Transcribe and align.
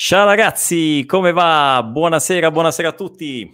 Ciao 0.00 0.26
ragazzi, 0.26 1.02
come 1.08 1.32
va? 1.32 1.82
Buonasera, 1.84 2.52
buonasera 2.52 2.90
a 2.90 2.92
tutti. 2.92 3.52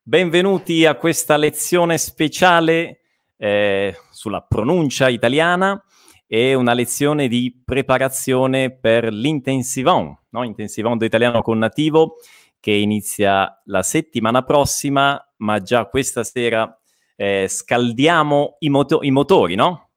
Benvenuti 0.00 0.86
a 0.86 0.94
questa 0.94 1.36
lezione 1.36 1.98
speciale 1.98 3.00
eh, 3.36 3.92
sulla 4.12 4.42
pronuncia 4.42 5.08
italiana 5.08 5.84
e 6.28 6.54
una 6.54 6.72
lezione 6.72 7.26
di 7.26 7.60
preparazione 7.64 8.70
per 8.70 9.12
l'intensivon, 9.12 10.16
no? 10.28 10.44
intensivon 10.44 10.98
d'italiano 10.98 11.42
con 11.42 11.58
nativo 11.58 12.14
che 12.60 12.70
inizia 12.70 13.60
la 13.64 13.82
settimana 13.82 14.44
prossima, 14.44 15.20
ma 15.38 15.60
già 15.62 15.86
questa 15.86 16.22
sera 16.22 16.80
eh, 17.16 17.48
scaldiamo 17.48 18.58
i, 18.60 18.68
moto- 18.68 19.02
i 19.02 19.10
motori, 19.10 19.56
no? 19.56 19.90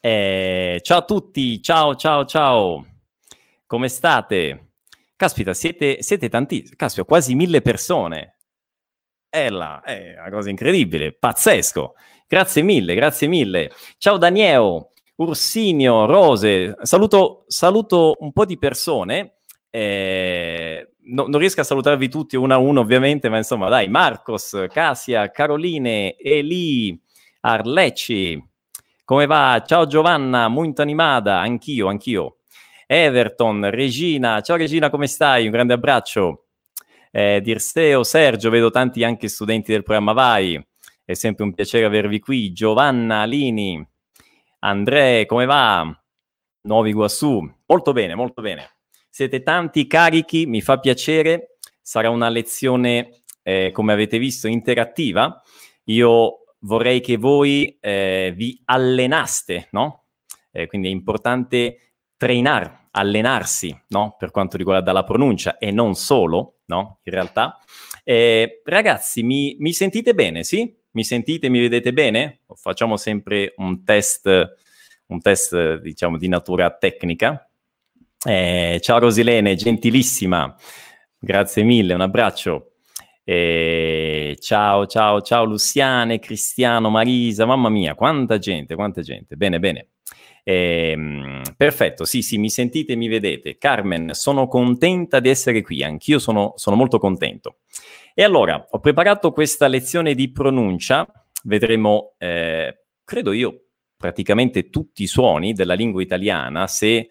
Eh, 0.00 0.80
ciao 0.82 0.98
a 0.98 1.04
tutti, 1.04 1.62
ciao, 1.62 1.94
ciao, 1.94 2.24
ciao. 2.24 2.86
Come 3.68 3.86
state? 3.88 4.71
Caspita, 5.22 5.54
siete, 5.54 6.02
siete 6.02 6.28
tanti, 6.28 6.68
caspita, 6.74 7.06
quasi 7.06 7.36
mille 7.36 7.62
persone. 7.62 8.38
È, 9.28 9.50
la, 9.50 9.80
è 9.80 10.16
una 10.18 10.30
cosa 10.30 10.50
incredibile, 10.50 11.12
pazzesco. 11.12 11.94
Grazie 12.26 12.62
mille, 12.62 12.96
grazie 12.96 13.28
mille. 13.28 13.70
Ciao 13.98 14.16
Daniele, 14.16 14.88
Ursinio, 15.14 16.06
Rose. 16.06 16.74
Saluto, 16.82 17.44
saluto 17.46 18.16
un 18.18 18.32
po' 18.32 18.44
di 18.44 18.58
persone. 18.58 19.34
Eh, 19.70 20.94
no, 21.02 21.26
non 21.28 21.38
riesco 21.38 21.60
a 21.60 21.64
salutarvi 21.64 22.08
tutti 22.08 22.34
uno 22.34 22.54
a 22.54 22.58
uno, 22.58 22.80
ovviamente, 22.80 23.28
ma 23.28 23.36
insomma, 23.36 23.68
dai, 23.68 23.86
Marcos, 23.86 24.66
Casia, 24.70 25.30
Caroline, 25.30 26.16
Eli, 26.16 27.00
Arlecci. 27.42 28.44
Come 29.04 29.26
va? 29.26 29.62
Ciao 29.64 29.86
Giovanna, 29.86 30.48
molto 30.48 30.82
animata, 30.82 31.38
anch'io, 31.38 31.86
anch'io. 31.86 32.38
Everton, 32.94 33.70
Regina, 33.70 34.42
ciao 34.42 34.56
Regina, 34.56 34.90
come 34.90 35.06
stai? 35.06 35.46
Un 35.46 35.50
grande 35.50 35.72
abbraccio. 35.72 36.48
Eh, 37.10 37.40
Dirsteo, 37.40 38.02
Sergio, 38.02 38.50
vedo 38.50 38.70
tanti 38.70 39.02
anche 39.02 39.28
studenti 39.28 39.72
del 39.72 39.82
programma 39.82 40.12
Vai, 40.12 40.62
è 41.02 41.14
sempre 41.14 41.44
un 41.44 41.54
piacere 41.54 41.86
avervi 41.86 42.18
qui. 42.18 42.52
Giovanna, 42.52 43.24
Lini, 43.24 43.82
Andrea, 44.58 45.24
come 45.24 45.46
va? 45.46 45.90
Nuovi 46.64 46.92
Guassù, 46.92 47.50
molto 47.64 47.92
bene, 47.94 48.14
molto 48.14 48.42
bene. 48.42 48.72
Siete 49.08 49.42
tanti 49.42 49.86
carichi, 49.86 50.44
mi 50.44 50.60
fa 50.60 50.78
piacere. 50.78 51.56
Sarà 51.80 52.10
una 52.10 52.28
lezione, 52.28 53.22
eh, 53.42 53.70
come 53.72 53.94
avete 53.94 54.18
visto, 54.18 54.48
interattiva. 54.48 55.40
Io 55.84 56.44
vorrei 56.58 57.00
che 57.00 57.16
voi 57.16 57.74
eh, 57.80 58.34
vi 58.36 58.60
allenaste, 58.66 59.68
no? 59.70 60.08
Eh, 60.50 60.66
quindi 60.66 60.88
è 60.88 60.90
importante 60.90 61.94
trainare 62.18 62.80
allenarsi, 62.92 63.76
no? 63.88 64.16
Per 64.18 64.30
quanto 64.30 64.56
riguarda 64.56 64.92
la 64.92 65.04
pronuncia 65.04 65.58
e 65.58 65.70
non 65.70 65.94
solo, 65.94 66.60
no? 66.66 67.00
In 67.02 67.12
realtà. 67.12 67.58
Eh, 68.04 68.62
ragazzi, 68.64 69.22
mi, 69.22 69.56
mi, 69.58 69.72
sentite 69.72 70.14
bene, 70.14 70.42
sì? 70.42 70.74
Mi 70.92 71.04
sentite, 71.04 71.48
mi 71.48 71.60
vedete 71.60 71.92
bene? 71.92 72.40
Facciamo 72.54 72.96
sempre 72.96 73.54
un 73.56 73.84
test, 73.84 74.56
un 75.06 75.20
test 75.20 75.80
diciamo, 75.80 76.18
di 76.18 76.28
natura 76.28 76.70
tecnica. 76.70 77.48
Eh, 78.24 78.78
ciao 78.82 78.98
Rosilene, 78.98 79.54
gentilissima. 79.54 80.54
Grazie 81.18 81.62
mille, 81.62 81.94
un 81.94 82.00
abbraccio. 82.00 82.72
Eh, 83.24 84.36
ciao, 84.40 84.86
ciao, 84.86 85.22
ciao 85.22 85.44
Luciane, 85.44 86.18
Cristiano, 86.18 86.90
Marisa, 86.90 87.46
mamma 87.46 87.68
mia, 87.68 87.94
quanta 87.94 88.38
gente, 88.38 88.74
quanta 88.74 89.00
gente. 89.00 89.36
Bene, 89.36 89.58
bene. 89.58 89.88
Eh, 90.44 91.42
perfetto, 91.56 92.04
sì, 92.04 92.22
sì, 92.22 92.38
mi 92.38 92.50
sentite, 92.50 92.96
mi 92.96 93.08
vedete. 93.08 93.58
Carmen, 93.58 94.10
sono 94.12 94.48
contenta 94.48 95.20
di 95.20 95.28
essere 95.28 95.62
qui, 95.62 95.82
anch'io 95.82 96.18
sono, 96.18 96.52
sono 96.56 96.76
molto 96.76 96.98
contento. 96.98 97.58
E 98.14 98.22
allora, 98.22 98.66
ho 98.70 98.78
preparato 98.80 99.32
questa 99.32 99.68
lezione 99.68 100.14
di 100.14 100.30
pronuncia, 100.30 101.06
vedremo, 101.44 102.14
eh, 102.18 102.84
credo 103.04 103.32
io, 103.32 103.64
praticamente 103.96 104.68
tutti 104.68 105.04
i 105.04 105.06
suoni 105.06 105.52
della 105.52 105.74
lingua 105.74 106.02
italiana, 106.02 106.66
se 106.66 107.08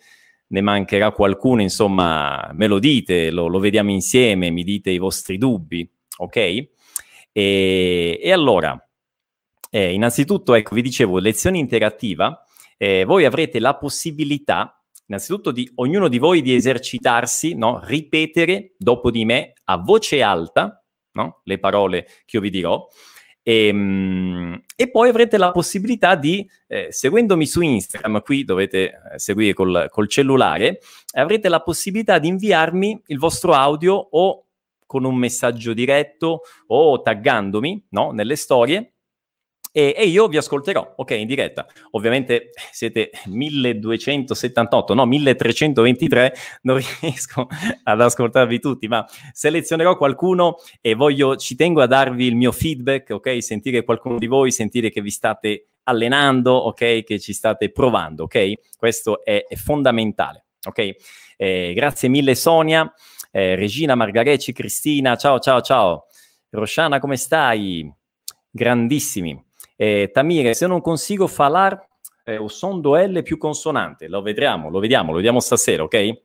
ne 0.47 0.61
mancherà 0.61 1.11
qualcuno, 1.11 1.61
insomma, 1.61 2.51
me 2.53 2.67
lo 2.67 2.77
dite, 2.79 3.31
lo, 3.31 3.47
lo 3.47 3.59
vediamo 3.59 3.91
insieme, 3.91 4.49
mi 4.49 4.63
dite 4.63 4.91
i 4.91 4.97
vostri 4.97 5.37
dubbi, 5.37 5.89
ok? 6.17 6.35
E, 7.31 8.19
e 8.21 8.31
allora, 8.31 8.77
eh, 9.69 9.93
innanzitutto, 9.93 10.53
ecco, 10.53 10.75
vi 10.75 10.81
dicevo, 10.81 11.17
lezione 11.19 11.57
interattiva, 11.57 12.45
eh, 12.81 13.03
voi 13.05 13.25
avrete 13.25 13.59
la 13.59 13.77
possibilità, 13.77 14.83
innanzitutto, 15.05 15.51
di 15.51 15.69
ognuno 15.75 16.07
di 16.07 16.17
voi 16.17 16.41
di 16.41 16.55
esercitarsi, 16.55 17.53
no? 17.53 17.79
ripetere 17.83 18.73
dopo 18.75 19.11
di 19.11 19.23
me 19.23 19.53
a 19.65 19.77
voce 19.77 20.23
alta 20.23 20.83
no? 21.11 21.41
le 21.43 21.59
parole 21.59 22.07
che 22.25 22.37
io 22.37 22.41
vi 22.41 22.49
dirò. 22.49 22.87
E, 23.43 23.67
ehm, 23.67 24.63
e, 24.75 24.89
poi 24.89 25.09
avrete 25.09 25.37
la 25.37 25.51
possibilità 25.51 26.15
di, 26.15 26.49
eh, 26.65 26.87
seguendomi 26.89 27.45
su 27.45 27.61
Instagram, 27.61 28.23
qui 28.23 28.43
dovete 28.43 28.79
eh, 28.79 29.19
seguire 29.19 29.53
col, 29.53 29.85
col, 29.91 30.07
cellulare, 30.07 30.79
avrete 31.13 31.49
la 31.49 31.61
possibilità 31.61 32.17
di 32.17 32.29
inviarmi 32.29 32.99
il 33.07 33.19
vostro 33.19 33.53
audio 33.53 33.93
o 33.93 34.45
con 34.87 35.03
un 35.03 35.15
messaggio 35.17 35.73
diretto 35.73 36.41
o 36.65 37.01
taggandomi 37.03 37.85
no, 37.89 38.09
nelle 38.09 38.35
storie 38.35 38.93
e, 39.71 39.93
e, 39.97 40.05
io 40.05 40.27
vi 40.27 40.37
ascolterò, 40.37 40.93
ok, 40.97 41.11
in 41.11 41.27
diretta. 41.27 41.65
Ovviamente 41.91 42.49
siete 42.71 43.09
1278, 43.25 44.93
no, 44.93 45.05
1323, 45.05 46.33
non 46.63 46.77
riesco 46.99 47.47
ad 47.83 48.01
ascoltarvi 48.01 48.59
tutti, 48.59 48.87
ma 48.87 49.05
selezionerò 49.31 49.95
qualcuno 49.95 50.57
e 50.81 50.93
voglio, 50.93 51.37
ci 51.37 51.55
tengo 51.55 51.81
a 51.81 51.87
darvi 51.87 52.25
il 52.25 52.35
mio 52.35 52.51
feedback, 52.51 53.11
ok, 53.11 53.41
sentire 53.41 53.83
qualcuno 53.83 54.17
di 54.17 54.27
voi, 54.27 54.51
sentire 54.51 54.89
che 54.89 55.01
vi 55.01 55.09
state 55.09 55.67
allenando, 55.83 56.53
ok, 56.53 57.03
che 57.03 57.19
ci 57.19 57.33
state 57.33 57.71
provando, 57.71 58.23
ok? 58.23 58.75
Questo 58.77 59.23
è, 59.23 59.45
è 59.47 59.55
fondamentale, 59.55 60.45
ok? 60.67 60.95
Eh, 61.37 61.73
grazie 61.73 62.09
mille 62.09 62.35
Sonia, 62.35 62.91
eh, 63.31 63.55
Regina, 63.55 63.95
Margareci, 63.95 64.51
Cristina, 64.51 65.15
ciao, 65.15 65.39
ciao, 65.39 65.61
ciao. 65.61 66.05
Rosciana, 66.49 66.99
come 66.99 67.15
stai? 67.15 67.89
Grandissimi. 68.49 69.50
Eh, 69.81 70.11
Tamire, 70.13 70.53
se 70.53 70.67
non 70.67 70.79
consigo 70.79 71.25
falar 71.25 71.87
eh, 72.25 72.37
o 72.37 72.47
son 72.47 72.81
do 72.81 72.95
L 72.95 73.23
più 73.23 73.39
consonante, 73.39 74.07
lo 74.07 74.21
vedremo, 74.21 74.69
lo 74.69 74.77
vediamo, 74.77 75.09
lo 75.09 75.15
vediamo 75.15 75.39
stasera, 75.39 75.81
ok? 75.81 76.21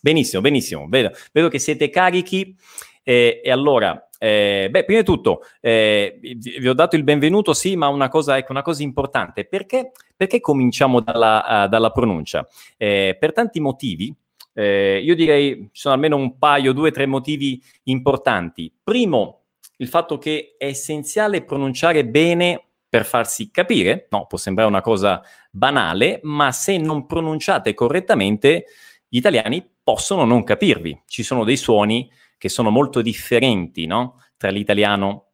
Benissimo, 0.00 0.40
benissimo, 0.40 0.86
vedo, 0.88 1.10
vedo 1.30 1.48
che 1.48 1.58
siete 1.58 1.90
carichi 1.90 2.56
eh, 3.02 3.42
e 3.44 3.50
allora, 3.50 4.08
eh, 4.16 4.68
beh, 4.70 4.84
prima 4.86 5.00
di 5.00 5.04
tutto, 5.04 5.42
eh, 5.60 6.18
vi 6.22 6.66
ho 6.66 6.72
dato 6.72 6.96
il 6.96 7.04
benvenuto, 7.04 7.52
sì, 7.52 7.76
ma 7.76 7.88
una 7.88 8.08
cosa, 8.08 8.38
ecco, 8.38 8.52
una 8.52 8.62
cosa 8.62 8.82
importante, 8.82 9.44
perché, 9.44 9.92
perché 10.16 10.40
cominciamo 10.40 11.00
dalla, 11.00 11.64
uh, 11.64 11.68
dalla 11.68 11.90
pronuncia? 11.90 12.48
Eh, 12.78 13.14
per 13.20 13.34
tanti 13.34 13.60
motivi, 13.60 14.10
eh, 14.54 15.02
io 15.04 15.14
direi 15.14 15.68
ci 15.70 15.82
sono 15.82 15.92
almeno 15.92 16.16
un 16.16 16.38
paio, 16.38 16.72
due, 16.72 16.90
tre 16.92 17.04
motivi 17.04 17.60
importanti. 17.84 18.72
Primo, 18.82 19.42
il 19.76 19.88
fatto 19.88 20.16
che 20.16 20.54
è 20.56 20.64
essenziale 20.64 21.44
pronunciare 21.44 22.06
bene 22.06 22.65
per 22.96 23.04
farsi 23.04 23.50
capire, 23.50 24.06
no, 24.08 24.24
può 24.24 24.38
sembrare 24.38 24.70
una 24.70 24.80
cosa 24.80 25.22
banale, 25.50 26.20
ma 26.22 26.50
se 26.50 26.78
non 26.78 27.04
pronunciate 27.04 27.74
correttamente, 27.74 28.64
gli 29.06 29.18
italiani 29.18 29.62
possono 29.82 30.24
non 30.24 30.42
capirvi. 30.44 31.02
Ci 31.04 31.22
sono 31.22 31.44
dei 31.44 31.58
suoni 31.58 32.10
che 32.38 32.48
sono 32.48 32.70
molto 32.70 33.02
differenti 33.02 33.84
no? 33.84 34.22
tra 34.38 34.48
l'italiano 34.48 35.32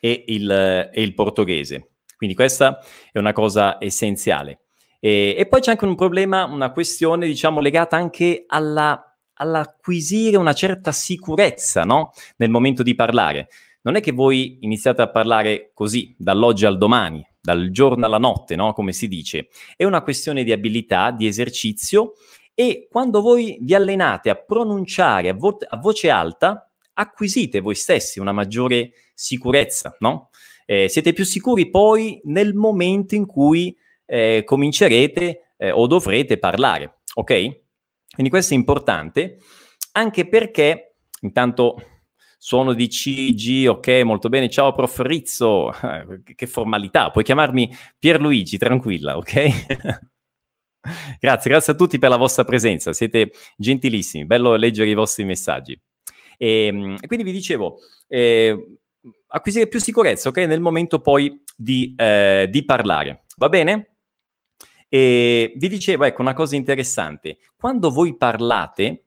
e 0.00 0.24
il, 0.26 0.50
e 0.50 1.00
il, 1.00 1.14
portoghese. 1.14 1.90
Quindi 2.16 2.34
questa 2.34 2.80
è 3.12 3.18
una 3.20 3.32
cosa 3.32 3.76
essenziale. 3.78 4.62
E, 4.98 5.36
e 5.38 5.46
poi 5.46 5.60
c'è 5.60 5.70
anche 5.70 5.84
un 5.84 5.94
problema, 5.94 6.42
una 6.46 6.72
questione, 6.72 7.28
diciamo, 7.28 7.60
legata 7.60 7.96
anche 7.96 8.46
alla, 8.48 9.16
all'acquisire 9.34 10.36
una 10.38 10.54
certa 10.54 10.90
sicurezza 10.90 11.84
no? 11.84 12.10
nel 12.38 12.50
momento 12.50 12.82
di 12.82 12.96
parlare 12.96 13.48
non 13.86 13.94
è 13.94 14.00
che 14.00 14.10
voi 14.10 14.58
iniziate 14.62 15.00
a 15.00 15.08
parlare 15.08 15.70
così, 15.72 16.12
dall'oggi 16.18 16.66
al 16.66 16.76
domani, 16.76 17.24
dal 17.40 17.70
giorno 17.70 18.04
alla 18.04 18.18
notte, 18.18 18.56
no? 18.56 18.72
come 18.72 18.92
si 18.92 19.06
dice. 19.06 19.48
È 19.76 19.84
una 19.84 20.02
questione 20.02 20.42
di 20.42 20.50
abilità, 20.50 21.12
di 21.12 21.28
esercizio 21.28 22.14
e 22.52 22.88
quando 22.90 23.20
voi 23.20 23.58
vi 23.60 23.74
allenate 23.76 24.28
a 24.28 24.34
pronunciare 24.34 25.28
a, 25.28 25.34
vo- 25.34 25.58
a 25.64 25.76
voce 25.76 26.10
alta, 26.10 26.68
acquisite 26.94 27.60
voi 27.60 27.76
stessi 27.76 28.18
una 28.18 28.32
maggiore 28.32 28.90
sicurezza, 29.14 29.94
no? 30.00 30.30
Eh, 30.64 30.88
siete 30.88 31.12
più 31.12 31.24
sicuri 31.24 31.70
poi 31.70 32.20
nel 32.24 32.54
momento 32.54 33.14
in 33.14 33.24
cui 33.24 33.76
eh, 34.04 34.42
comincerete 34.44 35.52
eh, 35.58 35.70
o 35.70 35.86
dovrete 35.86 36.38
parlare, 36.38 37.02
ok? 37.14 37.32
Quindi 38.12 38.30
questo 38.30 38.54
è 38.54 38.56
importante 38.56 39.38
anche 39.92 40.26
perché, 40.26 40.96
intanto 41.20 41.76
suono 42.36 42.74
di 42.74 42.88
C, 42.88 43.32
G, 43.34 43.66
ok, 43.68 43.88
molto 44.04 44.28
bene, 44.28 44.48
ciao 44.48 44.72
prof 44.72 44.98
Rizzo, 45.00 45.72
che 46.34 46.46
formalità, 46.46 47.10
puoi 47.10 47.24
chiamarmi 47.24 47.74
Pierluigi, 47.98 48.58
tranquilla, 48.58 49.16
ok? 49.16 49.66
grazie, 51.18 51.50
grazie 51.50 51.72
a 51.72 51.76
tutti 51.76 51.98
per 51.98 52.10
la 52.10 52.16
vostra 52.16 52.44
presenza, 52.44 52.92
siete 52.92 53.32
gentilissimi, 53.56 54.26
bello 54.26 54.54
leggere 54.56 54.90
i 54.90 54.94
vostri 54.94 55.24
messaggi. 55.24 55.78
E, 56.36 56.66
ehm, 56.66 56.96
quindi 57.06 57.24
vi 57.24 57.32
dicevo, 57.32 57.78
eh, 58.08 58.78
acquisire 59.28 59.68
più 59.68 59.80
sicurezza, 59.80 60.28
ok? 60.28 60.38
Nel 60.38 60.60
momento 60.60 61.00
poi 61.00 61.42
di, 61.56 61.94
eh, 61.96 62.48
di 62.50 62.64
parlare, 62.64 63.24
va 63.36 63.48
bene? 63.48 63.96
E 64.88 65.52
vi 65.56 65.68
dicevo, 65.68 66.04
ecco, 66.04 66.22
una 66.22 66.34
cosa 66.34 66.54
interessante, 66.54 67.38
quando 67.56 67.90
voi 67.90 68.16
parlate 68.16 69.05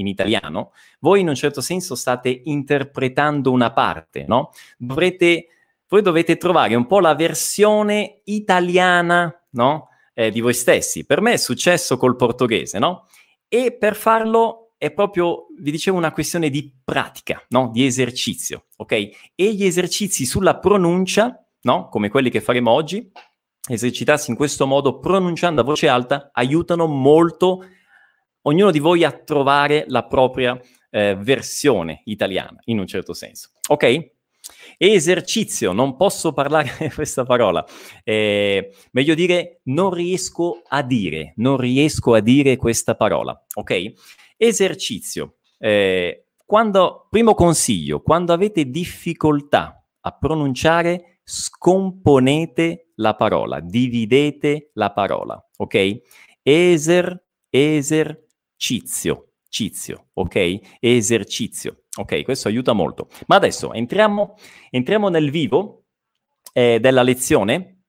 in 0.00 0.06
italiano, 0.06 0.72
voi 1.00 1.20
in 1.20 1.28
un 1.28 1.34
certo 1.34 1.60
senso 1.60 1.94
state 1.94 2.42
interpretando 2.44 3.50
una 3.50 3.72
parte, 3.72 4.24
no? 4.26 4.50
Dovrete, 4.76 5.46
voi 5.88 6.02
dovete 6.02 6.36
trovare 6.36 6.74
un 6.74 6.86
po' 6.86 7.00
la 7.00 7.14
versione 7.14 8.20
italiana, 8.24 9.32
no? 9.50 9.88
Eh, 10.12 10.30
di 10.30 10.40
voi 10.40 10.54
stessi. 10.54 11.06
Per 11.06 11.20
me 11.20 11.34
è 11.34 11.36
successo 11.36 11.96
col 11.96 12.16
portoghese, 12.16 12.78
no? 12.78 13.06
E 13.48 13.72
per 13.72 13.96
farlo 13.96 14.72
è 14.76 14.90
proprio, 14.92 15.48
vi 15.58 15.70
dicevo, 15.70 15.98
una 15.98 16.12
questione 16.12 16.48
di 16.48 16.72
pratica, 16.82 17.44
no? 17.50 17.68
Di 17.70 17.84
esercizio, 17.84 18.64
ok? 18.76 18.92
E 19.34 19.54
gli 19.54 19.64
esercizi 19.64 20.24
sulla 20.24 20.58
pronuncia, 20.58 21.44
no? 21.62 21.88
Come 21.88 22.08
quelli 22.08 22.30
che 22.30 22.40
faremo 22.40 22.70
oggi, 22.70 23.10
esercitarsi 23.68 24.30
in 24.30 24.36
questo 24.36 24.66
modo 24.66 24.98
pronunciando 24.98 25.60
a 25.60 25.64
voce 25.64 25.86
alta 25.86 26.30
aiutano 26.32 26.86
molto 26.86 27.62
ognuno 28.42 28.70
di 28.70 28.78
voi 28.78 29.04
a 29.04 29.12
trovare 29.12 29.84
la 29.88 30.04
propria 30.04 30.58
eh, 30.90 31.16
versione 31.16 32.02
italiana, 32.04 32.58
in 32.64 32.78
un 32.78 32.86
certo 32.86 33.12
senso. 33.12 33.50
Ok? 33.68 34.12
Esercizio, 34.76 35.72
non 35.72 35.96
posso 35.96 36.32
parlare 36.32 36.90
questa 36.94 37.24
parola, 37.24 37.64
eh, 38.02 38.74
meglio 38.92 39.14
dire 39.14 39.60
non 39.64 39.92
riesco 39.92 40.62
a 40.66 40.82
dire, 40.82 41.34
non 41.36 41.56
riesco 41.56 42.14
a 42.14 42.20
dire 42.20 42.56
questa 42.56 42.94
parola, 42.94 43.38
ok? 43.54 43.92
Esercizio, 44.36 45.36
eh, 45.58 46.24
quando, 46.44 47.06
primo 47.10 47.34
consiglio, 47.34 48.00
quando 48.00 48.32
avete 48.32 48.70
difficoltà 48.70 49.84
a 50.00 50.12
pronunciare, 50.12 51.20
scomponete 51.22 52.92
la 52.96 53.14
parola, 53.14 53.60
dividete 53.60 54.70
la 54.74 54.92
parola, 54.92 55.40
ok? 55.58 56.00
Eser, 56.42 57.22
eser, 57.50 58.26
cizio, 58.60 59.32
cizio, 59.48 60.08
ok? 60.12 60.76
Esercizio, 60.80 61.84
ok? 61.96 62.22
Questo 62.22 62.48
aiuta 62.48 62.74
molto. 62.74 63.08
Ma 63.26 63.36
adesso 63.36 63.72
entriamo, 63.72 64.36
entriamo 64.68 65.08
nel 65.08 65.30
vivo 65.30 65.86
eh, 66.52 66.78
della 66.78 67.02
lezione. 67.02 67.84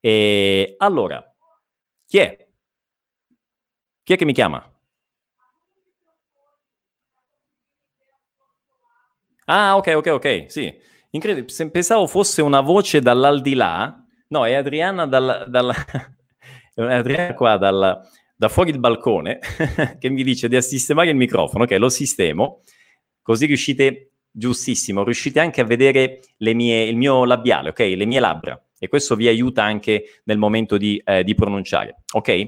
E 0.00 0.74
allora, 0.78 1.22
chi 2.06 2.18
è? 2.18 2.48
Chi 4.02 4.12
è 4.14 4.16
che 4.16 4.24
mi 4.24 4.32
chiama? 4.32 4.72
Ah, 9.44 9.76
ok, 9.76 9.92
ok, 9.96 10.06
ok, 10.06 10.44
sì. 10.48 10.74
Incredibile, 11.10 11.70
pensavo 11.70 12.06
fosse 12.06 12.40
una 12.40 12.62
voce 12.62 13.00
dall'aldilà. 13.00 14.02
No, 14.28 14.46
è 14.46 14.54
Adriana 14.54 15.06
dalla... 15.06 15.44
dalla... 15.44 15.74
Adriana 16.74 17.34
qua 17.34 17.56
dalla 17.58 18.02
da 18.36 18.48
fuori 18.48 18.70
il 18.70 18.78
balcone 18.78 19.38
che 19.98 20.08
mi 20.10 20.22
dice 20.22 20.48
di 20.48 20.60
sistemare 20.60 21.10
il 21.10 21.16
microfono, 21.16 21.64
ok, 21.64 21.72
lo 21.72 21.88
sistemo, 21.88 22.60
così 23.22 23.46
riuscite, 23.46 24.10
giustissimo, 24.30 25.02
riuscite 25.02 25.40
anche 25.40 25.62
a 25.62 25.64
vedere 25.64 26.20
mie, 26.38 26.84
il 26.84 26.96
mio 26.96 27.24
labiale, 27.24 27.70
ok, 27.70 27.78
le 27.78 28.04
mie 28.04 28.20
labbra, 28.20 28.62
e 28.78 28.88
questo 28.88 29.16
vi 29.16 29.26
aiuta 29.26 29.62
anche 29.62 30.20
nel 30.24 30.36
momento 30.36 30.76
di, 30.76 31.00
eh, 31.04 31.24
di 31.24 31.34
pronunciare, 31.34 32.02
ok? 32.12 32.44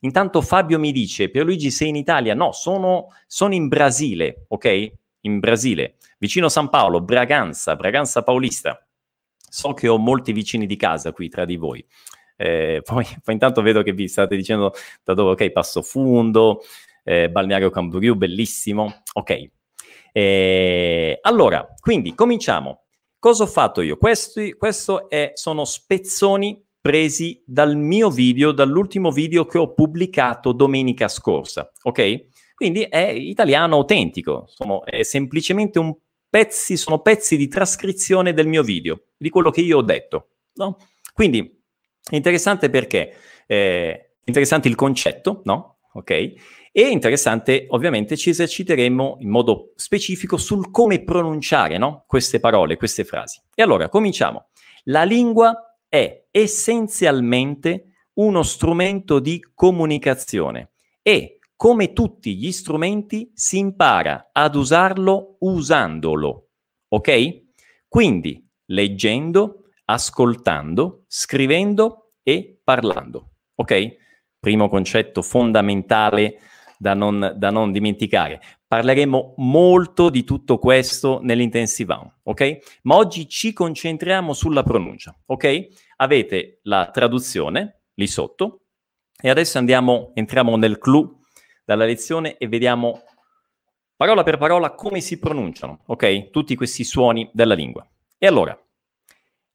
Intanto 0.00 0.40
Fabio 0.40 0.78
mi 0.78 0.92
dice, 0.92 1.28
Pierluigi 1.28 1.70
sei 1.70 1.88
in 1.88 1.96
Italia? 1.96 2.34
No, 2.34 2.52
sono, 2.52 3.08
sono 3.26 3.54
in 3.54 3.68
Brasile, 3.68 4.44
ok? 4.48 4.92
In 5.22 5.38
Brasile, 5.38 5.96
vicino 6.18 6.48
San 6.48 6.68
Paolo, 6.68 7.02
Braganza, 7.02 7.76
Braganza 7.76 8.22
Paulista. 8.22 8.82
So 9.36 9.74
che 9.74 9.88
ho 9.88 9.98
molti 9.98 10.32
vicini 10.32 10.64
di 10.64 10.76
casa 10.76 11.12
qui 11.12 11.28
tra 11.28 11.44
di 11.44 11.56
voi. 11.56 11.84
Eh, 12.40 12.80
poi, 12.82 13.04
poi, 13.22 13.34
intanto 13.34 13.60
vedo 13.60 13.82
che 13.82 13.92
vi 13.92 14.08
state 14.08 14.34
dicendo 14.34 14.72
da 15.04 15.12
dove, 15.12 15.32
ok, 15.32 15.50
Passo 15.50 15.82
Fundo, 15.82 16.62
eh, 17.04 17.28
Balneario 17.28 17.68
Camboriú, 17.68 18.14
bellissimo. 18.14 19.02
Ok. 19.12 19.50
Eh, 20.12 21.18
allora, 21.20 21.66
quindi 21.78 22.14
cominciamo. 22.14 22.84
Cosa 23.18 23.42
ho 23.42 23.46
fatto 23.46 23.82
io? 23.82 23.98
Questi 23.98 24.54
questo 24.54 25.10
è, 25.10 25.32
sono 25.34 25.66
spezzoni 25.66 26.64
presi 26.80 27.42
dal 27.44 27.76
mio 27.76 28.08
video, 28.08 28.50
dall'ultimo 28.52 29.10
video 29.10 29.44
che 29.44 29.58
ho 29.58 29.74
pubblicato 29.74 30.52
domenica 30.52 31.06
scorsa, 31.06 31.70
ok? 31.82 32.28
Quindi 32.54 32.84
è 32.84 33.08
italiano 33.10 33.76
autentico, 33.76 34.46
sono 34.46 34.86
è 34.86 35.02
semplicemente 35.02 35.78
un 35.78 35.94
pezzi, 36.30 36.78
sono 36.78 37.00
pezzi 37.00 37.36
di 37.36 37.48
trascrizione 37.48 38.32
del 38.32 38.46
mio 38.46 38.62
video, 38.62 39.02
di 39.18 39.28
quello 39.28 39.50
che 39.50 39.60
io 39.60 39.78
ho 39.78 39.82
detto, 39.82 40.28
no? 40.54 40.78
Quindi 41.12 41.59
Interessante 42.10 42.70
perché 42.70 43.14
eh, 43.46 44.12
interessante 44.24 44.68
il 44.68 44.74
concetto, 44.74 45.42
no? 45.44 45.78
Ok? 45.92 46.10
E 46.72 46.88
interessante, 46.88 47.66
ovviamente, 47.70 48.16
ci 48.16 48.30
eserciteremo 48.30 49.16
in 49.20 49.28
modo 49.28 49.72
specifico 49.74 50.36
sul 50.36 50.70
come 50.70 51.02
pronunciare 51.02 51.78
no? 51.78 52.04
queste 52.06 52.38
parole, 52.38 52.76
queste 52.76 53.04
frasi. 53.04 53.40
E 53.54 53.62
allora, 53.62 53.88
cominciamo. 53.88 54.48
La 54.84 55.02
lingua 55.02 55.76
è 55.88 56.26
essenzialmente 56.30 57.86
uno 58.14 58.42
strumento 58.44 59.18
di 59.18 59.44
comunicazione 59.52 60.70
e, 61.02 61.40
come 61.56 61.92
tutti 61.92 62.36
gli 62.36 62.52
strumenti, 62.52 63.32
si 63.34 63.58
impara 63.58 64.30
ad 64.32 64.54
usarlo 64.54 65.36
usandolo. 65.40 66.50
Ok? 66.88 67.42
Quindi, 67.88 68.48
leggendo, 68.66 69.59
ascoltando, 69.92 71.04
scrivendo 71.06 72.12
e 72.22 72.60
parlando. 72.62 73.30
Ok? 73.56 73.96
Primo 74.38 74.68
concetto 74.68 75.22
fondamentale 75.22 76.38
da 76.78 76.94
non, 76.94 77.34
da 77.36 77.50
non 77.50 77.72
dimenticare. 77.72 78.40
Parleremo 78.66 79.34
molto 79.38 80.08
di 80.08 80.24
tutto 80.24 80.58
questo 80.58 81.18
nell'intensive 81.22 82.12
ok? 82.22 82.80
Ma 82.82 82.96
oggi 82.96 83.28
ci 83.28 83.52
concentriamo 83.52 84.32
sulla 84.32 84.62
pronuncia, 84.62 85.14
ok? 85.26 85.66
Avete 85.96 86.60
la 86.62 86.88
traduzione 86.90 87.82
lì 87.94 88.06
sotto 88.06 88.62
e 89.20 89.28
adesso 89.28 89.58
andiamo, 89.58 90.12
entriamo 90.14 90.56
nel 90.56 90.78
clou 90.78 91.20
della 91.64 91.84
lezione 91.84 92.38
e 92.38 92.48
vediamo 92.48 93.02
parola 93.96 94.22
per 94.22 94.38
parola 94.38 94.70
come 94.70 95.00
si 95.00 95.18
pronunciano, 95.18 95.82
ok? 95.86 96.30
Tutti 96.30 96.54
questi 96.54 96.84
suoni 96.84 97.28
della 97.34 97.54
lingua. 97.54 97.86
E 98.16 98.26
allora, 98.26 98.58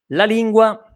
la 0.08 0.26
lingua 0.26 0.96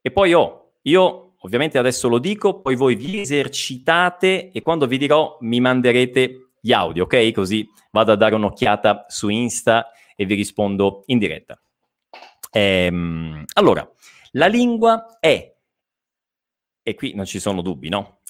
e 0.00 0.10
poi 0.10 0.32
oh, 0.34 0.74
io 0.82 1.34
ovviamente 1.40 1.78
adesso 1.78 2.08
lo 2.08 2.18
dico, 2.18 2.60
poi 2.60 2.74
voi 2.74 2.96
vi 2.96 3.20
esercitate 3.20 4.50
e 4.50 4.62
quando 4.62 4.86
vi 4.86 4.98
dirò 4.98 5.38
mi 5.40 5.60
manderete 5.60 6.50
gli 6.60 6.72
audio, 6.72 7.04
ok? 7.04 7.30
Così 7.32 7.68
vado 7.92 8.12
a 8.12 8.16
dare 8.16 8.34
un'occhiata 8.34 9.06
su 9.08 9.28
Insta 9.28 9.90
e 10.16 10.24
vi 10.24 10.34
rispondo 10.34 11.04
in 11.06 11.18
diretta. 11.18 11.60
Ehm, 12.50 13.44
allora, 13.54 13.88
la 14.32 14.46
lingua 14.46 15.18
è, 15.20 15.54
e 16.82 16.94
qui 16.94 17.14
non 17.14 17.24
ci 17.24 17.38
sono 17.38 17.62
dubbi, 17.62 17.88
no? 17.88 18.20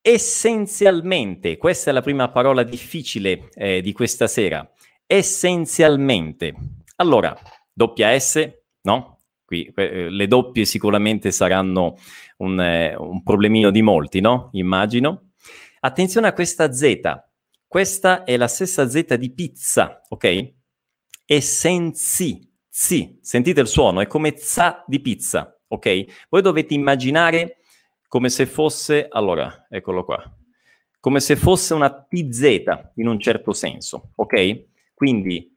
Essenzialmente, 0.00 1.58
questa 1.58 1.90
è 1.90 1.92
la 1.92 2.00
prima 2.00 2.30
parola 2.30 2.62
difficile 2.62 3.50
eh, 3.54 3.82
di 3.82 3.92
questa 3.92 4.26
sera, 4.26 4.66
essenzialmente. 5.06 6.54
Allora, 6.96 7.36
doppia 7.72 8.18
S, 8.18 8.50
no? 8.82 9.17
Qui, 9.48 9.72
eh, 9.76 10.10
le 10.10 10.26
doppie 10.26 10.66
sicuramente 10.66 11.30
saranno 11.30 11.96
un, 12.36 12.60
eh, 12.60 12.94
un 12.94 13.22
problemino 13.22 13.70
di 13.70 13.80
molti, 13.80 14.20
no? 14.20 14.50
Immagino. 14.52 15.30
Attenzione 15.80 16.26
a 16.26 16.34
questa 16.34 16.70
Z. 16.70 17.00
Questa 17.66 18.24
è 18.24 18.36
la 18.36 18.46
stessa 18.46 18.86
Z 18.86 19.14
di 19.14 19.32
pizza, 19.32 20.02
ok? 20.06 20.52
E 21.24 21.40
sensi, 21.40 22.46
si. 22.68 23.18
Sentite 23.22 23.62
il 23.62 23.68
suono, 23.68 24.02
è 24.02 24.06
come 24.06 24.36
za 24.36 24.84
di 24.86 25.00
pizza, 25.00 25.58
ok? 25.68 26.26
Voi 26.28 26.42
dovete 26.42 26.74
immaginare 26.74 27.60
come 28.06 28.28
se 28.28 28.44
fosse, 28.44 29.06
allora, 29.08 29.66
eccolo 29.70 30.04
qua, 30.04 30.22
come 31.00 31.20
se 31.20 31.36
fosse 31.36 31.72
una 31.72 31.90
TZ 31.90 32.42
in 32.96 33.08
un 33.08 33.18
certo 33.18 33.54
senso, 33.54 34.10
ok? 34.16 34.64
Quindi, 34.92 35.56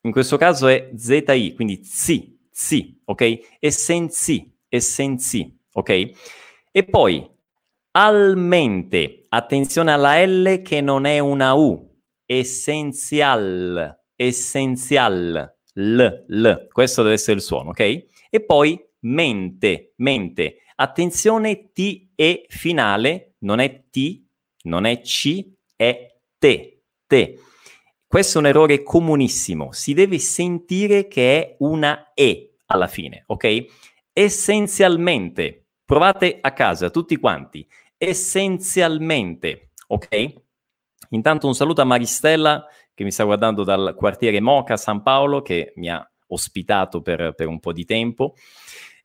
in 0.00 0.10
questo 0.10 0.36
caso 0.36 0.66
è 0.66 0.90
ZI, 0.96 1.52
quindi 1.54 1.84
zi, 1.84 2.33
zi, 2.54 3.00
ok? 3.04 3.56
Essenzi, 3.58 4.56
essenzi, 4.68 5.58
ok? 5.72 6.10
E 6.70 6.84
poi 6.84 7.28
almente, 7.90 9.24
attenzione 9.28 9.92
alla 9.92 10.24
L 10.24 10.62
che 10.62 10.80
non 10.80 11.04
è 11.04 11.18
una 11.18 11.54
U, 11.54 12.00
essenzial, 12.24 14.02
essenzial, 14.14 15.56
l, 15.74 16.02
l, 16.28 16.68
questo 16.70 17.02
deve 17.02 17.14
essere 17.14 17.36
il 17.36 17.42
suono, 17.42 17.70
ok? 17.70 17.80
E 18.30 18.44
poi 18.46 18.80
mente, 19.00 19.94
mente, 19.96 20.58
attenzione 20.76 21.72
T 21.72 22.10
E 22.14 22.46
finale, 22.48 23.34
non 23.38 23.58
è 23.58 23.84
T, 23.90 24.22
non 24.62 24.84
è 24.84 25.00
C, 25.00 25.44
è 25.74 26.14
te, 26.38 26.82
te. 27.06 27.38
Questo 28.14 28.38
è 28.38 28.42
un 28.42 28.46
errore 28.46 28.84
comunissimo, 28.84 29.72
si 29.72 29.92
deve 29.92 30.20
sentire 30.20 31.08
che 31.08 31.36
è 31.36 31.56
una 31.58 32.12
E 32.14 32.58
alla 32.66 32.86
fine, 32.86 33.24
ok? 33.26 33.64
Essenzialmente, 34.12 35.70
provate 35.84 36.38
a 36.40 36.52
casa 36.52 36.90
tutti 36.90 37.16
quanti, 37.16 37.68
essenzialmente, 37.98 39.72
ok? 39.88 40.32
Intanto 41.08 41.48
un 41.48 41.56
saluto 41.56 41.80
a 41.80 41.84
Maristella 41.86 42.64
che 42.94 43.02
mi 43.02 43.10
sta 43.10 43.24
guardando 43.24 43.64
dal 43.64 43.96
quartiere 43.96 44.40
Moca, 44.40 44.76
San 44.76 45.02
Paolo, 45.02 45.42
che 45.42 45.72
mi 45.74 45.90
ha 45.90 46.08
ospitato 46.28 47.02
per, 47.02 47.34
per 47.34 47.48
un 47.48 47.58
po' 47.58 47.72
di 47.72 47.84
tempo. 47.84 48.36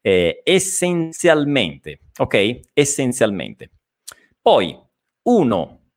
Eh, 0.01 0.43
essenzialmente, 0.43 2.01
ok? 2.15 2.59
Essenzialmente. 2.73 3.71
Poi, 4.39 4.79
uno, 5.23 5.93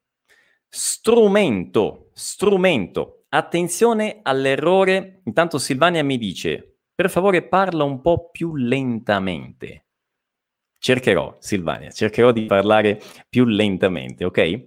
strumento, 0.67 2.02
strumento. 2.13 3.25
Attenzione 3.29 4.21
all'errore. 4.23 5.23
Intanto 5.25 5.59
Silvania 5.59 6.05
mi 6.05 6.19
dice, 6.19 6.79
per 6.95 7.11
favore 7.11 7.43
parla 7.43 7.85
un 7.85 8.01
po' 8.01 8.31
più 8.31 8.57
lentamente. 8.57 9.87
Cercherò, 10.79 11.37
Silvania, 11.39 11.91
cercherò 11.91 12.33
di 12.33 12.47
parlare 12.47 13.01
più 13.29 13.45
lentamente, 13.45 14.25
ok? 14.25 14.67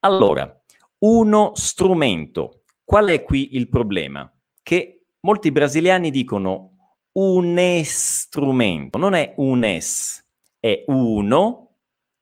Allora, 0.00 0.58
uno 1.00 1.52
strumento. 1.54 2.62
Qual 2.82 3.08
è 3.08 3.22
qui 3.22 3.56
il 3.56 3.68
problema? 3.68 4.30
Che 4.62 5.06
molti 5.20 5.52
brasiliani 5.52 6.10
dicono 6.10 6.94
un 7.12 7.80
strumento, 7.84 8.98
non 8.98 9.14
è 9.14 9.34
un 9.36 9.64
es, 9.64 10.26
è 10.58 10.84
uno 10.86 11.76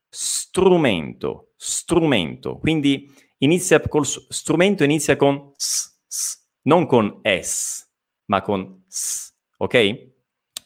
strumento, 0.09 1.53
strumento. 1.57 2.59
Quindi 2.59 3.09
inizia 3.39 3.81
col 3.81 4.07
strumento, 4.07 4.85
inizia 4.85 5.17
con 5.17 5.53
s, 5.57 5.99
s, 6.07 6.39
non 6.63 6.87
con 6.87 7.21
s, 7.23 7.87
ma 8.27 8.43
con 8.43 8.85
s, 8.87 9.33
ok? 9.59 10.07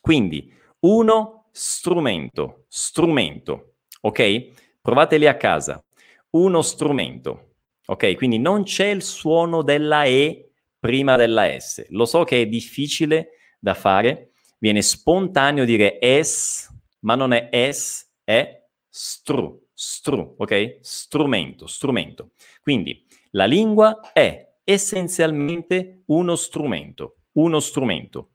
Quindi 0.01 0.53
uno 0.81 1.49
strumento, 1.53 2.65
strumento, 2.69 3.77
ok? 4.01 4.81
Provateli 4.81 5.27
a 5.27 5.37
casa. 5.37 5.83
Uno 6.31 6.63
strumento. 6.63 7.51
Ok, 7.87 8.15
quindi 8.15 8.39
non 8.39 8.63
c'è 8.63 8.87
il 8.87 9.03
suono 9.03 9.63
della 9.63 10.05
E 10.05 10.53
prima 10.79 11.17
della 11.17 11.59
S. 11.59 11.87
Lo 11.91 12.05
so 12.05 12.25
che 12.25 12.43
è 12.43 12.47
difficile 12.47 13.55
da 13.59 13.75
fare, 13.75 14.33
viene 14.59 14.83
spontaneo 14.83 15.65
dire 15.65 16.01
es, 16.01 16.69
ma 17.01 17.15
non 17.15 17.33
è 17.33 17.49
es, 17.51 18.11
è 18.25 18.65
stru, 18.89 19.69
stru, 19.85 20.35
ok? 20.39 20.79
Strumento, 20.81 21.67
strumento. 21.67 22.31
Quindi 22.61 23.05
la 23.31 23.47
lingua 23.47 24.13
è 24.13 24.55
essenzialmente 24.63 26.03
uno 26.07 26.37
strumento, 26.37 27.17
uno 27.33 27.59
strumento. 27.59 28.31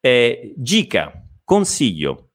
Eh, 0.00 0.52
Gica, 0.56 1.24
consiglio, 1.44 2.30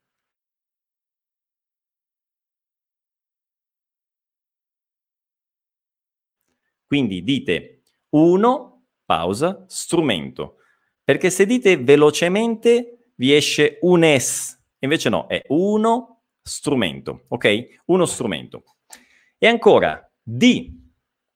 Quindi 6.88 7.24
dite 7.24 7.84
uno, 8.10 8.88
pausa, 9.06 9.64
strumento. 9.68 10.58
Perché 11.04 11.30
se 11.30 11.46
dite 11.46 11.78
velocemente 11.78 13.12
vi 13.16 13.34
esce 13.34 13.78
un 13.82 14.04
es, 14.04 14.60
invece 14.80 15.10
no, 15.10 15.28
è 15.28 15.42
uno 15.48 16.11
strumento, 16.42 17.26
ok? 17.28 17.82
Uno 17.86 18.06
strumento. 18.06 18.64
E 19.38 19.48
ancora, 19.48 20.10
D, 20.22 20.80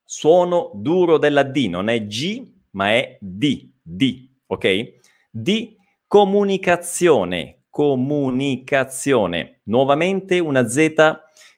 suono 0.03 0.71
duro 0.75 1.17
della 1.17 1.43
D, 1.43 1.67
non 1.67 1.89
è 1.89 2.05
G, 2.05 2.53
ma 2.71 2.91
è 2.93 3.17
D, 3.19 3.71
D, 3.81 4.29
ok? 4.47 4.93
D, 5.29 5.75
comunicazione, 6.07 7.63
comunicazione. 7.69 9.61
Nuovamente 9.63 10.39
una 10.39 10.67
Z, 10.67 10.93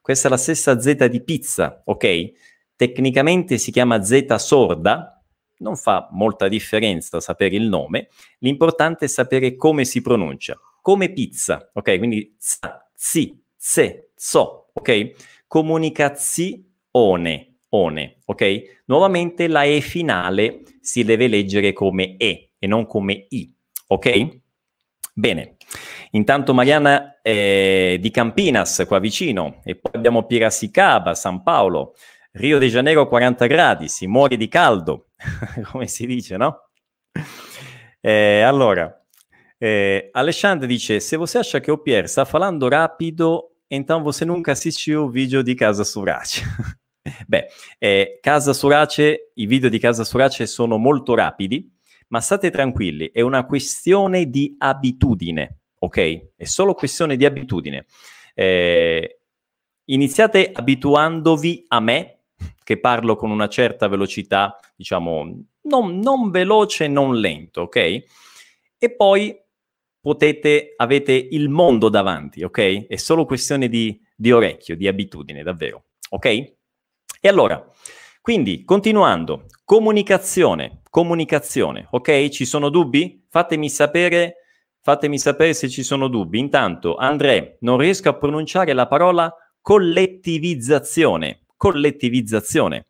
questa 0.01 0.27
è 0.27 0.31
la 0.31 0.37
stessa 0.37 0.79
Z 0.79 1.05
di 1.07 1.23
pizza, 1.23 1.81
ok? 1.85 2.31
Tecnicamente 2.75 3.57
si 3.57 3.71
chiama 3.71 4.01
Z 4.01 4.35
sorda, 4.35 5.21
non 5.59 5.75
fa 5.75 6.07
molta 6.11 6.47
differenza 6.47 7.19
sapere 7.19 7.55
il 7.55 7.67
nome, 7.67 8.09
l'importante 8.39 9.05
è 9.05 9.07
sapere 9.07 9.55
come 9.55 9.83
si 9.85 10.01
pronuncia. 10.01 10.57
Come 10.81 11.11
pizza, 11.11 11.69
ok? 11.73 11.97
Quindi 11.97 12.35
z, 12.37 12.59
zi, 12.97 13.39
ze, 13.55 14.09
zo, 14.15 14.69
ok? 14.73 15.45
Comunicazione, 15.47 17.57
one, 17.69 18.17
ok? 18.25 18.81
Nuovamente 18.85 19.47
la 19.47 19.63
E 19.63 19.81
finale 19.81 20.63
si 20.81 21.03
deve 21.03 21.27
leggere 21.27 21.73
come 21.73 22.17
E 22.17 22.53
e 22.57 22.67
non 22.67 22.87
come 22.87 23.27
I, 23.29 23.53
ok? 23.87 24.39
Bene, 25.13 25.57
intanto 26.11 26.53
Mariana 26.53 27.19
è 27.21 27.97
di 27.99 28.09
Campinas, 28.09 28.83
qua 28.87 28.99
vicino, 28.99 29.61
e 29.63 29.75
poi 29.75 29.91
abbiamo 29.93 30.25
Piracicaba, 30.25 31.13
San 31.13 31.43
Paolo, 31.43 31.93
Rio 32.31 32.57
de 32.57 32.67
Janeiro 32.67 33.07
40 33.07 33.45
gradi, 33.47 33.87
si 33.87 34.07
muore 34.07 34.37
di 34.37 34.47
caldo, 34.47 35.09
come 35.71 35.87
si 35.87 36.05
dice, 36.05 36.37
no? 36.37 36.69
Eh, 37.99 38.41
allora, 38.41 38.91
eh, 39.59 40.09
Alexandre 40.13 40.67
dice, 40.67 40.99
se 40.99 41.17
você 41.17 41.39
acha 41.39 41.59
que 41.59 41.71
o 41.71 41.77
Pierre 41.77 42.07
sta 42.07 42.25
falando 42.25 42.69
rapido, 42.69 43.43
então 43.69 44.03
você 44.03 44.23
nunca 44.25 44.51
assistiu 44.51 45.05
o 45.05 45.09
vídeo 45.09 45.41
di 45.43 45.55
Casa 45.55 45.83
Surace. 45.83 46.43
Beh, 47.27 47.47
eh, 47.79 48.19
Casa 48.21 48.53
Surace, 48.53 49.31
i 49.35 49.47
video 49.47 49.69
di 49.69 49.79
Casa 49.79 50.03
Surace 50.03 50.45
sono 50.45 50.77
molto 50.77 51.15
rapidi, 51.15 51.71
ma 52.09 52.21
state 52.21 52.51
tranquilli, 52.51 53.11
è 53.11 53.21
una 53.21 53.45
questione 53.45 54.29
di 54.29 54.55
abitudine, 54.57 55.59
ok? 55.79 56.33
È 56.35 56.43
solo 56.45 56.73
questione 56.73 57.17
di 57.17 57.25
abitudine. 57.25 57.85
Eh, 58.33 59.19
iniziate 59.85 60.51
abituandovi 60.53 61.65
a 61.69 61.79
me 61.79 62.19
che 62.63 62.79
parlo 62.79 63.15
con 63.15 63.31
una 63.31 63.47
certa 63.47 63.87
velocità, 63.87 64.59
diciamo, 64.75 65.43
non, 65.63 65.99
non 65.99 66.29
veloce, 66.29 66.87
non 66.87 67.15
lento, 67.15 67.61
ok? 67.61 68.03
E 68.77 68.95
poi 68.95 69.35
potete, 70.07 70.73
avete 70.77 71.11
il 71.11 71.49
mondo 71.49 71.89
davanti, 71.89 72.41
ok? 72.41 72.87
È 72.87 72.95
solo 72.95 73.25
questione 73.25 73.67
di, 73.67 74.01
di 74.15 74.31
orecchio, 74.31 74.77
di 74.77 74.87
abitudine, 74.87 75.43
davvero, 75.43 75.87
ok? 76.11 76.25
E 76.25 77.27
allora, 77.27 77.69
quindi, 78.21 78.63
continuando, 78.63 79.47
comunicazione, 79.65 80.83
comunicazione, 80.89 81.89
ok? 81.91 82.29
Ci 82.29 82.45
sono 82.45 82.69
dubbi? 82.69 83.25
Fatemi 83.29 83.69
sapere, 83.69 84.35
fatemi 84.81 85.19
sapere 85.19 85.53
se 85.53 85.67
ci 85.67 85.83
sono 85.83 86.07
dubbi. 86.07 86.39
Intanto, 86.39 86.95
André, 86.95 87.57
non 87.59 87.77
riesco 87.77 88.07
a 88.07 88.15
pronunciare 88.15 88.71
la 88.71 88.87
parola 88.87 89.29
collettivizzazione 89.61 91.41
collettivizzazione. 91.57 92.85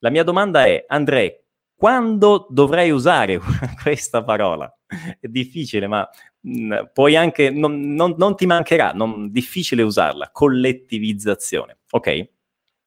La 0.00 0.10
mia 0.10 0.24
domanda 0.24 0.64
è, 0.64 0.84
André, 0.88 1.44
quando 1.76 2.46
dovrei 2.48 2.90
usare 2.90 3.38
questa 3.82 4.24
parola? 4.24 4.74
È 5.20 5.28
difficile, 5.28 5.86
ma 5.86 6.08
mm, 6.48 6.72
puoi 6.92 7.16
anche, 7.16 7.50
non, 7.50 7.94
non, 7.94 8.14
non 8.16 8.36
ti 8.36 8.46
mancherà, 8.46 8.92
non, 8.92 9.30
difficile 9.30 9.82
usarla, 9.82 10.30
collettivizzazione, 10.32 11.78
ok? 11.90 12.28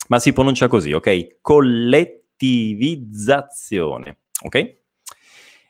Ma 0.08 0.20
si 0.20 0.34
pronuncia 0.34 0.68
così, 0.68 0.92
ok? 0.94 1.38
Collettivizzazione, 1.42 4.18
ok? 4.44 4.56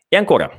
E 0.07 0.15
ancora, 0.15 0.49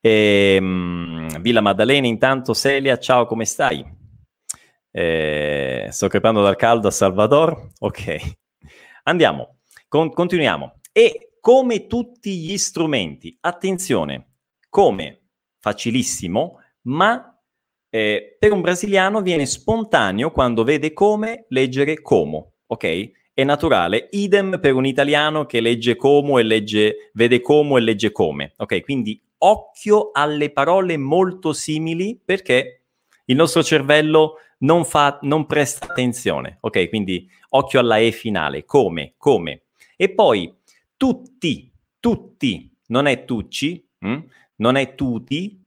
ehm, 0.00 1.40
Villa 1.40 1.60
Maddalena, 1.60 2.06
intanto 2.06 2.54
Celia, 2.54 2.98
ciao, 2.98 3.26
come 3.26 3.44
stai? 3.44 3.84
Eh, 4.92 5.86
sto 5.90 6.08
crepando 6.08 6.42
dal 6.42 6.56
caldo 6.56 6.88
a 6.88 6.90
Salvador. 6.90 7.68
Ok, 7.80 8.36
andiamo, 9.04 9.58
Con- 9.88 10.12
continuiamo. 10.12 10.80
E 10.92 11.32
come 11.40 11.86
tutti 11.86 12.36
gli 12.38 12.58
strumenti, 12.58 13.36
attenzione, 13.40 14.32
come 14.68 15.19
facilissimo, 15.60 16.58
ma 16.82 17.38
eh, 17.90 18.36
per 18.38 18.52
un 18.52 18.60
brasiliano 18.60 19.20
viene 19.20 19.46
spontaneo 19.46 20.30
quando 20.30 20.64
vede 20.64 20.92
come 20.92 21.44
leggere 21.48 22.00
como, 22.00 22.54
ok? 22.66 23.10
È 23.32 23.44
naturale, 23.44 24.08
idem 24.12 24.58
per 24.60 24.74
un 24.74 24.86
italiano 24.86 25.46
che 25.46 25.60
legge 25.60 25.96
como 25.96 26.38
e 26.38 26.42
legge, 26.42 27.10
vede 27.14 27.40
como 27.40 27.76
e 27.76 27.80
legge 27.80 28.10
come, 28.12 28.54
ok? 28.56 28.80
Quindi 28.82 29.20
occhio 29.38 30.10
alle 30.12 30.50
parole 30.50 30.96
molto 30.96 31.52
simili 31.52 32.20
perché 32.22 32.82
il 33.26 33.36
nostro 33.36 33.62
cervello 33.62 34.36
non, 34.58 34.84
fa, 34.84 35.18
non 35.22 35.46
presta 35.46 35.86
attenzione, 35.86 36.58
ok? 36.60 36.88
Quindi 36.88 37.28
occhio 37.50 37.80
alla 37.80 37.98
E 37.98 38.10
finale, 38.12 38.64
come, 38.64 39.14
come. 39.16 39.62
E 39.96 40.10
poi 40.10 40.54
tutti, 40.96 41.72
tutti, 41.98 42.70
non 42.86 43.06
è 43.06 43.24
tucci, 43.24 43.86
hm? 44.00 44.18
Non 44.60 44.76
è 44.76 44.94
tutti, 44.94 45.62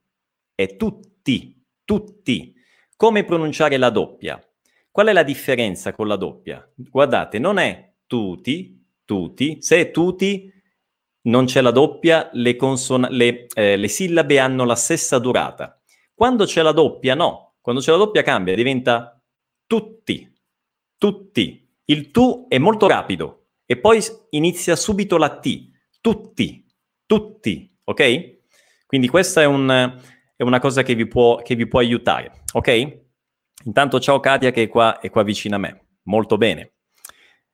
è 0.56 0.76
tutti, 0.76 1.64
tutti. 1.84 2.54
Come 2.96 3.24
pronunciare 3.26 3.78
la 3.78 3.90
doppia? 3.90 4.42
Qual 4.90 5.08
è 5.08 5.14
la 5.14 5.24
differenza 5.24 5.92
con 5.92 6.08
la 6.08 6.16
doppia? 6.16 6.68
Guardate, 6.76 7.40
non 7.40 7.58
è 7.58 7.94
tutti, 8.06 8.86
tutti, 9.04 9.58
se 9.62 9.80
è 9.80 9.92
tutti 9.92 10.52
non 11.26 11.46
c'è 11.46 11.62
la 11.62 11.72
doppia, 11.72 12.30
le, 12.34 12.56
conson- 12.56 13.08
le, 13.10 13.46
eh, 13.54 13.78
le 13.78 13.88
sillabe 13.88 14.40
hanno 14.40 14.66
la 14.66 14.76
stessa 14.76 15.20
durata. 15.20 15.82
Quando 16.14 16.46
c'è 16.46 16.62
la 16.62 16.74
doppia, 16.74 17.16
no. 17.16 17.56
Quando 17.62 17.82
c'è 17.82 17.92
la 17.92 17.98
doppia 17.98 18.24
cambia, 18.24 18.56
diventa 18.56 19.22
tutti, 19.66 20.32
tutti. 20.98 21.68
Il 21.86 22.12
tu 22.12 22.46
è 22.50 22.58
molto 22.58 22.88
rapido 22.88 23.48
e 23.66 23.78
poi 23.78 24.02
inizia 24.32 24.76
subito 24.76 25.18
la 25.18 25.40
T. 25.40 25.70
Tutti, 26.02 26.66
tutti, 27.06 27.74
ok? 27.86 28.42
Quindi 28.94 29.10
questa 29.10 29.42
è, 29.42 29.46
un, 29.46 29.98
è 30.36 30.44
una 30.44 30.60
cosa 30.60 30.84
che 30.84 30.94
vi, 30.94 31.08
può, 31.08 31.38
che 31.38 31.56
vi, 31.56 31.68
può, 31.68 31.80
aiutare, 31.80 32.44
ok? 32.54 33.00
Intanto 33.64 34.00
ciao 34.00 34.20
Katia 34.20 34.52
che 34.52 34.62
è 34.62 34.68
qua, 34.68 35.00
è 35.00 35.10
qua 35.10 35.24
vicino 35.24 35.56
a 35.56 35.58
me, 35.58 35.88
molto 36.04 36.38
bene. 36.38 36.74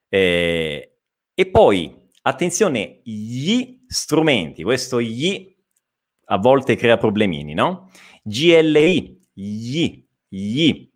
Eh, 0.10 0.98
e 1.34 1.50
poi, 1.50 2.10
attenzione, 2.24 3.00
gli 3.05 3.86
strumenti, 3.88 4.63
questo 4.63 5.00
gli 5.00 5.55
a 6.25 6.38
volte 6.39 6.75
crea 6.75 6.98
problemini, 6.98 7.53
no? 7.53 7.89
GLI, 8.22 9.22
gli, 9.31 10.05
gli. 10.27 10.91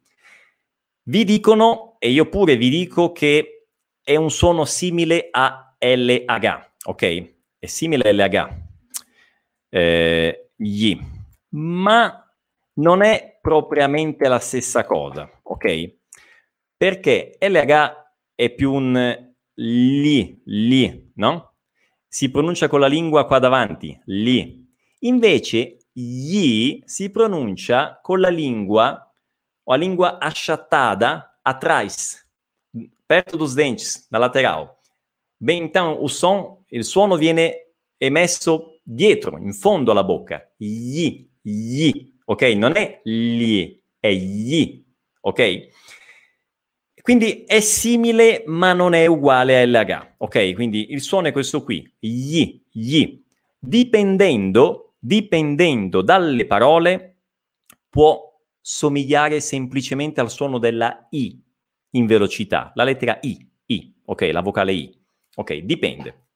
Vi 1.04 1.24
dicono, 1.24 1.96
e 2.00 2.10
io 2.10 2.28
pure 2.28 2.58
vi 2.58 2.68
dico, 2.68 3.14
che 3.14 3.70
è 4.04 4.18
un 4.18 4.30
suono 4.30 4.66
simile 4.66 5.30
a 5.32 5.74
LH, 5.80 6.72
ok? 6.84 7.36
È 7.60 7.66
simile 7.66 8.10
a 8.10 8.12
LH. 8.12 8.72
Eh, 9.75 10.51
gli. 10.56 10.96
Ma 11.50 12.32
non 12.74 13.01
è 13.01 13.39
propriamente 13.42 14.27
la 14.27 14.38
stessa 14.38 14.86
cosa, 14.86 15.27
ok? 15.42 15.96
Perché 16.77 17.38
LH 17.39 17.92
è 18.36 18.51
più 18.51 18.72
un 18.72 19.34
li, 19.56 20.42
li, 20.46 21.12
no? 21.15 21.56
Si 22.08 22.30
pronuncia 22.30 22.68
con 22.68 22.82
la 22.82 22.88
lingua 22.88 23.25
qua 23.25 23.39
davanti, 23.39 24.00
li. 24.06 24.63
Invece 25.00 25.88
gli 25.92 26.80
si 26.86 27.10
pronuncia 27.10 28.00
con 28.00 28.20
la 28.20 28.30
lingua 28.30 29.12
o 29.63 29.74
a 29.74 29.75
lingua 29.75 30.20
achatada 30.20 31.39
atrás, 31.42 32.24
perto 33.08 33.38
dos 33.38 33.56
dentes, 33.56 34.08
da 34.08 34.20
lateral. 34.20 34.77
Bem, 35.39 35.63
então 35.63 35.98
o 36.00 36.08
som, 36.08 36.63
il 36.70 36.84
suono 36.84 37.18
viene 37.18 37.74
emesso 37.98 38.73
dietro, 38.84 39.38
in 39.38 39.54
fondo 39.54 39.92
alla 39.92 40.04
bocca. 40.04 40.52
Gli, 40.58 41.28
gli, 41.42 42.13
ok? 42.25 42.42
Non 42.42 42.75
è 42.75 43.02
gli, 43.04 43.82
è 44.00 44.12
gli, 44.12 44.84
ok? 45.22 45.70
Quindi 47.02 47.44
è 47.46 47.60
simile 47.60 48.44
ma 48.46 48.74
non 48.74 48.94
è 48.94 49.06
uguale 49.06 49.62
a 49.62 49.66
LH, 49.66 50.13
ok? 50.18 50.54
Quindi 50.54 50.92
il 50.92 51.02
suono 51.02 51.28
è 51.28 51.32
questo 51.32 51.63
qui, 51.63 51.90
gli, 52.00 52.62
gli. 52.72 53.22
Dipendendo, 53.60 54.96
dipendendo 55.00 56.02
dalle 56.02 56.46
parole, 56.46 57.18
può 57.90 58.32
somigliare 58.60 59.42
semplicemente 59.42 60.22
al 60.22 60.32
suono 60.32 60.58
della 60.60 61.08
I 61.12 61.42
in 61.92 62.06
velocità, 62.06 62.72
la 62.75 62.86
lettera 62.86 63.20
I, 63.22 63.50
I, 63.66 63.94
ok? 64.06 64.30
La 64.32 64.42
vocale 64.42 64.72
I, 64.74 64.98
ok? 65.36 65.56
Dipende. 65.56 66.28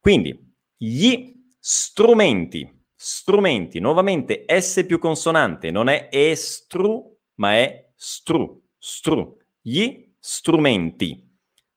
Quindi 0.00 0.54
gli 0.78 1.39
strumenti 1.60 2.80
strumenti, 3.02 3.78
nuovamente 3.78 4.44
S 4.46 4.84
più 4.86 4.98
consonante, 4.98 5.70
non 5.70 5.88
è 5.88 6.10
estru, 6.12 7.16
ma 7.36 7.54
è 7.54 7.92
stru, 7.96 8.62
stru. 8.78 9.38
Gli 9.58 10.12
strumenti. 10.18 11.26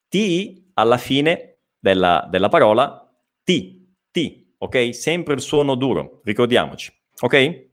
T 0.09 0.63
alla 0.73 0.97
fine 0.97 1.59
della, 1.79 2.27
della 2.29 2.49
parola, 2.49 3.09
T, 3.41 3.85
T, 4.11 4.47
ok? 4.57 4.93
Sempre 4.93 5.35
il 5.35 5.39
suono 5.39 5.75
duro, 5.75 6.19
ricordiamoci, 6.25 6.91
ok? 7.21 7.69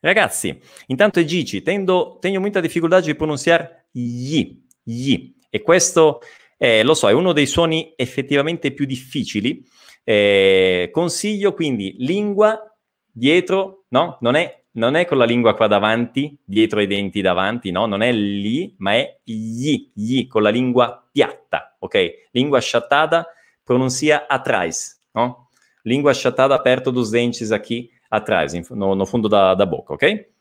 Ragazzi, 0.00 0.58
intanto 0.86 1.20
è 1.20 1.24
Gigi, 1.24 1.60
tendo, 1.60 2.16
tengo 2.18 2.40
molta 2.40 2.60
difficoltà 2.60 3.00
di 3.00 3.14
pronunciare 3.14 3.88
gli, 3.90 4.58
gli, 4.82 5.34
e 5.50 5.60
questo, 5.60 6.20
eh, 6.56 6.82
lo 6.82 6.94
so, 6.94 7.10
è 7.10 7.12
uno 7.12 7.32
dei 7.32 7.46
suoni 7.46 7.92
effettivamente 7.94 8.72
più 8.72 8.86
difficili, 8.86 9.62
eh, 10.04 10.90
consiglio 10.92 11.54
quindi 11.54 11.96
lingua 11.98 12.70
dietro, 13.10 13.86
no? 13.88 14.18
Non 14.20 14.34
è, 14.34 14.64
non 14.72 14.94
è, 14.94 15.06
con 15.06 15.18
la 15.18 15.24
lingua 15.24 15.54
qua 15.54 15.66
davanti, 15.66 16.36
dietro 16.44 16.80
i 16.80 16.86
denti 16.86 17.20
davanti, 17.20 17.70
no? 17.70 17.86
Non 17.86 18.02
è 18.02 18.12
lì, 18.12 18.74
ma 18.78 18.92
è 18.92 19.18
gli, 19.24 19.90
gli, 19.94 20.26
con 20.26 20.42
la 20.42 20.50
lingua 20.50 21.08
piatta, 21.10 21.76
ok? 21.78 22.28
Lingua 22.32 22.60
sciattata 22.60 23.26
pronuncia 23.62 24.26
atrás, 24.28 25.02
no? 25.12 25.48
Lingua 25.82 26.12
sciattata 26.12 26.54
aperto 26.54 26.90
dos 26.90 27.10
dentes 27.10 27.50
aqui 27.50 27.90
atrás, 28.08 28.52
no, 28.70 28.94
no 28.94 29.04
fundo 29.04 29.28
da, 29.28 29.54
da 29.54 29.66
bocca, 29.66 29.94
ok? 29.94 30.32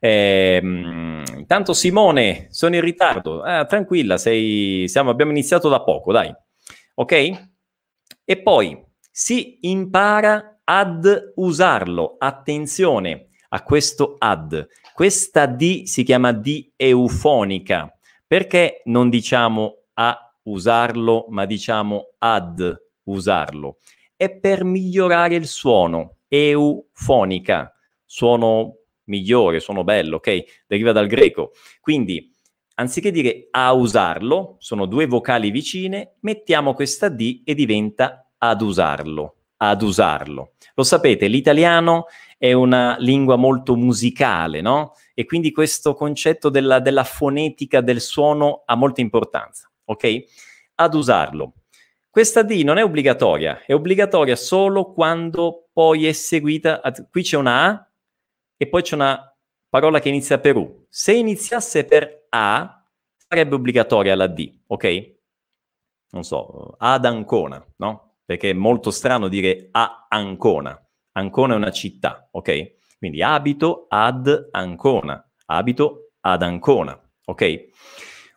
Eh, 0.00 0.60
intanto 0.62 1.72
Simone, 1.72 2.46
sono 2.50 2.76
in 2.76 2.80
ritardo. 2.80 3.42
Ah, 3.42 3.64
tranquilla, 3.64 4.16
sei, 4.16 4.86
siamo, 4.88 5.10
abbiamo 5.10 5.30
iniziato 5.30 5.68
da 5.68 5.82
poco, 5.82 6.12
dai. 6.12 6.32
Ok? 6.94 7.46
E 8.24 8.38
poi 8.42 8.86
si 9.18 9.58
impara 9.62 10.60
ad 10.62 11.32
usarlo. 11.34 12.14
Attenzione 12.18 13.30
a 13.48 13.64
questo 13.64 14.14
ad. 14.16 14.64
Questa 14.94 15.46
D 15.46 15.82
si 15.86 16.04
chiama 16.04 16.30
D 16.30 16.70
eufonica. 16.76 17.92
Perché 18.24 18.82
non 18.84 19.10
diciamo 19.10 19.86
a 19.94 20.16
usarlo, 20.44 21.26
ma 21.30 21.46
diciamo 21.46 22.10
ad 22.18 22.80
usarlo? 23.02 23.78
È 24.14 24.30
per 24.30 24.62
migliorare 24.62 25.34
il 25.34 25.48
suono. 25.48 26.18
Eufonica. 26.28 27.74
Suono 28.04 28.76
migliore, 29.06 29.58
suono 29.58 29.82
bello, 29.82 30.18
ok? 30.18 30.44
Deriva 30.68 30.92
dal 30.92 31.08
greco. 31.08 31.50
Quindi, 31.80 32.32
anziché 32.74 33.10
dire 33.10 33.48
a 33.50 33.72
usarlo, 33.72 34.54
sono 34.60 34.86
due 34.86 35.06
vocali 35.06 35.50
vicine, 35.50 36.18
mettiamo 36.20 36.72
questa 36.72 37.08
D 37.08 37.42
e 37.44 37.56
diventa 37.56 38.22
ad 38.38 38.60
usarlo, 38.62 39.36
ad 39.58 39.82
usarlo. 39.82 40.52
Lo 40.74 40.82
sapete, 40.82 41.26
l'italiano 41.26 42.06
è 42.36 42.52
una 42.52 42.96
lingua 42.98 43.36
molto 43.36 43.74
musicale, 43.74 44.60
no? 44.60 44.94
E 45.14 45.24
quindi 45.24 45.50
questo 45.50 45.94
concetto 45.94 46.48
della, 46.48 46.78
della 46.78 47.04
fonetica 47.04 47.80
del 47.80 48.00
suono 48.00 48.62
ha 48.64 48.76
molta 48.76 49.00
importanza, 49.00 49.70
ok? 49.84 50.24
Ad 50.76 50.94
usarlo. 50.94 51.54
Questa 52.10 52.42
D 52.42 52.62
non 52.64 52.78
è 52.78 52.84
obbligatoria, 52.84 53.64
è 53.64 53.74
obbligatoria 53.74 54.36
solo 54.36 54.92
quando 54.92 55.68
poi 55.72 56.06
è 56.06 56.12
seguita. 56.12 56.80
Qui 57.10 57.22
c'è 57.22 57.36
una 57.36 57.64
A 57.66 57.88
e 58.56 58.68
poi 58.68 58.82
c'è 58.82 58.94
una 58.94 59.36
parola 59.68 60.00
che 60.00 60.08
inizia 60.08 60.38
per 60.38 60.56
U. 60.56 60.86
Se 60.88 61.12
iniziasse 61.12 61.84
per 61.84 62.26
A, 62.30 62.84
sarebbe 63.16 63.54
obbligatoria 63.56 64.14
la 64.16 64.26
D, 64.26 64.60
ok? 64.66 65.16
Non 66.10 66.24
so, 66.24 66.74
ad 66.78 67.04
Ancona, 67.04 67.64
no? 67.76 68.07
Perché 68.28 68.50
è 68.50 68.52
molto 68.52 68.90
strano 68.90 69.26
dire 69.26 69.68
a 69.70 70.04
Ancona. 70.06 70.78
Ancona 71.12 71.54
è 71.54 71.56
una 71.56 71.70
città, 71.70 72.28
ok? 72.30 72.74
Quindi 72.98 73.22
abito 73.22 73.86
ad 73.88 74.48
Ancona, 74.50 75.26
abito 75.46 76.10
ad 76.20 76.42
Ancona, 76.42 77.00
ok? 77.24 77.68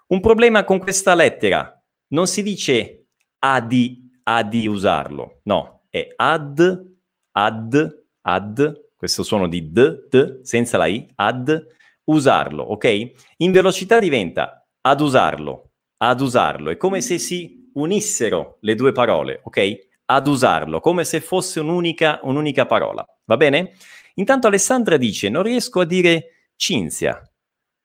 Un 0.08 0.22
problema 0.22 0.64
con 0.64 0.80
questa 0.80 1.14
lettera, 1.14 1.78
non 2.14 2.26
si 2.28 2.42
dice 2.42 3.08
a 3.40 3.60
di, 3.60 4.10
a 4.24 4.44
di 4.44 4.66
usarlo, 4.66 5.42
no, 5.44 5.88
è 5.90 6.08
ad, 6.16 6.86
ad, 7.32 8.04
ad, 8.22 8.86
questo 8.96 9.24
suono 9.24 9.50
di 9.50 9.74
d, 9.74 10.08
d, 10.08 10.42
senza 10.42 10.78
la 10.78 10.86
i, 10.86 11.06
ad, 11.16 11.68
usarlo, 12.06 12.64
ok? 12.64 13.12
In 13.40 13.52
velocità 13.52 14.00
diventa 14.00 14.66
ad 14.80 15.02
usarlo, 15.02 15.72
ad 15.98 16.22
usarlo, 16.22 16.70
è 16.70 16.78
come 16.78 17.02
se 17.02 17.18
si 17.18 17.61
unissero 17.74 18.58
le 18.62 18.76
due 18.76 18.92
parole, 18.92 19.42
ok? 19.44 19.90
Ad 20.06 20.28
usarlo, 20.28 20.80
come 20.80 21.06
se 21.06 21.22
fosse 21.22 21.60
un'unica, 21.60 22.20
un'unica 22.24 22.66
parola. 22.66 23.06
Va 23.26 23.38
bene? 23.38 23.74
Intanto 24.16 24.48
Alessandra 24.48 24.98
dice, 24.98 25.30
non 25.30 25.44
riesco 25.44 25.80
a 25.80 25.86
dire 25.86 26.50
Cinzia. 26.56 27.22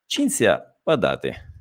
Cinzia, 0.07 0.79
guardate. 0.83 1.53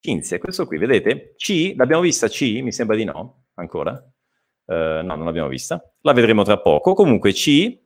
Cinzia, 0.00 0.38
questo 0.38 0.66
qui, 0.66 0.78
vedete? 0.78 1.34
C, 1.36 1.74
l'abbiamo 1.76 2.02
vista 2.02 2.28
C? 2.28 2.60
Mi 2.62 2.72
sembra 2.72 2.96
di 2.96 3.04
no, 3.04 3.46
ancora. 3.54 3.92
Uh, 4.64 5.02
no, 5.02 5.14
non 5.14 5.24
l'abbiamo 5.24 5.48
vista. 5.48 5.82
La 6.00 6.12
vedremo 6.12 6.42
tra 6.42 6.60
poco. 6.60 6.94
Comunque 6.94 7.32
C, 7.32 7.78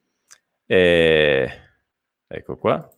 eh, 0.67 1.51
ecco 2.27 2.57
qua. 2.57 2.91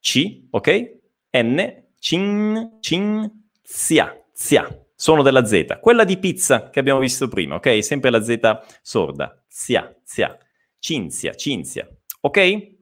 C, 0.00 0.46
ok? 0.50 0.98
N, 1.36 1.84
cin, 1.98 2.78
cin, 2.80 3.48
zia, 3.62 4.24
zia 4.32 4.66
sono 5.00 5.22
della 5.22 5.46
Z. 5.46 5.78
Quella 5.80 6.04
di 6.04 6.18
pizza 6.18 6.68
che 6.68 6.78
abbiamo 6.78 7.00
visto 7.00 7.26
prima, 7.26 7.54
ok? 7.54 7.82
Sempre 7.82 8.10
la 8.10 8.22
Z 8.22 8.38
sorda. 8.82 9.42
Zia, 9.48 9.96
zia. 10.04 10.36
Cinzia, 10.78 11.32
cinzia. 11.32 11.88
Ok? 12.20 12.76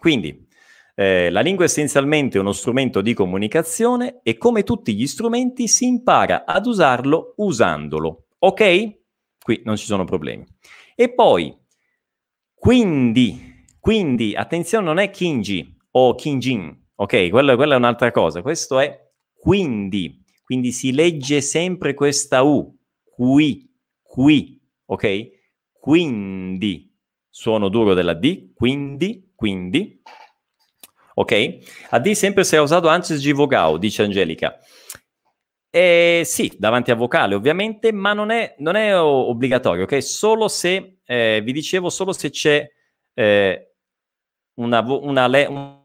Quindi, 0.00 0.48
Eh, 0.96 1.30
la 1.30 1.40
lingua 1.40 1.64
è 1.64 1.68
essenzialmente 1.68 2.38
uno 2.38 2.52
strumento 2.52 3.00
di 3.00 3.14
comunicazione 3.14 4.20
e 4.22 4.36
come 4.36 4.64
tutti 4.64 4.94
gli 4.94 5.06
strumenti 5.06 5.66
si 5.66 5.86
impara 5.86 6.44
ad 6.44 6.66
usarlo 6.66 7.34
usandolo. 7.36 8.26
Ok? 8.40 8.98
Qui 9.42 9.62
non 9.64 9.76
ci 9.76 9.86
sono 9.86 10.04
problemi. 10.04 10.44
E 10.94 11.14
poi, 11.14 11.56
quindi, 12.52 13.64
quindi, 13.78 14.34
attenzione, 14.34 14.84
non 14.84 14.98
è 14.98 15.08
Kinji 15.08 15.74
o 15.92 16.14
Kinjin, 16.14 16.88
ok? 16.96 17.30
Quella, 17.30 17.56
quella 17.56 17.74
è 17.74 17.78
un'altra 17.78 18.10
cosa. 18.10 18.42
Questo 18.42 18.78
è 18.78 19.08
quindi, 19.32 20.19
quindi 20.50 20.72
si 20.72 20.90
legge 20.90 21.42
sempre 21.42 21.94
questa 21.94 22.42
U, 22.42 22.76
qui, 23.04 23.72
qui, 24.02 24.60
ok? 24.86 25.30
Quindi, 25.70 26.92
suono 27.28 27.68
duro 27.68 27.94
della 27.94 28.14
D, 28.14 28.52
quindi, 28.52 29.30
quindi, 29.36 30.02
ok? 31.14 31.58
A 31.90 32.00
D 32.00 32.10
sempre 32.14 32.42
si 32.42 32.56
è 32.56 32.60
usato 32.60 32.88
antes 32.88 33.22
di 33.22 33.30
vogao, 33.30 33.76
dice 33.76 34.02
Angelica. 34.02 34.58
Eh, 35.70 36.22
sì, 36.24 36.52
davanti 36.58 36.90
a 36.90 36.96
vocale 36.96 37.36
ovviamente, 37.36 37.92
ma 37.92 38.12
non 38.12 38.30
è, 38.30 38.56
non 38.58 38.74
è 38.74 38.98
obbligatorio, 38.98 39.84
ok? 39.84 40.02
Solo 40.02 40.48
se, 40.48 40.96
eh, 41.04 41.42
vi 41.44 41.52
dicevo, 41.52 41.90
solo 41.90 42.12
se 42.12 42.30
c'è 42.30 42.68
eh, 43.14 43.74
una, 44.54 44.80
una, 44.80 45.26
una 45.48 45.79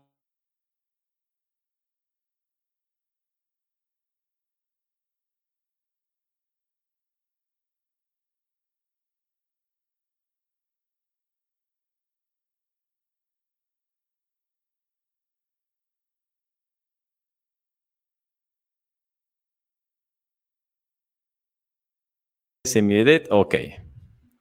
Se 22.75 22.81
mi 22.81 22.93
vedete, 22.93 23.31
ok. 23.31 23.83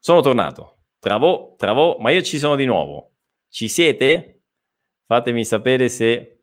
Sono 0.01 0.21
tornato. 0.21 0.87
Travo, 0.99 1.55
travo, 1.57 1.99
ma 2.01 2.11
io 2.11 2.21
ci 2.21 2.39
sono 2.39 2.57
di 2.57 2.65
nuovo. 2.65 3.13
Ci 3.49 3.69
siete? 3.69 4.43
Fatemi 5.07 5.45
sapere 5.45 5.89
se 5.89 6.41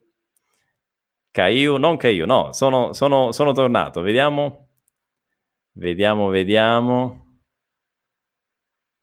Caio, 1.32 1.76
non 1.76 1.98
Caio, 1.98 2.26
no, 2.26 2.54
sono, 2.54 2.94
sono, 2.94 3.34
sono 3.34 3.52
tornato. 3.52 4.00
Vediamo. 4.00 4.70
Vediamo, 5.74 6.30
vediamo. 6.30 7.42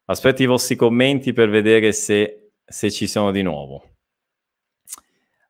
Aspetto 0.05 0.41
i 0.41 0.47
vostri 0.47 0.75
commenti 0.75 1.31
per 1.31 1.49
vedere 1.49 1.91
se, 1.91 2.53
se 2.65 2.89
ci 2.89 3.05
sono 3.05 3.29
di 3.29 3.43
nuovo. 3.43 3.97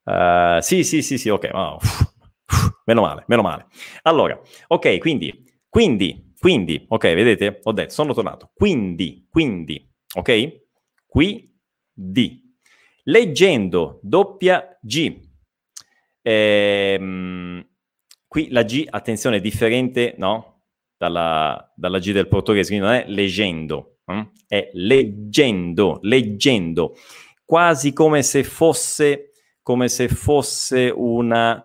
Uh, 0.03 0.59
sì, 0.59 0.83
sì, 0.83 1.01
sì, 1.01 1.17
sì, 1.17 1.29
ok. 1.29 1.51
Oh, 1.53 1.75
uff, 1.75 2.01
uff, 2.47 2.81
meno 2.83 2.99
male, 2.99 3.23
meno 3.27 3.43
male. 3.43 3.67
Allora, 4.01 4.37
ok, 4.67 4.97
quindi, 4.97 5.61
quindi 5.69 6.27
quindi, 6.39 6.85
ok, 6.87 7.03
vedete? 7.13 7.59
Ho 7.63 7.73
detto, 7.73 7.91
sono 7.91 8.13
tornato. 8.13 8.51
Quindi, 8.53 9.27
quindi, 9.29 9.85
ok? 10.15 10.61
Qui, 11.05 11.53
di. 11.91 12.41
Leggendo, 13.03 13.99
doppia 14.01 14.77
G. 14.81 15.19
Ehm, 16.21 17.67
qui 18.27 18.49
la 18.51 18.63
G, 18.63 18.85
attenzione, 18.89 19.37
è 19.37 19.41
differente, 19.41 20.15
no? 20.17 20.61
Dalla, 20.97 21.73
dalla 21.75 21.99
G 21.99 22.11
del 22.13 22.27
portoghese, 22.29 22.69
quindi 22.69 22.85
non 22.85 22.95
è 22.95 23.05
leggendo, 23.07 23.99
hm? 24.05 24.21
è 24.47 24.69
leggendo, 24.73 25.99
leggendo. 26.03 26.95
Quasi 27.43 27.91
come 27.91 28.21
se 28.23 28.43
fosse, 28.43 29.31
come 29.61 29.89
se 29.89 30.07
fosse 30.07 30.89
una... 30.95 31.61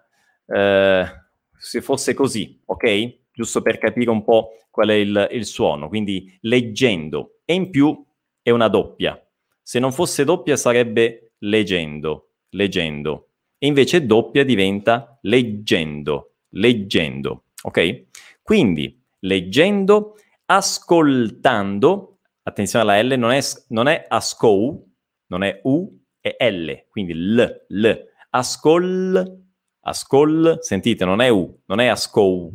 Eh, 0.47 1.23
se 1.57 1.81
fosse 1.81 2.13
così, 2.15 2.61
ok? 2.65 3.23
Giusto 3.35 3.63
per 3.63 3.79
capire 3.79 4.11
un 4.11 4.23
po' 4.23 4.51
qual 4.71 4.91
è 4.91 4.95
il, 4.95 5.29
il 5.33 5.45
suono, 5.45 5.89
quindi 5.89 6.39
leggendo. 6.43 7.41
E 7.45 7.55
in 7.55 7.69
più 7.71 8.05
è 8.41 8.51
una 8.51 8.69
doppia. 8.69 9.21
Se 9.61 9.81
non 9.81 9.91
fosse 9.91 10.25
doppia 10.25 10.57
sarebbe 10.57 11.33
leggendo, 11.39 12.35
leggendo. 12.51 13.31
E 13.59 13.67
invece 13.67 14.07
doppia 14.07 14.45
diventa 14.45 15.19
leggendo, 15.23 16.35
leggendo. 16.51 17.47
Ok? 17.63 18.05
Quindi 18.43 19.03
leggendo, 19.21 20.15
ascoltando, 20.47 22.19
attenzione 22.43 22.85
alla 22.85 23.03
L, 23.03 23.19
non 23.19 23.33
è, 23.33 23.41
non 23.69 23.89
è 23.89 24.07
ascou, 24.09 24.87
non 25.27 25.43
è 25.43 25.61
U, 25.65 25.91
è 26.21 26.37
L, 26.51 26.87
quindi 26.89 27.15
L, 27.15 27.65
L. 27.69 27.91
Ascol, 28.31 29.43
ascol, 29.81 30.59
sentite, 30.61 31.05
non 31.05 31.21
è 31.21 31.29
U, 31.29 31.63
non 31.67 31.81
è 31.81 31.87
ascou, 31.87 32.53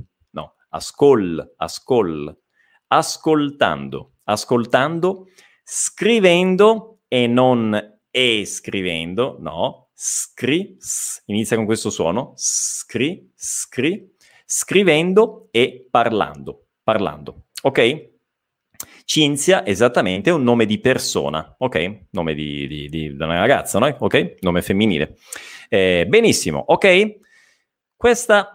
ascol, 0.69 1.53
ascol, 1.58 2.38
ascoltando, 2.88 4.13
ascoltando, 4.23 5.27
scrivendo 5.63 6.99
e 7.08 7.27
non 7.27 7.97
e 8.12 8.45
scrivendo, 8.45 9.38
no, 9.39 9.89
scri, 9.93 10.75
s, 10.79 11.21
inizia 11.25 11.55
con 11.55 11.65
questo 11.65 11.89
suono, 11.89 12.34
scri, 12.36 13.32
scri, 13.36 14.15
scrivendo 14.45 15.47
e 15.51 15.88
parlando, 15.89 16.67
parlando, 16.84 17.47
ok? 17.62 18.08
Cinzia, 19.03 19.65
esattamente, 19.65 20.29
è 20.29 20.34
un 20.34 20.43
nome 20.43 20.65
di 20.65 20.79
persona, 20.79 21.55
ok? 21.58 22.05
Nome 22.12 22.34
di, 22.34 22.67
di, 22.67 22.89
di 22.89 23.08
una 23.08 23.39
ragazza, 23.39 23.79
no? 23.79 23.93
Ok? 23.99 24.36
Nome 24.41 24.62
femminile. 24.62 25.17
Eh, 25.67 26.05
benissimo, 26.08 26.63
ok? 26.67 27.17
Questa 27.95 28.51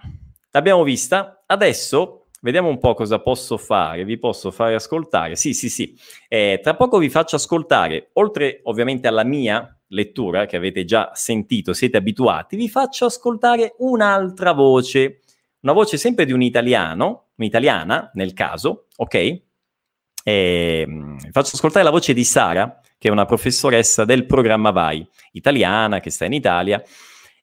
l'abbiamo 0.50 0.84
vista. 0.84 1.43
Adesso 1.54 2.26
vediamo 2.40 2.68
un 2.68 2.78
po' 2.78 2.94
cosa 2.94 3.20
posso 3.20 3.56
fare. 3.56 4.04
Vi 4.04 4.18
posso 4.18 4.50
fare 4.50 4.74
ascoltare. 4.74 5.36
Sì, 5.36 5.54
sì, 5.54 5.70
sì. 5.70 5.96
Eh, 6.26 6.58
tra 6.60 6.74
poco 6.74 6.98
vi 6.98 7.08
faccio 7.08 7.36
ascoltare, 7.36 8.10
oltre 8.14 8.60
ovviamente 8.64 9.06
alla 9.06 9.22
mia 9.22 9.78
lettura 9.88 10.46
che 10.46 10.56
avete 10.56 10.84
già 10.84 11.12
sentito, 11.14 11.72
siete 11.72 11.96
abituati, 11.96 12.56
vi 12.56 12.68
faccio 12.68 13.04
ascoltare 13.04 13.76
un'altra 13.78 14.50
voce. 14.50 15.20
Una 15.60 15.72
voce 15.72 15.96
sempre 15.96 16.24
di 16.24 16.32
un 16.32 16.42
italiano, 16.42 17.28
un'italiana 17.36 18.10
nel 18.14 18.32
caso, 18.32 18.88
ok? 18.96 19.42
Eh, 20.24 20.86
faccio 21.30 21.54
ascoltare 21.54 21.84
la 21.84 21.90
voce 21.90 22.12
di 22.12 22.24
Sara, 22.24 22.80
che 22.98 23.08
è 23.08 23.12
una 23.12 23.26
professoressa 23.26 24.04
del 24.04 24.26
programma 24.26 24.72
VAI, 24.72 25.08
italiana, 25.32 26.00
che 26.00 26.10
sta 26.10 26.24
in 26.24 26.32
Italia 26.32 26.82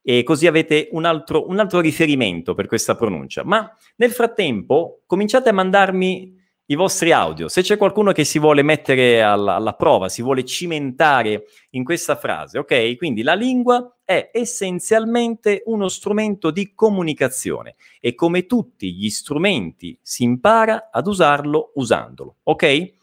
e 0.01 0.23
così 0.23 0.47
avete 0.47 0.89
un 0.91 1.05
altro, 1.05 1.47
un 1.47 1.59
altro 1.59 1.79
riferimento 1.79 2.53
per 2.53 2.67
questa 2.67 2.95
pronuncia. 2.95 3.43
Ma 3.43 3.71
nel 3.97 4.11
frattempo 4.11 5.01
cominciate 5.05 5.49
a 5.49 5.53
mandarmi 5.53 6.39
i 6.71 6.75
vostri 6.75 7.11
audio. 7.11 7.49
Se 7.49 7.61
c'è 7.61 7.75
qualcuno 7.75 8.13
che 8.13 8.23
si 8.23 8.39
vuole 8.39 8.61
mettere 8.61 9.21
alla, 9.21 9.55
alla, 9.55 9.73
prova, 9.73 10.07
si 10.07 10.21
vuole 10.21 10.45
cimentare 10.45 11.43
in 11.71 11.83
questa 11.83 12.15
frase, 12.15 12.59
ok? 12.59 12.95
Quindi 12.95 13.23
la 13.23 13.33
lingua 13.33 13.97
è 14.05 14.29
essenzialmente 14.31 15.63
uno 15.65 15.89
strumento 15.89 16.49
di 16.49 16.73
comunicazione 16.73 17.75
e 17.99 18.15
come 18.15 18.45
tutti 18.45 18.93
gli 18.93 19.09
strumenti 19.09 19.99
si 20.01 20.23
impara 20.23 20.89
ad 20.91 21.07
usarlo 21.07 21.71
usandolo, 21.75 22.37
ok? 22.43 22.93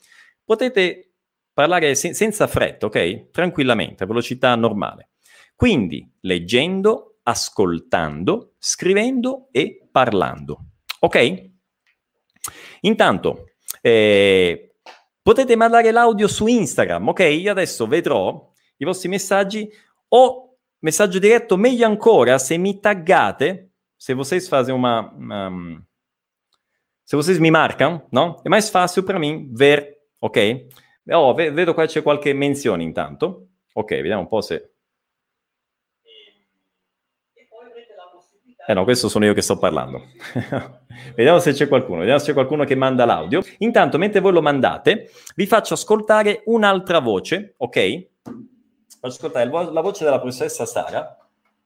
Potete 0.44 1.10
parlare 1.52 1.94
se- 1.94 2.14
senza 2.14 2.46
fretta, 2.46 2.86
ok? 2.86 3.30
Tranquillamente, 3.30 4.04
a 4.04 4.06
velocità 4.06 4.54
normale. 4.54 5.10
Quindi 5.58 6.08
leggendo, 6.20 7.18
ascoltando, 7.24 8.54
scrivendo 8.60 9.48
e 9.50 9.88
parlando. 9.90 10.66
Ok? 11.00 11.50
Intanto, 12.82 13.46
eh, 13.80 14.76
potete 15.20 15.56
mandare 15.56 15.90
l'audio 15.90 16.28
su 16.28 16.46
Instagram, 16.46 17.08
ok? 17.08 17.18
Io 17.18 17.50
adesso 17.50 17.88
vedrò 17.88 18.52
i 18.76 18.84
vostri 18.84 19.08
messaggi 19.08 19.68
o 20.10 20.58
messaggio 20.78 21.18
diretto, 21.18 21.56
meglio 21.56 21.86
ancora 21.86 22.38
se 22.38 22.56
mi 22.56 22.78
taggate, 22.78 23.72
se 23.96 24.14
vocês 24.14 24.46
fazem 24.46 24.72
uma... 24.72 25.12
Um, 25.12 25.84
se 27.02 27.16
vocês 27.16 27.40
mi 27.40 27.50
marcam, 27.50 28.06
no? 28.12 28.40
È 28.44 28.48
mais 28.48 28.70
fácil 28.70 29.02
para 29.02 29.18
mim 29.18 29.52
ver, 29.52 30.06
ok? 30.20 30.66
Oh, 31.10 31.34
vedo 31.34 31.74
qua 31.74 31.84
c'è 31.84 32.00
qualche 32.00 32.32
menzione 32.32 32.84
intanto. 32.84 33.48
Ok, 33.72 33.90
vediamo 33.96 34.20
un 34.20 34.28
po' 34.28 34.40
se... 34.40 34.74
Eh 38.68 38.74
no, 38.74 38.84
questo 38.84 39.08
sono 39.08 39.24
io 39.24 39.32
che 39.32 39.40
sto 39.40 39.56
parlando. 39.56 40.08
vediamo 41.16 41.38
se 41.38 41.54
c'è 41.54 41.68
qualcuno, 41.68 42.00
vediamo 42.00 42.18
se 42.18 42.26
c'è 42.26 42.32
qualcuno 42.34 42.64
che 42.64 42.74
manda 42.74 43.06
l'audio. 43.06 43.40
Intanto, 43.60 43.96
mentre 43.96 44.20
voi 44.20 44.32
lo 44.32 44.42
mandate, 44.42 45.10
vi 45.36 45.46
faccio 45.46 45.72
ascoltare 45.72 46.42
un'altra 46.44 46.98
voce, 46.98 47.54
ok? 47.56 48.08
Faccio 48.20 49.14
ascoltare 49.14 49.48
vo- 49.48 49.70
la 49.70 49.80
voce 49.80 50.04
della 50.04 50.20
professoressa 50.20 50.66
Sara. 50.66 51.16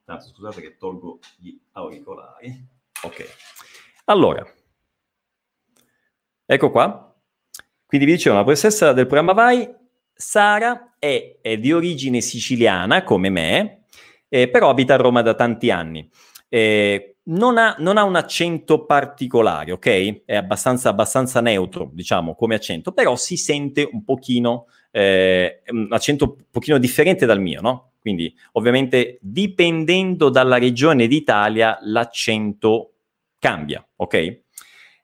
Ah, 0.05 0.21
scusate 0.21 0.61
che 0.61 0.77
tolgo 0.77 1.19
gli 1.39 1.59
auricolari. 1.73 2.69
Ok. 3.03 3.25
Allora, 4.05 4.47
ecco 6.47 6.71
qua. 6.71 7.17
Quindi 7.85 8.07
vi 8.07 8.13
dicevo, 8.13 8.37
la 8.37 8.45
professoressa 8.45 8.93
del 8.93 9.07
programma 9.07 9.33
Vai, 9.33 9.69
Sara 10.13 10.95
è, 11.01 11.39
è 11.41 11.59
di 11.59 11.73
origine 11.73 12.21
siciliana, 12.21 13.03
come 13.03 13.29
me, 13.29 13.87
eh, 14.29 14.49
però 14.49 14.69
abita 14.69 14.95
a 14.95 14.99
Roma 14.99 15.21
da 15.23 15.35
tanti 15.35 15.69
anni. 15.73 16.09
Eh, 16.55 17.17
non, 17.25 17.57
ha, 17.57 17.77
non, 17.79 17.97
ha, 17.97 18.05
un 18.05 18.15
accento 18.15 18.85
particolare, 18.85 19.73
ok? 19.73 20.25
È 20.27 20.37
abbastanza, 20.37 20.91
abbastanza, 20.91 21.41
neutro, 21.41 21.89
diciamo, 21.95 22.35
come 22.35 22.57
accento, 22.57 22.93
però 22.93 23.17
si 23.17 23.39
sente 23.39 23.89
un 23.91 24.05
pochino, 24.05 24.67
eh, 24.91 25.63
un 25.69 25.89
accento 25.91 26.37
un 26.37 26.45
pochino 26.51 26.77
differente 26.77 27.25
dal 27.25 27.41
mio, 27.41 27.63
no? 27.63 27.93
Quindi, 27.99 28.35
ovviamente, 28.53 29.17
dipendendo 29.23 30.29
dalla 30.29 30.59
regione 30.59 31.07
d'Italia, 31.07 31.79
l'accento 31.81 32.97
cambia, 33.39 33.83
ok? 33.97 34.41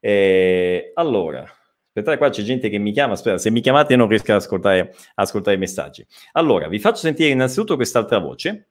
Eh, 0.00 0.92
allora, 0.96 1.44
aspettate, 1.86 2.18
qua 2.18 2.28
c'è 2.28 2.42
gente 2.42 2.68
che 2.68 2.76
mi 2.76 2.92
chiama, 2.92 3.14
aspetta, 3.14 3.38
se 3.38 3.50
mi 3.50 3.62
chiamate 3.62 3.96
non 3.96 4.06
riesco 4.06 4.32
ad 4.32 4.38
ascoltare, 4.38 4.94
ascoltare 5.14 5.56
i 5.56 5.60
messaggi. 5.60 6.06
Allora, 6.32 6.68
vi 6.68 6.78
faccio 6.78 6.98
sentire 6.98 7.30
innanzitutto 7.30 7.76
quest'altra 7.76 8.18
voce. 8.18 8.68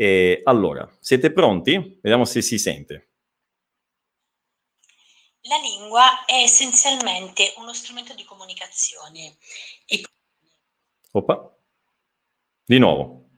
E 0.00 0.42
allora, 0.44 0.88
siete 1.00 1.32
pronti? 1.32 1.98
Vediamo 2.00 2.24
se 2.24 2.40
si 2.40 2.56
sente. 2.56 3.08
La 5.40 5.56
lingua 5.56 6.24
è 6.24 6.34
essenzialmente 6.34 7.52
uno 7.56 7.72
strumento 7.72 8.14
di 8.14 8.22
comunicazione. 8.22 9.36
E... 9.86 10.04
Oppa. 11.10 11.52
Di 12.64 12.78
nuovo. 12.78 13.28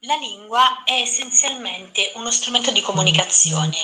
La 0.00 0.16
lingua 0.16 0.82
è 0.82 0.94
essenzialmente 0.94 2.10
uno 2.16 2.32
strumento 2.32 2.72
di 2.72 2.80
comunicazione 2.80 3.78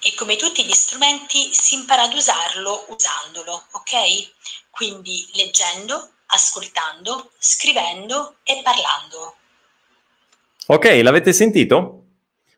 e 0.00 0.14
come 0.14 0.36
tutti 0.36 0.64
gli 0.64 0.74
strumenti 0.74 1.52
si 1.52 1.74
impara 1.74 2.02
ad 2.02 2.14
usarlo 2.14 2.86
usandolo, 2.90 3.66
ok? 3.72 4.70
Quindi 4.70 5.28
leggendo, 5.32 6.18
ascoltando, 6.26 7.32
scrivendo 7.38 8.36
e 8.44 8.60
parlando. 8.62 9.38
Ok, 10.66 11.00
l'avete 11.02 11.32
sentito? 11.32 12.06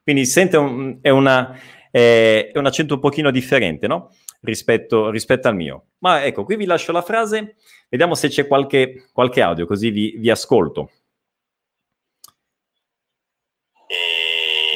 Quindi 0.03 0.27
sente 0.27 0.57
un, 0.59 0.99
è, 1.01 1.09
una, 1.09 1.59
è, 1.91 2.51
un 2.55 2.67
accento 2.67 2.95
un 2.95 3.01
pochino 3.01 3.31
differente, 3.31 3.87
no? 3.87 4.15
Rispetto, 4.41 5.09
rispetto, 5.11 5.49
al 5.49 5.55
mio. 5.55 5.87
Ma 5.99 6.25
ecco, 6.25 6.45
qui 6.45 6.57
vi 6.57 6.67
lascio 6.67 6.93
la 6.93 7.01
frase, 7.01 7.57
vediamo 7.89 8.15
se 8.15 8.29
c'è 8.29 8.47
qualche, 8.47 9.09
qualche 9.13 9.41
audio, 9.41 9.65
così 9.65 9.91
vi, 9.91 10.17
vi 10.19 10.31
ascolto. 10.31 10.91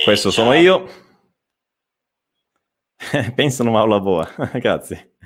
Questo 0.04 0.30
sono 0.30 0.54
io. 0.54 0.86
Pensano 3.34 3.70
Maula 3.70 4.00
Boa, 4.00 4.26
grazie. 4.58 5.16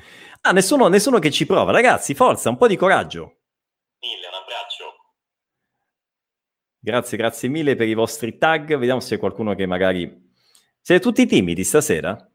Ah, 0.40 0.50
nessuno, 0.50 0.88
nessuno 0.88 1.20
che 1.20 1.30
ci 1.30 1.46
prova. 1.46 1.70
Ragazzi, 1.70 2.14
forza, 2.14 2.48
un 2.48 2.56
po' 2.56 2.66
di 2.66 2.74
coraggio. 2.76 3.36
Mille, 4.00 4.26
un 4.26 4.34
abbraccio. 4.34 4.84
Grazie, 6.84 7.16
grazie 7.16 7.48
mille 7.48 7.76
per 7.76 7.86
i 7.86 7.94
vostri 7.94 8.38
tag. 8.38 8.76
Vediamo 8.76 8.98
se 8.98 9.16
qualcuno 9.16 9.54
che 9.54 9.66
magari... 9.66 10.30
Siete 10.80 11.00
tutti 11.00 11.26
timidi 11.26 11.62
stasera? 11.62 12.28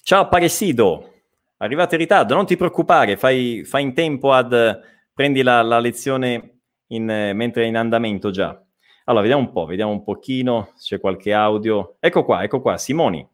Ciao 0.00 0.28
Paresido, 0.28 1.24
arrivate 1.56 1.96
in 1.96 2.02
ritardo, 2.02 2.36
non 2.36 2.46
ti 2.46 2.56
preoccupare, 2.56 3.16
fai, 3.16 3.64
fai 3.64 3.82
in 3.82 3.94
tempo 3.94 4.30
ad... 4.30 4.90
Prendi 5.12 5.42
la, 5.42 5.60
la 5.60 5.80
lezione 5.80 6.60
in, 6.86 7.04
mentre 7.04 7.64
è 7.64 7.66
in 7.66 7.76
andamento 7.76 8.30
già. 8.30 8.64
Allora, 9.06 9.22
vediamo 9.22 9.42
un 9.42 9.52
po', 9.52 9.66
vediamo 9.66 9.90
un 9.90 10.04
pochino 10.04 10.70
se 10.76 10.94
c'è 10.94 11.00
qualche 11.00 11.32
audio. 11.32 11.96
Ecco 11.98 12.24
qua, 12.24 12.44
ecco 12.44 12.60
qua, 12.60 12.78
Simoni. 12.78 13.28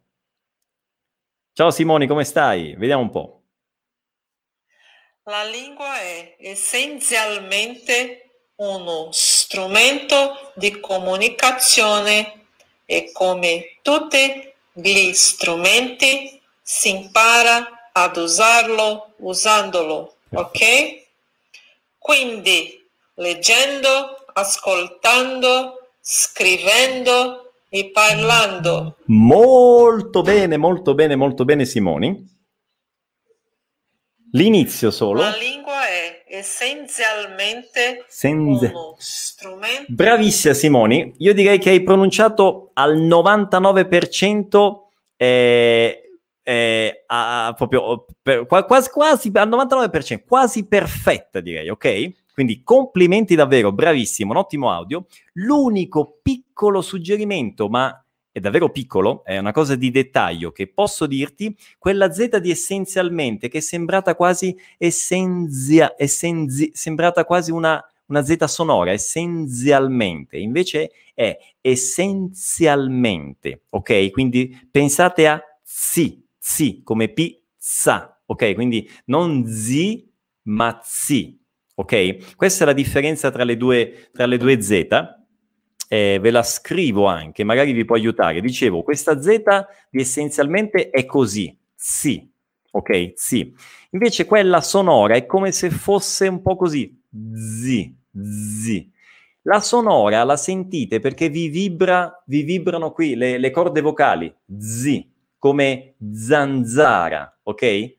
Ciao 1.53 1.69
Simoni, 1.69 2.07
come 2.07 2.23
stai? 2.23 2.75
Vediamo 2.75 3.03
un 3.03 3.11
po'. 3.11 3.43
La 5.25 5.43
lingua 5.43 5.99
è 5.99 6.35
essenzialmente 6.39 8.47
uno 8.55 9.09
strumento 9.49 10.51
di 10.53 10.79
comunicazione 10.79 12.41
e 12.85 13.09
come 13.11 13.77
tutti 13.81 14.53
gli 14.71 15.11
strumenti 15.13 16.39
si 16.61 16.89
impara 16.89 17.89
ad 17.91 18.15
usarlo 18.17 19.13
usandolo, 19.17 20.17
ok? 20.29 21.03
Quindi 21.97 22.87
leggendo, 23.15 24.23
ascoltando, 24.33 25.87
scrivendo 25.99 27.53
e 27.69 27.89
parlando. 27.89 28.97
Molto 29.05 30.21
bene, 30.21 30.57
molto 30.57 30.93
bene, 30.93 31.15
molto 31.15 31.43
bene 31.43 31.65
Simoni. 31.65 32.38
L'inizio 34.31 34.91
solo. 34.91 35.21
La 35.21 35.35
lingua 35.35 35.87
è 35.87 36.23
essenzialmente 36.27 38.05
Senze... 38.07 38.67
uno 38.67 38.95
strumento. 38.97 39.85
Bravissima 39.87 40.53
Simoni, 40.53 41.13
io 41.17 41.33
direi 41.33 41.57
che 41.57 41.71
hai 41.71 41.81
pronunciato 41.83 42.71
al 42.73 42.97
99% 42.97 44.87
eh, 45.15 46.01
eh, 46.43 47.03
a, 47.07 47.53
proprio 47.55 48.05
per, 48.21 48.45
quasi, 48.45 48.89
quasi 48.89 49.31
al 49.33 49.49
99%, 49.49 50.23
quasi 50.25 50.67
perfetta 50.67 51.39
direi, 51.41 51.69
ok? 51.69 52.27
Quindi 52.33 52.63
complimenti 52.63 53.35
davvero, 53.35 53.71
bravissimo, 53.71 54.31
un 54.31 54.37
ottimo 54.37 54.71
audio. 54.71 55.05
L'unico 55.33 56.19
piccolo 56.21 56.81
suggerimento, 56.81 57.67
ma 57.67 57.93
è 58.31 58.39
davvero 58.39 58.69
piccolo, 58.69 59.23
è 59.23 59.37
una 59.37 59.51
cosa 59.51 59.75
di 59.75 59.91
dettaglio 59.91 60.51
che 60.51 60.67
posso 60.67 61.05
dirti, 61.07 61.55
quella 61.77 62.11
Z 62.11 62.37
di 62.37 62.51
essenzialmente, 62.51 63.49
che 63.49 63.57
è 63.57 63.61
sembrata 63.61 64.15
quasi 64.15 64.55
essenzia, 64.77 65.95
essenzi, 65.97 66.71
sembrata 66.73 67.25
quasi 67.25 67.51
una, 67.51 67.83
una 68.07 68.23
Z 68.23 68.43
sonora, 68.45 68.91
essenzialmente, 68.91 70.37
invece 70.37 70.91
è 71.13 71.37
essenzialmente, 71.61 73.63
ok? 73.69 74.09
Quindi 74.11 74.67
pensate 74.69 75.27
a 75.27 75.41
si, 75.63 76.23
si, 76.37 76.81
come 76.83 77.07
pizza, 77.09 78.21
ok? 78.25 78.53
Quindi 78.53 78.87
non 79.05 79.45
zi, 79.47 80.07
ma 80.43 80.79
zi, 80.83 81.41
ok? 81.75 82.35
Questa 82.35 82.63
è 82.63 82.67
la 82.67 82.73
differenza 82.73 83.31
tra 83.31 83.43
le 83.43 83.57
due, 83.57 84.09
tra 84.11 84.27
le 84.27 84.37
due 84.37 84.61
Z 84.61 85.17
eh, 85.91 86.19
ve 86.21 86.29
la 86.31 86.43
scrivo 86.43 87.05
anche, 87.05 87.43
magari 87.43 87.73
vi 87.73 87.83
può 87.83 87.95
aiutare. 87.95 88.39
Dicevo, 88.39 88.83
questa 88.83 89.19
Z 89.19 89.41
essenzialmente 89.89 90.91
è 90.91 91.03
così, 91.05 91.57
sì, 91.75 92.31
ok? 92.71 93.13
Sì. 93.15 93.53
Invece 93.89 94.25
quella 94.25 94.61
sonora 94.61 95.15
è 95.15 95.25
come 95.25 95.51
se 95.51 95.71
fosse 95.71 96.27
un 96.27 96.41
po' 96.41 96.55
così, 96.55 96.95
zi, 97.33 97.97
zi. 98.13 98.91
La 99.43 99.59
sonora 99.61 100.23
la 100.23 100.37
sentite 100.37 100.99
perché 100.99 101.29
vi, 101.29 101.47
vibra, 101.47 102.23
vi 102.27 102.43
vibrano 102.43 102.91
qui 102.91 103.15
le, 103.15 103.39
le 103.39 103.49
corde 103.49 103.81
vocali, 103.81 104.31
zi, 104.57 105.11
come 105.39 105.95
zanzara, 106.13 107.39
ok? 107.41 107.97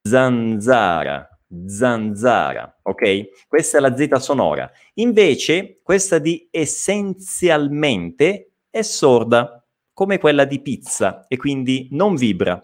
Zanzara, 0.00 1.33
zanzara, 1.66 2.80
ok? 2.82 3.46
Questa 3.46 3.78
è 3.78 3.80
la 3.80 3.96
Z 3.96 4.16
sonora. 4.16 4.70
Invece, 4.94 5.80
questa 5.82 6.18
di 6.18 6.48
essenzialmente 6.50 8.52
è 8.70 8.82
sorda, 8.82 9.64
come 9.92 10.18
quella 10.18 10.44
di 10.44 10.60
pizza, 10.60 11.26
e 11.28 11.36
quindi 11.36 11.88
non 11.92 12.16
vibra, 12.16 12.60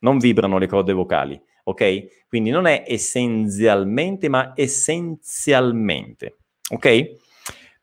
non 0.00 0.18
vibrano 0.18 0.58
le 0.58 0.66
corde 0.66 0.92
vocali, 0.92 1.40
ok? 1.64 2.26
Quindi 2.26 2.50
non 2.50 2.66
è 2.66 2.84
essenzialmente, 2.86 4.28
ma 4.28 4.52
essenzialmente, 4.56 6.38
ok? 6.70 7.20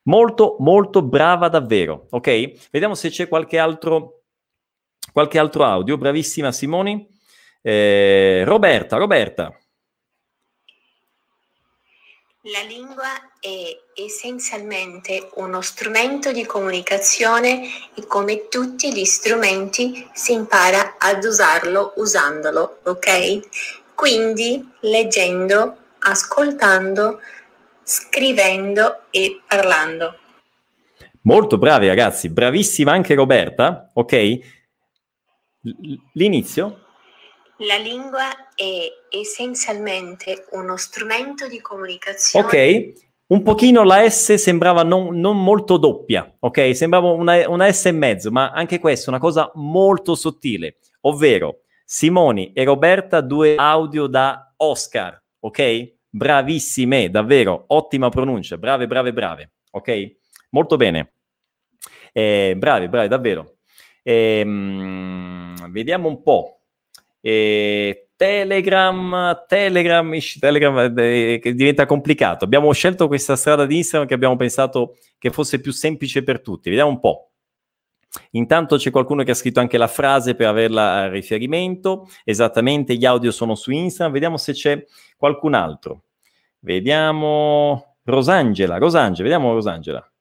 Molto, 0.04 0.56
molto 0.60 1.02
brava 1.02 1.50
davvero, 1.50 2.08
ok? 2.10 2.70
Vediamo 2.72 2.96
se 2.96 3.10
c'è 3.10 3.28
qualche 3.28 3.60
altro, 3.60 4.24
qualche 5.14 5.38
altro 5.38 5.64
audio. 5.64 5.98
Bravissima 5.98 6.52
Simoni. 6.52 7.08
Eh, 7.62 8.44
Roberta, 8.46 8.98
Roberta. 8.98 9.56
La 12.44 12.62
lingua 12.62 13.04
è 13.42 14.02
essenzialmente 14.02 15.30
uno 15.36 15.60
strumento 15.60 16.32
di 16.32 16.46
comunicazione 16.46 17.68
e 17.94 18.08
come 18.08 18.48
tutti 18.48 18.94
gli 18.94 19.04
strumenti 19.04 20.08
si 20.14 20.32
impara 20.32 20.96
ad 20.98 21.22
usarlo 21.26 21.92
usandolo, 21.98 22.80
ok? 22.84 23.94
Quindi 23.94 24.66
leggendo, 24.80 25.76
ascoltando, 26.00 27.20
scrivendo 27.84 29.02
e 29.10 29.42
parlando. 29.46 30.18
Molto 31.24 31.58
bravi 31.58 31.88
ragazzi, 31.88 32.30
bravissima 32.30 32.94
anche 32.94 33.16
Roberta, 33.16 33.92
ok? 33.94 34.40
L'inizio? 36.14 36.86
La 37.64 37.76
lingua 37.76 38.54
è 38.56 38.88
essenzialmente 39.10 40.46
uno 40.52 40.78
strumento 40.78 41.46
di 41.48 41.60
comunicazione. 41.60 42.46
Ok, 42.46 42.94
un 43.28 43.44
pochino 43.44 43.84
la 43.84 44.10
S 44.10 44.36
sembrava 44.36 44.84
non, 44.84 45.20
non 45.20 45.44
molto 45.44 45.76
doppia, 45.76 46.38
ok? 46.40 46.74
Sembrava 46.74 47.10
una, 47.12 47.50
una, 47.50 47.70
S 47.70 47.88
e 47.88 47.92
mezzo, 47.92 48.32
ma 48.32 48.52
anche 48.52 48.80
questa 48.80 49.08
è 49.08 49.10
una 49.10 49.20
cosa 49.20 49.52
molto 49.56 50.16
sottile, 50.16 50.78
ovvero 51.02 51.64
Simoni 51.84 52.54
e 52.54 52.64
Roberta, 52.64 53.20
due 53.20 53.56
audio 53.58 54.08
da 54.08 54.54
Oscar, 54.56 55.22
ok? 55.40 55.96
Bravissime, 56.10 57.10
davvero, 57.10 57.66
ottima 57.68 58.08
pronuncia, 58.08 58.58
brave, 58.58 58.88
brave, 58.88 59.12
brave, 59.12 59.52
ok? 59.72 60.16
Molto 60.52 60.78
bene. 60.78 61.12
Eh, 62.14 62.56
bravi, 62.58 62.88
bravi, 62.88 63.10
davvero. 63.10 63.58
Eh, 64.02 64.46
vediamo 65.70 66.08
un 66.08 66.24
po'. 66.24 66.59
Eh, 67.22 68.10
Telegram, 68.16 69.46
Telegram, 69.48 70.18
Telegram 70.40 70.94
eh, 70.98 71.40
che 71.42 71.54
diventa 71.54 71.86
complicato. 71.86 72.44
Abbiamo 72.44 72.72
scelto 72.74 73.08
questa 73.08 73.36
strada 73.36 73.66
di 73.66 73.78
Instagram 73.78 74.08
che 74.08 74.14
abbiamo 74.14 74.36
pensato 74.36 74.98
che 75.18 75.32
fosse 75.32 75.62
più 75.62 75.72
semplice 75.72 76.24
per 76.24 76.42
tutti. 76.42 76.70
Vediamo 76.70 76.92
un 76.92 77.00
po'. 77.00 77.32
Intanto 78.32 78.76
c'è 78.78 78.92
qualcuno 78.92 79.24
che 79.24 79.32
ha 79.32 79.36
scritto 79.36 79.60
anche 79.60 79.78
la 79.78 79.88
frase 79.88 80.36
per 80.36 80.48
averla 80.48 80.96
a 80.96 81.10
riferimento. 81.10 82.10
Esattamente, 82.24 82.96
gli 82.96 83.06
audio 83.06 83.32
sono 83.32 83.56
su 83.56 83.72
Instagram. 83.72 84.12
Vediamo 84.12 84.38
se 84.38 84.54
c'è 84.54 84.84
qualcun 85.16 85.54
altro. 85.54 86.04
Vediamo 86.60 87.98
Rosangela, 88.04 88.78
Rosangela, 88.78 89.24
vediamo 89.24 89.54
Rosangela. 89.54 90.12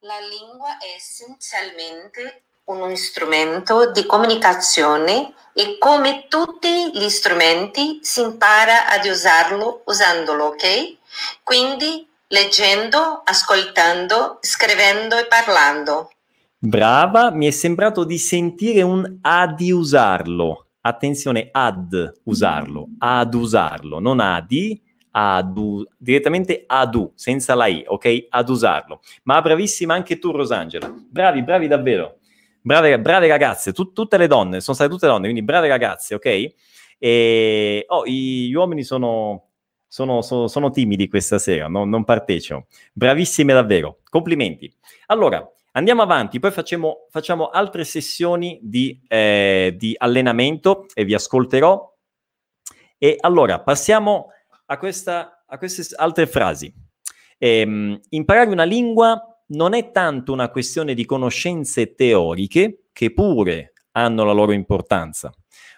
La 0.00 0.18
lingua 0.30 0.78
è 0.78 0.94
essenzialmente 0.96 2.44
uno 2.68 2.94
strumento 2.96 3.90
di 3.90 4.04
comunicazione 4.04 5.32
e 5.54 5.76
come 5.78 6.26
tutti 6.28 6.90
gli 6.92 7.08
strumenti 7.08 7.98
si 8.02 8.20
impara 8.20 8.88
ad 8.88 9.04
usarlo 9.06 9.82
usandolo, 9.86 10.46
ok? 10.46 10.96
Quindi 11.42 12.06
leggendo, 12.28 13.22
ascoltando, 13.24 14.38
scrivendo 14.40 15.16
e 15.16 15.26
parlando. 15.26 16.10
Brava, 16.58 17.30
mi 17.30 17.46
è 17.46 17.50
sembrato 17.50 18.04
di 18.04 18.18
sentire 18.18 18.82
un 18.82 19.18
ad 19.22 19.60
usarlo. 19.60 20.66
Attenzione, 20.80 21.48
ad 21.50 22.20
usarlo, 22.24 22.88
ad 22.98 23.34
usarlo, 23.34 23.98
non 23.98 24.20
adi, 24.20 24.80
ad, 25.10 25.58
direttamente 25.96 26.64
ad, 26.66 27.10
senza 27.14 27.54
la 27.54 27.66
i, 27.66 27.82
ok? 27.86 28.26
Ad 28.28 28.48
usarlo. 28.48 29.00
Ma 29.24 29.40
bravissima 29.40 29.94
anche 29.94 30.18
tu, 30.18 30.30
Rosangela. 30.30 30.92
Bravi, 31.10 31.42
bravi 31.42 31.66
davvero. 31.66 32.17
Brave, 32.68 33.00
brave 33.00 33.28
ragazze, 33.28 33.72
tu, 33.72 33.92
tutte 33.92 34.18
le 34.18 34.26
donne, 34.26 34.60
sono 34.60 34.76
state 34.76 34.90
tutte 34.90 35.06
donne, 35.06 35.22
quindi 35.22 35.42
brave 35.42 35.68
ragazze, 35.68 36.14
ok? 36.14 36.52
E 36.98 37.84
oh, 37.88 38.04
gli 38.04 38.52
uomini 38.52 38.84
sono, 38.84 39.52
sono, 39.86 40.20
sono, 40.20 40.48
sono 40.48 40.70
timidi 40.70 41.08
questa 41.08 41.38
sera, 41.38 41.66
no? 41.66 41.86
non 41.86 42.04
partecipano. 42.04 42.66
Bravissime 42.92 43.54
davvero, 43.54 44.00
complimenti. 44.10 44.70
Allora, 45.06 45.50
Andiamo 45.72 46.02
avanti, 46.02 46.40
poi 46.40 46.50
facciamo, 46.50 47.06
facciamo 47.08 47.50
altre 47.50 47.84
sessioni 47.84 48.58
di, 48.60 49.00
eh, 49.06 49.76
di, 49.78 49.94
allenamento 49.96 50.86
e 50.92 51.04
vi 51.04 51.14
ascolterò. 51.14 51.94
E 52.96 53.16
allora 53.20 53.60
passiamo 53.60 54.30
a, 54.66 54.76
questa, 54.76 55.44
a 55.46 55.56
queste 55.56 55.94
altre 55.94 56.26
frasi. 56.26 56.74
Ehm, 57.36 58.00
imparare 58.08 58.50
una 58.50 58.64
lingua 58.64 59.27
non 59.48 59.74
è 59.74 59.90
tanto 59.90 60.32
una 60.32 60.50
questione 60.50 60.94
di 60.94 61.04
conoscenze 61.04 61.94
teoriche, 61.94 62.84
che 62.92 63.12
pure 63.12 63.72
hanno 63.92 64.24
la 64.24 64.32
loro 64.32 64.52
importanza. 64.52 65.32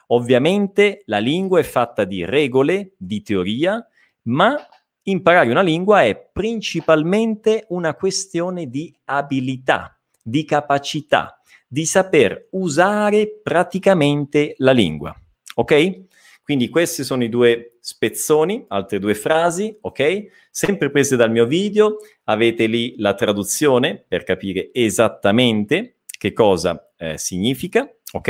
Ovviamente 0.09 1.03
la 1.07 1.19
lingua 1.19 1.61
è 1.61 1.63
fatta 1.63 2.05
di 2.05 2.25
regole, 2.25 2.95
di 2.97 3.23
teoria, 3.23 3.85
ma 4.23 4.57
imparare 5.03 5.51
una 5.51 5.63
lingua 5.63 6.03
è 6.03 6.31
principalmente 6.33 7.67
una 7.69 7.95
questione 7.95 8.67
di 8.69 8.95
abilità, 9.05 9.99
di 10.23 10.45
capacità, 10.45 11.41
di 11.67 11.85
saper 11.85 12.49
usare 12.51 13.41
praticamente 13.43 14.55
la 14.59 14.73
lingua. 14.73 15.15
Ok? 15.55 16.09
Quindi 16.51 16.69
questi 16.69 17.05
sono 17.05 17.23
i 17.23 17.29
due 17.29 17.77
spezzoni, 17.79 18.65
altre 18.67 18.99
due 18.99 19.15
frasi, 19.15 19.79
ok? 19.83 20.49
Sempre 20.51 20.91
prese 20.91 21.15
dal 21.15 21.31
mio 21.31 21.47
video, 21.47 21.99
avete 22.25 22.67
lì 22.67 22.97
la 22.99 23.15
traduzione 23.15 24.05
per 24.09 24.25
capire 24.25 24.71
esattamente 24.73 25.99
che 26.09 26.33
cosa 26.33 26.91
eh, 26.97 27.17
significa, 27.19 27.89
ok? 28.15 28.25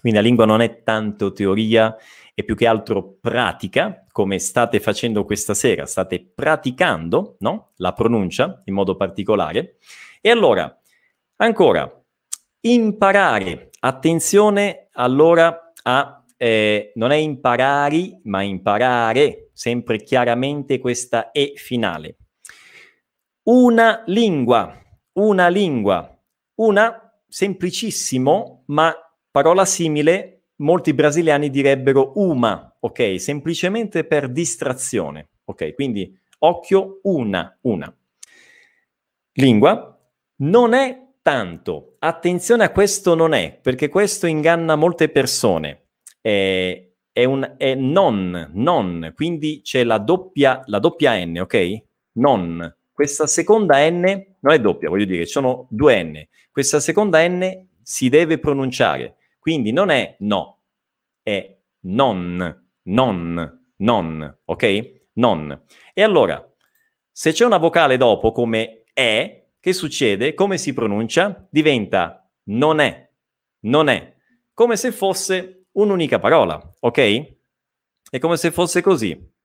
Quindi 0.00 0.16
la 0.16 0.20
lingua 0.20 0.44
non 0.44 0.60
è 0.60 0.84
tanto 0.84 1.32
teoria, 1.32 1.96
è 2.32 2.44
più 2.44 2.54
che 2.54 2.68
altro 2.68 3.16
pratica, 3.20 4.06
come 4.12 4.38
state 4.38 4.78
facendo 4.78 5.24
questa 5.24 5.54
sera, 5.54 5.86
state 5.86 6.24
praticando 6.32 7.34
no? 7.40 7.72
la 7.78 7.94
pronuncia 7.94 8.62
in 8.66 8.74
modo 8.74 8.94
particolare. 8.94 9.78
E 10.20 10.30
allora, 10.30 10.72
ancora, 11.38 12.00
imparare, 12.60 13.70
attenzione 13.80 14.86
allora 14.92 15.72
a, 15.82 16.17
eh, 16.38 16.92
non 16.94 17.10
è 17.10 17.16
imparare, 17.16 18.20
ma 18.24 18.42
imparare, 18.42 19.50
sempre 19.52 20.02
chiaramente 20.02 20.78
questa 20.78 21.32
E 21.32 21.52
finale. 21.56 22.16
Una 23.42 24.04
lingua, 24.06 24.80
una 25.14 25.48
lingua, 25.48 26.18
una 26.56 27.20
semplicissimo, 27.26 28.62
ma 28.66 28.94
parola 29.30 29.64
simile 29.64 30.44
molti 30.56 30.94
brasiliani 30.94 31.50
direbbero 31.50 32.12
uma, 32.16 32.76
ok? 32.80 33.20
Semplicemente 33.20 34.04
per 34.04 34.30
distrazione, 34.30 35.30
ok? 35.44 35.74
Quindi 35.74 36.16
occhio, 36.38 37.00
una, 37.02 37.58
una. 37.62 37.92
Lingua 39.32 39.98
non 40.36 40.72
è 40.74 41.06
tanto. 41.22 41.96
Attenzione 41.98 42.64
a 42.64 42.70
questo 42.70 43.14
non 43.14 43.32
è, 43.32 43.58
perché 43.60 43.88
questo 43.88 44.26
inganna 44.26 44.76
molte 44.76 45.08
persone. 45.08 45.87
È, 46.20 46.88
è, 47.12 47.24
un, 47.24 47.54
è 47.56 47.74
non, 47.74 48.50
non, 48.54 49.12
quindi 49.14 49.60
c'è 49.62 49.84
la 49.84 49.98
doppia, 49.98 50.62
la 50.66 50.78
doppia 50.78 51.24
N, 51.24 51.38
ok? 51.38 51.82
Non. 52.12 52.76
Questa 52.92 53.26
seconda 53.26 53.88
N 53.88 54.00
non 54.40 54.52
è 54.54 54.60
doppia, 54.60 54.88
voglio 54.88 55.04
dire, 55.04 55.26
sono 55.26 55.66
due 55.70 56.02
N. 56.02 56.26
Questa 56.50 56.80
seconda 56.80 57.26
N 57.26 57.66
si 57.82 58.08
deve 58.08 58.38
pronunciare. 58.38 59.16
Quindi 59.38 59.72
non 59.72 59.90
è 59.90 60.16
no, 60.20 60.60
è 61.22 61.56
non, 61.80 62.68
non, 62.82 63.60
non, 63.76 64.38
ok? 64.44 64.92
Non. 65.14 65.62
E 65.94 66.02
allora, 66.02 66.44
se 67.10 67.32
c'è 67.32 67.44
una 67.44 67.58
vocale 67.58 67.96
dopo 67.96 68.32
come 68.32 68.84
è, 68.92 69.46
che 69.60 69.72
succede? 69.72 70.34
Come 70.34 70.58
si 70.58 70.72
pronuncia? 70.72 71.46
Diventa 71.50 72.28
non 72.44 72.80
è, 72.80 73.10
non 73.60 73.88
è, 73.88 74.14
come 74.52 74.76
se 74.76 74.92
fosse 74.92 75.57
un'unica 75.78 76.18
parola, 76.18 76.74
ok? 76.80 77.36
È 78.10 78.18
come 78.18 78.36
se 78.36 78.50
fosse 78.50 78.82
così. 78.82 79.36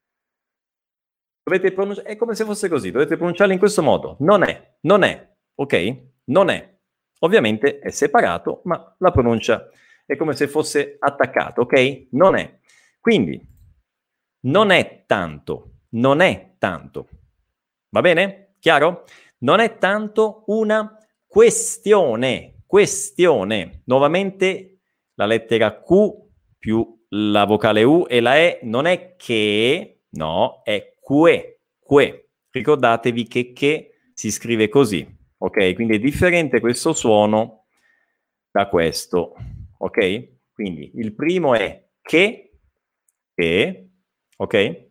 Pronunciare, 1.43 2.07
è 2.07 2.15
come 2.15 2.35
se 2.35 2.45
fosse 2.45 2.69
così, 2.69 2.91
dovete 2.91 3.17
pronunciarla 3.17 3.53
in 3.53 3.59
questo 3.59 3.81
modo. 3.83 4.15
Non 4.19 4.43
è, 4.43 4.77
non 4.81 5.03
è, 5.03 5.35
ok? 5.55 6.03
Non 6.25 6.49
è. 6.49 6.77
Ovviamente 7.19 7.79
è 7.79 7.89
separato, 7.89 8.61
ma 8.65 8.95
la 8.99 9.11
pronuncia 9.11 9.69
è 10.05 10.15
come 10.15 10.33
se 10.33 10.47
fosse 10.47 10.95
attaccato, 10.99 11.61
ok? 11.61 12.07
Non 12.11 12.35
è. 12.35 12.59
Quindi, 12.99 13.39
non 14.45 14.71
è 14.71 15.03
tanto, 15.05 15.79
non 15.89 16.21
è 16.21 16.55
tanto. 16.57 17.07
Va 17.89 18.01
bene? 18.01 18.55
Chiaro? 18.59 19.05
Non 19.39 19.59
è 19.59 19.77
tanto 19.77 20.43
una 20.47 20.97
questione, 21.27 22.63
questione. 22.65 23.81
Nuovamente 23.85 24.72
la 25.15 25.25
lettera 25.25 25.81
Q 25.81 26.11
più 26.57 27.05
la 27.09 27.45
vocale 27.45 27.83
U 27.83 28.05
e 28.07 28.19
la 28.19 28.37
E 28.37 28.59
non 28.63 28.85
è 28.85 29.15
che, 29.15 30.03
no, 30.11 30.61
è 30.63 30.95
que, 30.99 31.61
que. 31.79 32.29
Ricordatevi 32.49 33.27
che 33.27 33.51
che 33.51 33.91
si 34.13 34.31
scrive 34.31 34.69
così, 34.69 35.07
ok? 35.37 35.73
Quindi 35.73 35.95
è 35.95 35.99
differente 35.99 36.59
questo 36.59 36.93
suono 36.93 37.65
da 38.51 38.67
questo 38.67 39.33
ok? 39.83 40.31
Quindi 40.53 40.91
il 40.95 41.13
primo 41.13 41.55
è 41.55 41.89
che, 42.01 42.59
che, 43.33 43.89
ok? 44.37 44.87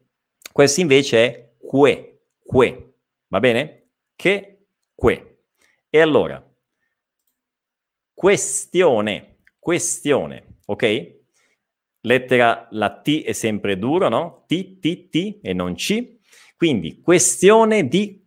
Questo 0.52 0.80
invece 0.80 1.24
è 1.24 1.52
que, 1.58 2.26
que, 2.44 2.94
va 3.28 3.40
bene? 3.40 3.90
Che, 4.14 4.66
que. 4.94 5.44
E 5.88 6.00
allora, 6.00 6.42
questione, 8.12 9.31
questione, 9.63 10.56
ok? 10.67 11.21
Lettera, 12.00 12.67
la 12.73 13.00
T 13.00 13.23
è 13.23 13.31
sempre 13.31 13.79
duro, 13.79 14.08
no? 14.08 14.42
T, 14.48 14.81
T, 14.81 15.08
T 15.08 15.38
e 15.40 15.52
non 15.52 15.77
C. 15.77 16.17
Quindi 16.56 17.00
questione 17.00 17.87
di, 17.87 18.21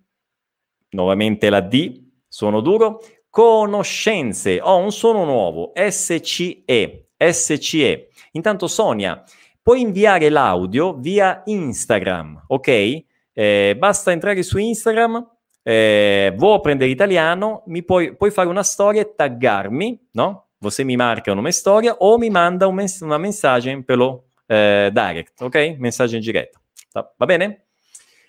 nuovamente 0.92 1.50
la 1.50 1.60
D, 1.60 2.04
suono 2.26 2.62
duro, 2.62 3.02
conoscenze. 3.30 4.62
Ho 4.62 4.78
un 4.78 4.94
suono 4.94 5.26
nuovo, 5.26 5.74
SCE, 5.76 7.10
SCE. 7.18 8.08
Intanto 8.32 8.68
Sonia, 8.68 9.22
puoi 9.62 9.82
inviare 9.82 10.30
l'audio 10.30 10.94
via 10.94 11.42
Instagram, 11.44 12.46
ok? 12.48 13.04
Eh, 13.34 13.76
basta 13.78 14.14
entrare 14.14 14.42
su 14.42 14.58
Instagram, 14.58 15.32
eh, 15.64 16.34
vuoi 16.38 16.62
prendere 16.62 16.92
italiano, 16.92 17.64
mi 17.66 17.84
puoi, 17.84 18.16
puoi, 18.16 18.32
fare 18.32 18.48
una 18.48 18.64
storia 18.64 19.02
e 19.02 19.16
taggarmi, 19.16 20.08
no? 20.12 20.45
Você 20.66 20.84
mi 20.84 20.96
marca 20.96 21.32
una 21.32 21.52
storia 21.52 21.94
o 21.94 22.18
mi 22.18 22.32
manda 22.32 22.66
un 22.66 22.74
mess- 22.74 23.02
una 23.02 23.20
messaggio 23.20 23.84
per 23.84 23.98
lo 23.98 24.30
eh, 24.48 24.90
direct, 24.92 25.40
ok? 25.42 25.56
In 25.78 26.20
diretta. 26.22 26.60
Va, 26.92 27.14
va 27.18 27.26
bene? 27.26 27.68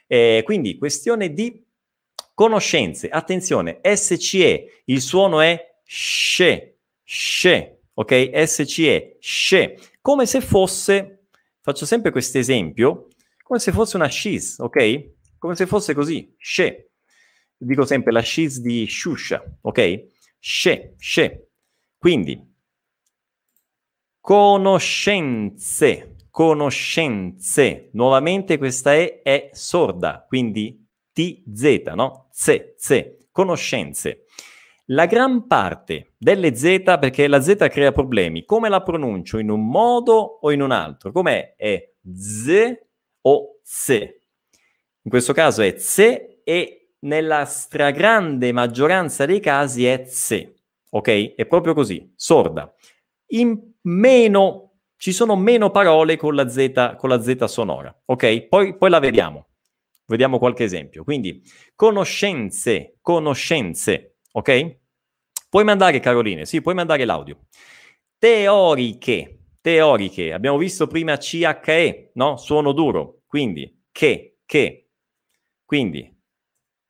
Eh, 0.06 0.42
quindi 0.44 0.76
questione 0.76 1.32
di 1.32 1.64
Conoscenze, 2.34 3.08
attenzione, 3.08 3.80
SCE, 3.82 4.82
il 4.84 5.00
suono 5.00 5.40
è 5.40 5.78
sce, 5.82 6.80
sce, 7.02 7.80
ok? 7.94 8.42
SCE, 8.44 9.16
sce, 9.18 9.78
come 10.02 10.26
se 10.26 10.42
fosse, 10.42 11.28
faccio 11.62 11.86
sempre 11.86 12.10
questo 12.10 12.36
esempio, 12.36 13.08
come 13.42 13.58
se 13.58 13.72
fosse 13.72 13.96
una 13.96 14.08
scis, 14.08 14.58
ok? 14.58 15.12
Come 15.38 15.54
se 15.54 15.64
fosse 15.64 15.94
così, 15.94 16.34
sce. 16.36 16.90
Dico 17.56 17.86
sempre 17.86 18.12
la 18.12 18.20
scis 18.20 18.60
di 18.60 18.86
Shusha, 18.86 19.42
ok? 19.62 20.04
Sce, 20.38 20.96
sce. 20.98 21.45
Quindi, 22.06 22.40
conoscenze, 24.20 26.14
conoscenze. 26.30 27.88
Nuovamente 27.94 28.58
questa 28.58 28.94
E 28.94 29.22
è 29.22 29.50
sorda, 29.50 30.24
quindi 30.24 30.86
TZ, 31.12 31.82
no? 31.96 32.28
Z, 32.30 32.74
Z, 32.76 33.26
conoscenze. 33.32 34.26
La 34.84 35.06
gran 35.06 35.48
parte 35.48 36.12
delle 36.16 36.54
Z, 36.54 36.96
perché 37.00 37.26
la 37.26 37.40
Z 37.40 37.56
crea 37.68 37.90
problemi, 37.90 38.44
come 38.44 38.68
la 38.68 38.84
pronuncio? 38.84 39.38
In 39.38 39.50
un 39.50 39.66
modo 39.66 40.38
o 40.40 40.52
in 40.52 40.62
un 40.62 40.70
altro? 40.70 41.10
Com'è? 41.10 41.56
È 41.56 41.92
Z 42.08 42.86
o 43.22 43.58
Z? 43.64 43.88
In 45.02 45.10
questo 45.10 45.32
caso 45.32 45.60
è 45.60 45.76
Z 45.76 45.98
e 46.44 46.94
nella 47.00 47.44
stragrande 47.46 48.52
maggioranza 48.52 49.26
dei 49.26 49.40
casi 49.40 49.86
è 49.86 50.04
Z, 50.06 50.54
ok? 50.90 51.34
È 51.34 51.46
proprio 51.46 51.74
così, 51.74 52.12
sorda. 52.16 52.72
In 53.28 53.72
meno, 53.82 54.78
ci 54.96 55.12
sono 55.12 55.36
meno 55.36 55.70
parole 55.70 56.16
con 56.16 56.34
la 56.34 56.48
Z, 56.48 56.96
con 56.96 57.08
la 57.08 57.20
Z 57.20 57.44
sonora, 57.44 57.94
ok? 58.04 58.42
Poi, 58.42 58.76
poi 58.76 58.90
la 58.90 58.98
vediamo. 58.98 59.48
Vediamo 60.06 60.38
qualche 60.38 60.64
esempio. 60.64 61.02
Quindi, 61.04 61.42
conoscenze, 61.74 62.98
conoscenze, 63.00 64.18
ok? 64.32 64.76
Puoi 65.48 65.64
mandare, 65.64 66.00
Caroline, 66.00 66.46
sì, 66.46 66.60
puoi 66.60 66.74
mandare 66.74 67.04
l'audio. 67.04 67.46
Teoriche, 68.18 69.38
teoriche. 69.60 70.32
Abbiamo 70.32 70.58
visto 70.58 70.86
prima 70.86 71.16
CHE, 71.16 72.10
no? 72.14 72.36
Suono 72.36 72.72
duro. 72.72 73.22
Quindi, 73.26 73.82
che, 73.90 74.38
che. 74.46 74.88
Quindi, 75.64 76.16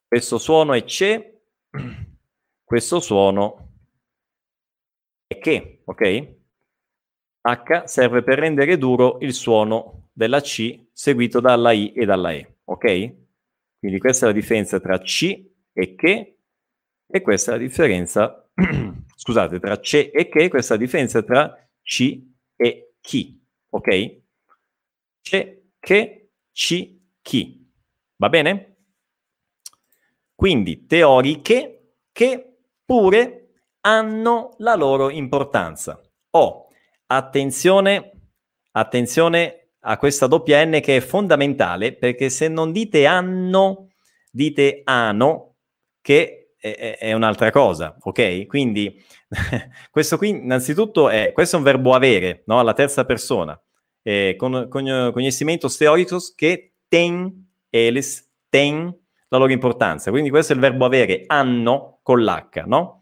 questo 0.07 0.39
suono 0.39 0.75
è 0.75 0.85
CE, 0.85 1.43
questo 2.65 3.01
suono 3.01 3.66
che, 5.39 5.83
ok? 5.85 6.35
H 7.43 7.85
serve 7.85 8.23
per 8.23 8.39
rendere 8.39 8.77
duro 8.77 9.19
il 9.21 9.33
suono 9.33 10.09
della 10.13 10.41
C 10.41 10.89
seguito 10.93 11.41
dalla 11.41 11.73
I 11.73 11.93
e 11.93 12.05
dalla 12.05 12.33
E 12.33 12.57
ok? 12.65 13.15
Quindi 13.79 13.99
questa 13.99 14.27
è 14.27 14.29
la 14.29 14.35
differenza 14.35 14.81
tra 14.81 14.99
C 14.99 15.45
e 15.73 15.95
che, 15.95 16.39
e 17.07 17.21
questa 17.21 17.53
è 17.53 17.55
la 17.55 17.61
differenza, 17.61 18.49
scusate, 19.15 19.61
tra 19.61 19.79
C 19.79 20.11
e 20.13 20.29
che, 20.29 20.49
questa 20.49 20.75
è 20.75 20.77
la 20.79 20.85
differenza 20.85 21.23
tra 21.23 21.69
C 21.83 22.21
e 22.57 22.95
chi, 23.01 23.41
ok? 23.71 24.21
C, 25.21 25.59
che, 25.79 26.31
C, 26.53 26.99
chi. 27.23 27.71
Va 28.17 28.29
bene? 28.29 28.77
Quindi 30.35 30.87
teoriche 30.87 31.95
che 32.13 32.59
pure 32.85 33.46
hanno 33.87 34.55
la 34.59 34.75
loro 34.75 35.11
importanza. 35.11 36.01
Oh, 36.31 36.67
attenzione, 37.07 38.11
attenzione 38.73 39.69
a 39.81 39.97
questa 39.97 40.27
doppia 40.27 40.65
N 40.65 40.81
che 40.83 40.97
è 40.97 41.01
fondamentale 41.01 41.95
perché 41.95 42.29
se 42.29 42.49
non 42.49 42.73
dite 42.73 43.07
anno, 43.07 43.91
dite 44.31 44.81
ano, 44.85 45.55
che 46.01 46.55
è, 46.59 46.99
è 46.99 47.13
un'altra 47.13 47.51
cosa, 47.51 47.97
ok? 48.01 48.47
Quindi 48.47 49.01
questo 49.91 50.17
qui 50.17 50.31
innanzitutto 50.31 51.09
è, 51.09 51.31
questo 51.33 51.55
è 51.55 51.59
un 51.59 51.65
verbo 51.65 51.95
avere, 51.95 52.43
no? 52.47 52.59
Alla 52.59 52.73
terza 52.73 53.05
persona, 53.05 53.59
eh, 54.03 54.35
con, 54.37 54.67
con 54.69 55.11
conhecimentos 55.13 55.77
teóricos 55.77 56.35
che 56.35 56.73
ten, 56.89 57.49
eles, 57.71 58.29
ten 58.49 58.93
la 59.29 59.39
loro 59.39 59.53
importanza. 59.53 60.11
Quindi 60.11 60.31
questo 60.31 60.53
è 60.53 60.57
il 60.57 60.63
verbo 60.63 60.85
avere, 60.85 61.23
anno 61.29 62.01
con 62.03 62.25
l'H, 62.25 62.65
no? 62.67 62.96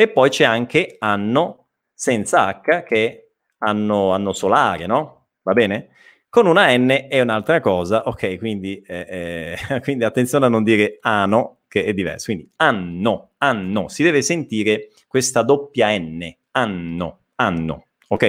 E 0.00 0.08
poi 0.08 0.30
c'è 0.30 0.44
anche 0.44 0.96
anno 0.98 1.66
senza 1.92 2.48
H 2.48 2.84
che 2.84 3.06
è 3.06 3.24
anno, 3.58 4.12
anno 4.12 4.32
solare, 4.32 4.86
no? 4.86 5.26
Va 5.42 5.52
bene? 5.52 5.88
Con 6.30 6.46
una 6.46 6.74
N 6.74 6.88
è 7.06 7.20
un'altra 7.20 7.60
cosa, 7.60 8.08
ok? 8.08 8.38
Quindi, 8.38 8.80
eh, 8.80 9.58
eh, 9.68 9.80
quindi 9.84 10.04
attenzione 10.04 10.46
a 10.46 10.48
non 10.48 10.62
dire 10.62 10.96
ano, 11.02 11.58
che 11.68 11.84
è 11.84 11.92
diverso. 11.92 12.32
Quindi 12.32 12.50
anno, 12.56 13.32
anno, 13.36 13.88
si 13.88 14.02
deve 14.02 14.22
sentire 14.22 14.88
questa 15.06 15.42
doppia 15.42 15.94
N, 15.98 16.34
anno, 16.52 17.18
anno, 17.34 17.84
ok? 18.08 18.22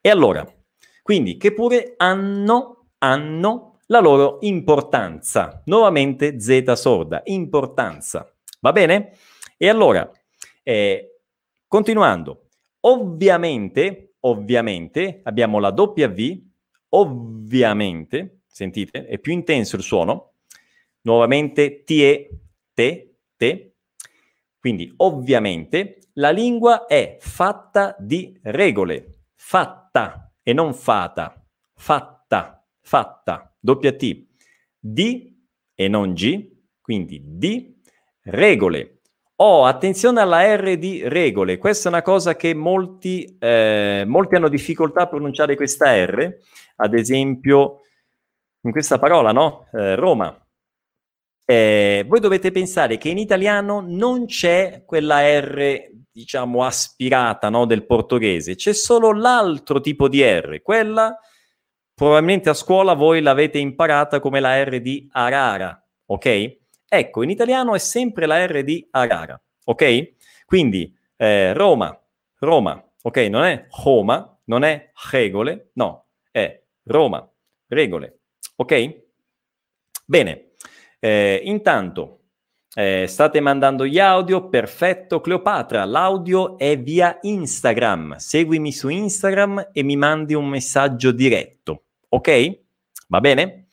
E 0.00 0.10
allora, 0.10 0.44
quindi 1.04 1.36
che 1.36 1.52
pure 1.52 1.94
hanno, 1.98 2.88
hanno 2.98 3.78
la 3.86 4.00
loro 4.00 4.38
importanza. 4.40 5.62
Nuovamente 5.66 6.40
Z 6.40 6.72
sorda, 6.72 7.22
importanza. 7.26 8.28
Va 8.58 8.72
bene? 8.72 9.12
E 9.56 9.68
allora, 9.68 10.10
eh, 10.62 11.20
continuando, 11.66 12.48
ovviamente, 12.80 14.14
ovviamente 14.20 15.20
abbiamo 15.24 15.58
la 15.58 15.72
W 15.72 16.44
ovviamente, 16.90 18.40
sentite, 18.46 19.06
è 19.06 19.18
più 19.18 19.32
intenso 19.32 19.76
il 19.76 19.82
suono, 19.82 20.34
nuovamente 21.02 21.84
tie, 21.84 22.28
te, 22.72 23.16
te, 23.36 23.74
quindi 24.58 24.92
ovviamente 24.96 25.98
la 26.14 26.30
lingua 26.30 26.86
è 26.86 27.18
fatta 27.20 27.94
di 27.98 28.38
regole, 28.42 29.20
fatta 29.34 30.32
e 30.42 30.52
non 30.52 30.74
fata, 30.74 31.44
fatta, 31.74 32.66
fatta, 32.80 33.56
doppia 33.58 33.92
T, 33.92 34.26
di 34.78 35.34
e 35.74 35.88
non 35.88 36.14
G, 36.14 36.50
quindi 36.80 37.20
di 37.24 37.74
regole. 38.22 38.95
Oh, 39.38 39.66
attenzione 39.66 40.22
alla 40.22 40.56
R 40.56 40.78
di 40.78 41.06
regole, 41.06 41.58
questa 41.58 41.90
è 41.90 41.92
una 41.92 42.00
cosa 42.00 42.36
che 42.36 42.54
molti, 42.54 43.36
eh, 43.38 44.02
molti 44.06 44.34
hanno 44.34 44.48
difficoltà 44.48 45.02
a 45.02 45.08
pronunciare 45.08 45.56
questa 45.56 45.94
R, 45.94 46.38
ad 46.76 46.94
esempio 46.94 47.82
in 48.62 48.70
questa 48.72 48.98
parola, 48.98 49.32
no? 49.32 49.68
Eh, 49.74 49.94
Roma. 49.94 50.34
Eh, 51.44 52.06
voi 52.08 52.18
dovete 52.18 52.50
pensare 52.50 52.96
che 52.96 53.10
in 53.10 53.18
italiano 53.18 53.84
non 53.86 54.24
c'è 54.24 54.84
quella 54.86 55.20
R, 55.20 55.90
diciamo, 56.10 56.64
aspirata 56.64 57.50
no, 57.50 57.66
del 57.66 57.84
portoghese, 57.84 58.54
c'è 58.54 58.72
solo 58.72 59.12
l'altro 59.12 59.82
tipo 59.82 60.08
di 60.08 60.22
R, 60.22 60.62
quella 60.62 61.14
probabilmente 61.94 62.48
a 62.48 62.54
scuola 62.54 62.94
voi 62.94 63.20
l'avete 63.20 63.58
imparata 63.58 64.18
come 64.18 64.40
la 64.40 64.64
R 64.64 64.80
di 64.80 65.06
Arara, 65.12 65.78
ok? 66.06 66.56
Ecco, 66.88 67.22
in 67.22 67.30
italiano 67.30 67.74
è 67.74 67.78
sempre 67.78 68.26
la 68.26 68.44
R 68.46 68.62
di 68.62 68.86
Arara, 68.90 69.40
ok? 69.64 70.14
Quindi 70.44 70.94
eh, 71.16 71.52
Roma, 71.52 71.98
Roma, 72.38 72.82
ok? 73.02 73.16
Non 73.16 73.44
è 73.44 73.66
Roma, 73.84 74.38
non 74.44 74.62
è 74.62 74.92
regole, 75.10 75.70
no, 75.74 76.06
è 76.30 76.62
Roma, 76.84 77.28
regole. 77.68 78.20
Ok? 78.56 79.02
Bene, 80.04 80.52
eh, 81.00 81.40
intanto 81.44 82.20
eh, 82.78 83.06
state 83.06 83.40
mandando 83.40 83.86
gli 83.86 83.98
audio, 83.98 84.48
perfetto. 84.48 85.20
Cleopatra, 85.20 85.84
l'audio 85.84 86.58
è 86.58 86.78
via 86.78 87.18
Instagram. 87.22 88.16
Seguimi 88.16 88.70
su 88.70 88.88
Instagram 88.88 89.70
e 89.72 89.82
mi 89.82 89.96
mandi 89.96 90.34
un 90.34 90.46
messaggio 90.46 91.10
diretto. 91.10 91.84
Ok? 92.10 92.60
Va 93.08 93.20
bene? 93.20 93.65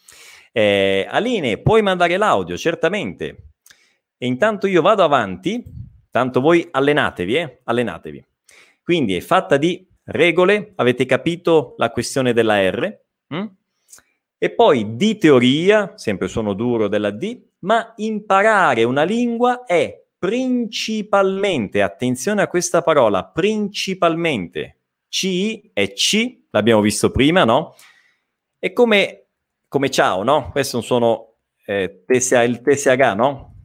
Eh, 0.53 1.05
Aline, 1.09 1.57
puoi 1.57 1.81
mandare 1.81 2.15
l'audio, 2.15 2.55
certamente. 2.55 3.47
E 4.17 4.27
intanto 4.27 4.67
io 4.67 4.81
vado 4.81 5.03
avanti, 5.03 5.61
tanto 6.09 6.39
voi 6.39 6.65
allenatevi, 6.71 7.35
eh? 7.35 7.59
Allenatevi. 7.63 8.23
Quindi 8.83 9.15
è 9.15 9.19
fatta 9.19 9.57
di 9.57 9.85
regole, 10.05 10.73
avete 10.75 11.05
capito 11.05 11.73
la 11.77 11.89
questione 11.89 12.33
della 12.33 12.69
R? 12.69 12.99
Mm? 13.33 13.45
E 14.37 14.49
poi 14.51 14.95
di 14.95 15.17
teoria, 15.17 15.93
sempre 15.95 16.27
sono 16.27 16.53
duro 16.53 16.87
della 16.87 17.11
D, 17.11 17.41
ma 17.59 17.93
imparare 17.97 18.83
una 18.83 19.03
lingua 19.03 19.63
è 19.65 20.01
principalmente, 20.19 21.81
attenzione 21.81 22.41
a 22.41 22.47
questa 22.47 22.81
parola, 22.81 23.25
principalmente, 23.25 24.77
C 25.09 25.71
è 25.73 25.91
C, 25.93 26.43
l'abbiamo 26.51 26.81
visto 26.81 27.11
prima, 27.11 27.43
no? 27.43 27.75
È 28.57 28.71
come, 28.71 29.22
come 29.73 29.89
ciao, 29.89 30.21
no? 30.21 30.51
Questo 30.51 30.81
sono 30.81 31.37
eh, 31.65 32.03
TSA, 32.05 32.43
il 32.43 32.61
TSH, 32.61 33.15
no? 33.15 33.55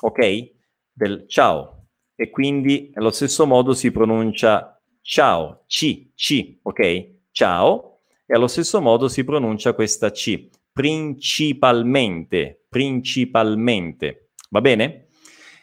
Ok? 0.00 0.52
Del 0.90 1.28
ciao. 1.28 1.88
E 2.14 2.30
quindi 2.30 2.90
allo 2.94 3.10
stesso 3.10 3.44
modo 3.44 3.74
si 3.74 3.90
pronuncia 3.90 4.82
ciao, 5.02 5.64
C, 5.66 6.12
C, 6.14 6.60
ok? 6.62 7.18
Ciao 7.32 7.98
e 8.24 8.34
allo 8.34 8.46
stesso 8.46 8.80
modo 8.80 9.08
si 9.08 9.24
pronuncia 9.24 9.74
questa 9.74 10.10
C. 10.10 10.48
principalmente, 10.72 12.64
principalmente, 12.70 14.30
va 14.48 14.62
bene? 14.62 15.08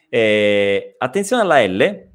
Eh, 0.08 0.94
attenzione 1.00 1.42
alla 1.42 1.66
L, 1.66 2.12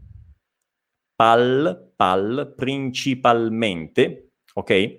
pal, 1.17 1.93
pal, 1.97 2.55
principalmente, 2.57 4.35
ok? 4.55 4.99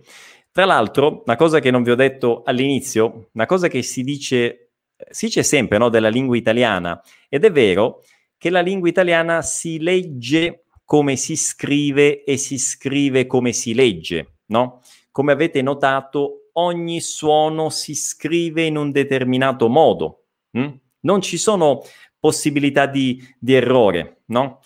Tra 0.52 0.66
l'altro, 0.66 1.24
una 1.26 1.36
cosa 1.36 1.60
che 1.60 1.72
non 1.72 1.84
vi 1.84 1.92
ho 1.92 1.96
detto 1.96 2.42
all'inizio, 2.44 3.30
una 3.34 3.46
cosa 3.46 3.68
che 3.68 3.84
si 3.84 4.04
dice, 4.04 4.72
si 5.10 5.28
dice 5.28 5.44
sempre 5.44 5.78
no, 5.78 5.90
della 5.90 6.10
lingua 6.10 6.36
italiana, 6.36 7.02
ed 7.30 7.46
è 7.46 7.52
vero 7.52 8.04
che 8.38 8.50
la 8.50 8.62
lingua 8.62 8.90
italiana 8.90 9.42
si 9.42 9.80
legge 9.80 10.64
come 10.86 11.18
si 11.18 11.36
scrive 11.36 12.24
e 12.24 12.38
si 12.38 12.58
scrive 12.58 13.28
come 13.28 13.54
si 13.54 13.76
legge, 13.76 14.38
no? 14.48 14.82
Come 15.12 15.32
avete 15.34 15.62
notato, 15.62 16.50
ogni 16.54 17.00
suono 17.00 17.70
si 17.70 17.94
scrive 17.94 18.64
in 18.64 18.76
un 18.76 18.92
determinato 18.92 19.70
modo. 19.70 20.24
Hm? 20.52 20.68
Non 21.02 21.22
ci 21.22 21.38
sono 21.38 21.84
possibilità 22.20 22.88
di, 22.88 23.24
di 23.38 23.54
errore, 23.54 24.24
no? 24.28 24.62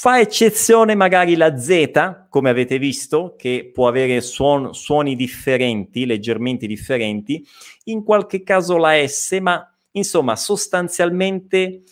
Fa 0.00 0.20
eccezione 0.20 0.94
magari 0.94 1.34
la 1.34 1.58
Z, 1.58 2.26
come 2.28 2.50
avete 2.50 2.78
visto, 2.78 3.34
che 3.36 3.68
può 3.74 3.88
avere 3.88 4.20
suon- 4.20 4.72
suoni 4.72 5.16
differenti, 5.16 6.06
leggermente 6.06 6.68
differenti, 6.68 7.44
in 7.86 8.04
qualche 8.04 8.44
caso 8.44 8.76
la 8.76 9.04
S, 9.04 9.36
ma 9.40 9.76
insomma 9.90 10.36
sostanzialmente 10.36 11.82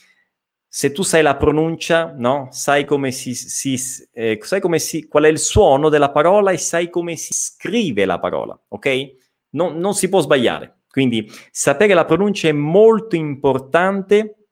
se 0.68 0.92
tu 0.92 1.02
sai 1.02 1.22
la 1.22 1.34
pronuncia, 1.34 2.14
no? 2.16 2.46
sai, 2.52 2.84
come 2.84 3.10
si, 3.10 3.34
si, 3.34 3.76
eh, 4.12 4.38
sai 4.40 4.60
come 4.60 4.78
si, 4.78 5.08
qual 5.08 5.24
è 5.24 5.28
il 5.28 5.40
suono 5.40 5.88
della 5.88 6.12
parola 6.12 6.52
e 6.52 6.58
sai 6.58 6.88
come 6.88 7.16
si 7.16 7.34
scrive 7.34 8.04
la 8.04 8.20
parola, 8.20 8.56
ok? 8.68 9.14
Non, 9.50 9.78
non 9.78 9.94
si 9.94 10.08
può 10.08 10.20
sbagliare. 10.20 10.82
Quindi 10.88 11.28
sapere 11.50 11.92
la 11.92 12.04
pronuncia 12.04 12.46
è 12.46 12.52
molto 12.52 13.16
importante 13.16 14.46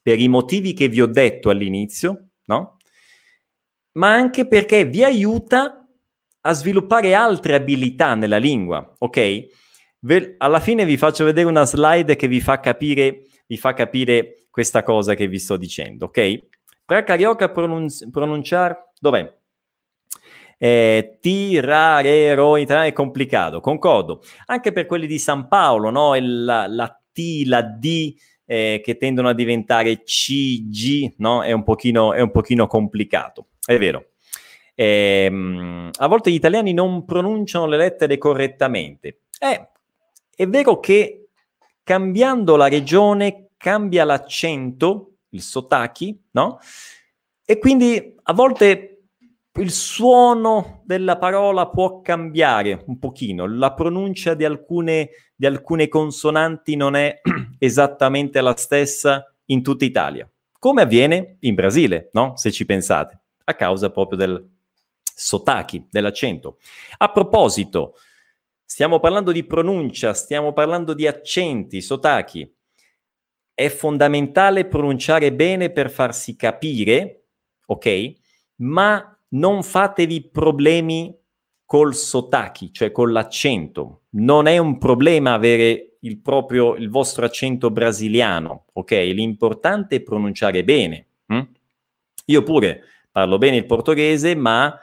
per 0.00 0.18
i 0.18 0.28
motivi 0.28 0.72
che 0.72 0.88
vi 0.88 1.02
ho 1.02 1.06
detto 1.06 1.50
all'inizio, 1.50 2.28
no? 2.46 2.78
Ma 3.94 4.12
anche 4.12 4.46
perché 4.46 4.84
vi 4.84 5.04
aiuta 5.04 5.86
a 6.40 6.52
sviluppare 6.52 7.14
altre 7.14 7.54
abilità 7.54 8.14
nella 8.14 8.38
lingua, 8.38 8.94
ok? 8.98 9.46
Alla 10.38 10.60
fine 10.60 10.84
vi 10.84 10.96
faccio 10.96 11.24
vedere 11.24 11.48
una 11.48 11.64
slide 11.64 12.16
che 12.16 12.28
vi 12.28 12.40
fa 12.40 12.60
capire, 12.60 13.22
vi 13.46 13.56
fa 13.56 13.72
capire 13.72 14.46
questa 14.50 14.82
cosa 14.82 15.14
che 15.14 15.26
vi 15.26 15.38
sto 15.38 15.56
dicendo, 15.56 16.06
ok? 16.06 16.38
Per 16.84 17.02
carioca 17.04 17.48
pronun- 17.50 18.10
pronunciare, 18.10 18.90
dov'è? 19.00 19.32
Eh, 20.58 21.18
tirarero 21.20 22.56
è 22.56 22.92
complicato, 22.92 23.60
concordo. 23.60 24.22
Anche 24.46 24.72
per 24.72 24.86
quelli 24.86 25.06
di 25.06 25.18
San 25.18 25.48
Paolo, 25.48 25.90
no? 25.90 26.14
La, 26.14 26.66
la 26.66 27.00
T, 27.12 27.44
la 27.46 27.62
D 27.62 28.14
eh, 28.44 28.80
che 28.84 28.96
tendono 28.96 29.28
a 29.28 29.34
diventare 29.34 30.02
C, 30.02 30.68
G, 30.68 31.14
no? 31.18 31.42
È 31.42 31.52
un 31.52 31.62
pochino, 31.62 32.12
è 32.12 32.20
un 32.20 32.30
pochino 32.30 32.66
complicato. 32.66 33.48
È 33.64 33.78
vero. 33.78 34.10
Ehm, 34.74 35.90
a 35.96 36.06
volte 36.08 36.30
gli 36.30 36.34
italiani 36.34 36.72
non 36.72 37.04
pronunciano 37.04 37.66
le 37.66 37.76
lettere 37.76 38.18
correttamente. 38.18 39.22
Eh, 39.38 39.68
è 40.34 40.46
vero 40.46 40.80
che 40.80 41.28
cambiando 41.82 42.56
la 42.56 42.68
regione 42.68 43.50
cambia 43.56 44.04
l'accento, 44.04 45.18
il 45.30 45.42
sotaki, 45.42 46.20
no? 46.32 46.58
E 47.44 47.58
quindi 47.58 48.14
a 48.22 48.32
volte 48.32 48.90
il 49.56 49.70
suono 49.70 50.82
della 50.84 51.16
parola 51.16 51.68
può 51.68 52.00
cambiare 52.00 52.82
un 52.86 52.98
pochino, 52.98 53.46
la 53.46 53.72
pronuncia 53.72 54.34
di 54.34 54.44
alcune, 54.44 55.10
di 55.34 55.46
alcune 55.46 55.86
consonanti 55.86 56.74
non 56.74 56.96
è 56.96 57.20
esattamente 57.58 58.40
la 58.40 58.56
stessa 58.56 59.32
in 59.46 59.62
tutta 59.62 59.84
Italia, 59.84 60.28
come 60.58 60.82
avviene 60.82 61.36
in 61.40 61.54
Brasile, 61.54 62.08
no? 62.12 62.32
Se 62.36 62.50
ci 62.50 62.64
pensate 62.64 63.23
a 63.44 63.54
causa 63.54 63.90
proprio 63.90 64.18
del 64.18 64.50
sotaki, 65.02 65.86
dell'accento. 65.90 66.58
A 66.98 67.10
proposito, 67.10 67.94
stiamo 68.64 68.98
parlando 68.98 69.32
di 69.32 69.44
pronuncia, 69.44 70.12
stiamo 70.14 70.52
parlando 70.52 70.94
di 70.94 71.06
accenti, 71.06 71.80
sotaki. 71.80 72.52
È 73.54 73.68
fondamentale 73.68 74.66
pronunciare 74.66 75.32
bene 75.32 75.70
per 75.70 75.90
farsi 75.90 76.34
capire, 76.34 77.26
ok? 77.66 78.12
Ma 78.56 79.16
non 79.28 79.62
fatevi 79.62 80.30
problemi 80.30 81.16
col 81.64 81.94
sotaki, 81.94 82.72
cioè 82.72 82.90
con 82.90 83.12
l'accento. 83.12 84.02
Non 84.10 84.46
è 84.46 84.58
un 84.58 84.78
problema 84.78 85.32
avere 85.32 85.96
il 86.00 86.20
proprio, 86.20 86.74
il 86.74 86.90
vostro 86.90 87.24
accento 87.24 87.70
brasiliano, 87.70 88.66
ok? 88.72 88.90
L'importante 88.90 89.96
è 89.96 90.02
pronunciare 90.02 90.64
bene. 90.64 91.06
Hm? 91.26 91.42
Io 92.26 92.42
pure 92.42 92.82
parlo 93.14 93.38
bene 93.38 93.58
il 93.58 93.64
portoghese, 93.64 94.34
ma 94.34 94.76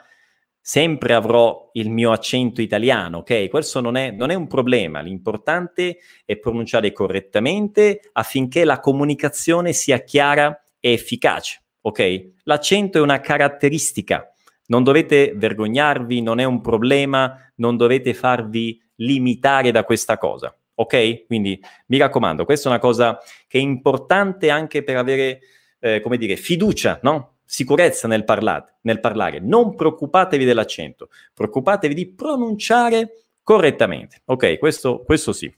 sempre 0.58 1.12
avrò 1.12 1.68
il 1.74 1.90
mio 1.90 2.12
accento 2.12 2.62
italiano, 2.62 3.18
ok? 3.18 3.50
Questo 3.50 3.82
non 3.82 3.94
è, 3.94 4.10
non 4.10 4.30
è, 4.30 4.34
un 4.34 4.46
problema, 4.46 5.02
l'importante 5.02 5.98
è 6.24 6.38
pronunciare 6.38 6.92
correttamente 6.92 8.00
affinché 8.12 8.64
la 8.64 8.80
comunicazione 8.80 9.74
sia 9.74 9.98
chiara 9.98 10.64
e 10.80 10.92
efficace, 10.92 11.62
ok? 11.82 12.30
L'accento 12.44 12.96
è 12.96 13.02
una 13.02 13.20
caratteristica, 13.20 14.32
non 14.68 14.82
dovete 14.82 15.34
vergognarvi, 15.36 16.22
non 16.22 16.38
è 16.38 16.44
un 16.44 16.62
problema, 16.62 17.36
non 17.56 17.76
dovete 17.76 18.14
farvi 18.14 18.82
limitare 18.94 19.72
da 19.72 19.84
questa 19.84 20.16
cosa, 20.16 20.56
ok? 20.76 21.26
Quindi 21.26 21.60
mi 21.88 21.98
raccomando, 21.98 22.46
questa 22.46 22.70
è 22.70 22.72
una 22.72 22.80
cosa 22.80 23.18
che 23.46 23.58
è 23.58 23.60
importante 23.60 24.48
anche 24.48 24.82
per 24.82 24.96
avere, 24.96 25.40
eh, 25.80 26.00
come 26.00 26.16
dire, 26.16 26.36
fiducia, 26.36 26.98
no? 27.02 27.31
Sicurezza 27.44 28.08
nel, 28.08 28.24
parlare, 28.24 28.76
nel 28.82 29.00
parlare. 29.00 29.40
Non 29.40 29.74
preoccupatevi 29.74 30.44
dell'accento, 30.44 31.08
preoccupatevi 31.34 31.94
di 31.94 32.12
pronunciare 32.12 33.24
correttamente. 33.42 34.22
Ok, 34.26 34.58
questo, 34.58 35.02
questo 35.02 35.32
sì. 35.32 35.52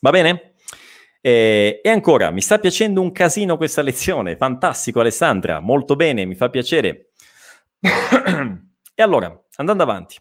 Va 0.00 0.10
bene? 0.10 0.54
Eh, 1.20 1.80
e 1.82 1.88
ancora, 1.88 2.30
mi 2.30 2.42
sta 2.42 2.58
piacendo 2.58 3.00
un 3.00 3.10
casino 3.10 3.56
questa 3.56 3.80
lezione. 3.80 4.36
Fantastico, 4.36 5.00
Alessandra. 5.00 5.60
Molto 5.60 5.96
bene, 5.96 6.26
mi 6.26 6.34
fa 6.34 6.50
piacere. 6.50 7.12
e 7.80 9.02
allora, 9.02 9.42
andando 9.56 9.82
avanti. 9.82 10.18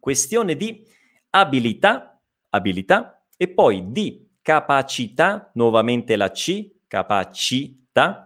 Questione 0.00 0.56
di 0.56 0.84
abilità, 1.30 2.20
abilità, 2.50 3.24
e 3.36 3.48
poi 3.48 3.92
di 3.92 4.28
capacità, 4.42 5.50
nuovamente 5.54 6.16
la 6.16 6.30
C, 6.30 6.68
capacità, 6.86 8.25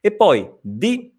e 0.00 0.12
poi 0.12 0.50
di 0.60 1.12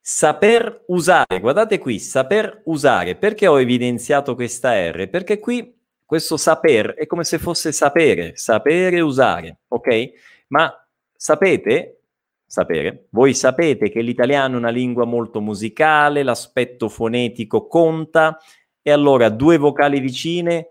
saper 0.00 0.84
usare. 0.88 1.40
Guardate 1.40 1.78
qui, 1.78 1.98
saper 1.98 2.62
usare. 2.64 3.16
Perché 3.16 3.46
ho 3.46 3.60
evidenziato 3.60 4.34
questa 4.34 4.72
R? 4.90 5.08
Perché 5.08 5.38
qui 5.38 5.76
questo 6.04 6.36
saper 6.36 6.94
è 6.94 7.06
come 7.06 7.22
se 7.22 7.38
fosse 7.38 7.70
sapere, 7.70 8.32
sapere 8.34 9.00
usare, 9.00 9.60
ok? 9.68 10.10
Ma 10.48 10.72
sapete, 11.14 12.00
sapere, 12.44 13.06
voi 13.10 13.32
sapete 13.32 13.90
che 13.90 14.00
l'italiano 14.00 14.54
è 14.54 14.58
una 14.58 14.70
lingua 14.70 15.04
molto 15.04 15.40
musicale, 15.40 16.24
l'aspetto 16.24 16.88
fonetico 16.88 17.68
conta 17.68 18.38
e 18.82 18.90
allora 18.90 19.28
due 19.28 19.56
vocali 19.56 20.00
vicine 20.00 20.70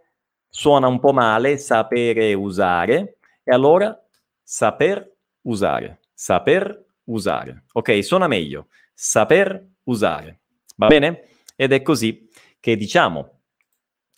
suona 0.49 0.87
un 0.87 0.99
po' 0.99 1.13
male, 1.13 1.57
sapere 1.57 2.33
usare 2.33 3.19
e 3.43 3.53
allora 3.53 3.97
saper 4.43 5.09
usare, 5.43 5.99
saper 6.13 6.87
usare. 7.09 7.65
Ok, 7.73 8.03
suona 8.03 8.27
meglio. 8.27 8.67
Saper 8.93 9.65
usare. 9.83 10.39
Va 10.75 10.87
bene? 10.87 11.27
Ed 11.55 11.73
è 11.73 11.81
così 11.81 12.27
che 12.59 12.75
diciamo. 12.75 13.41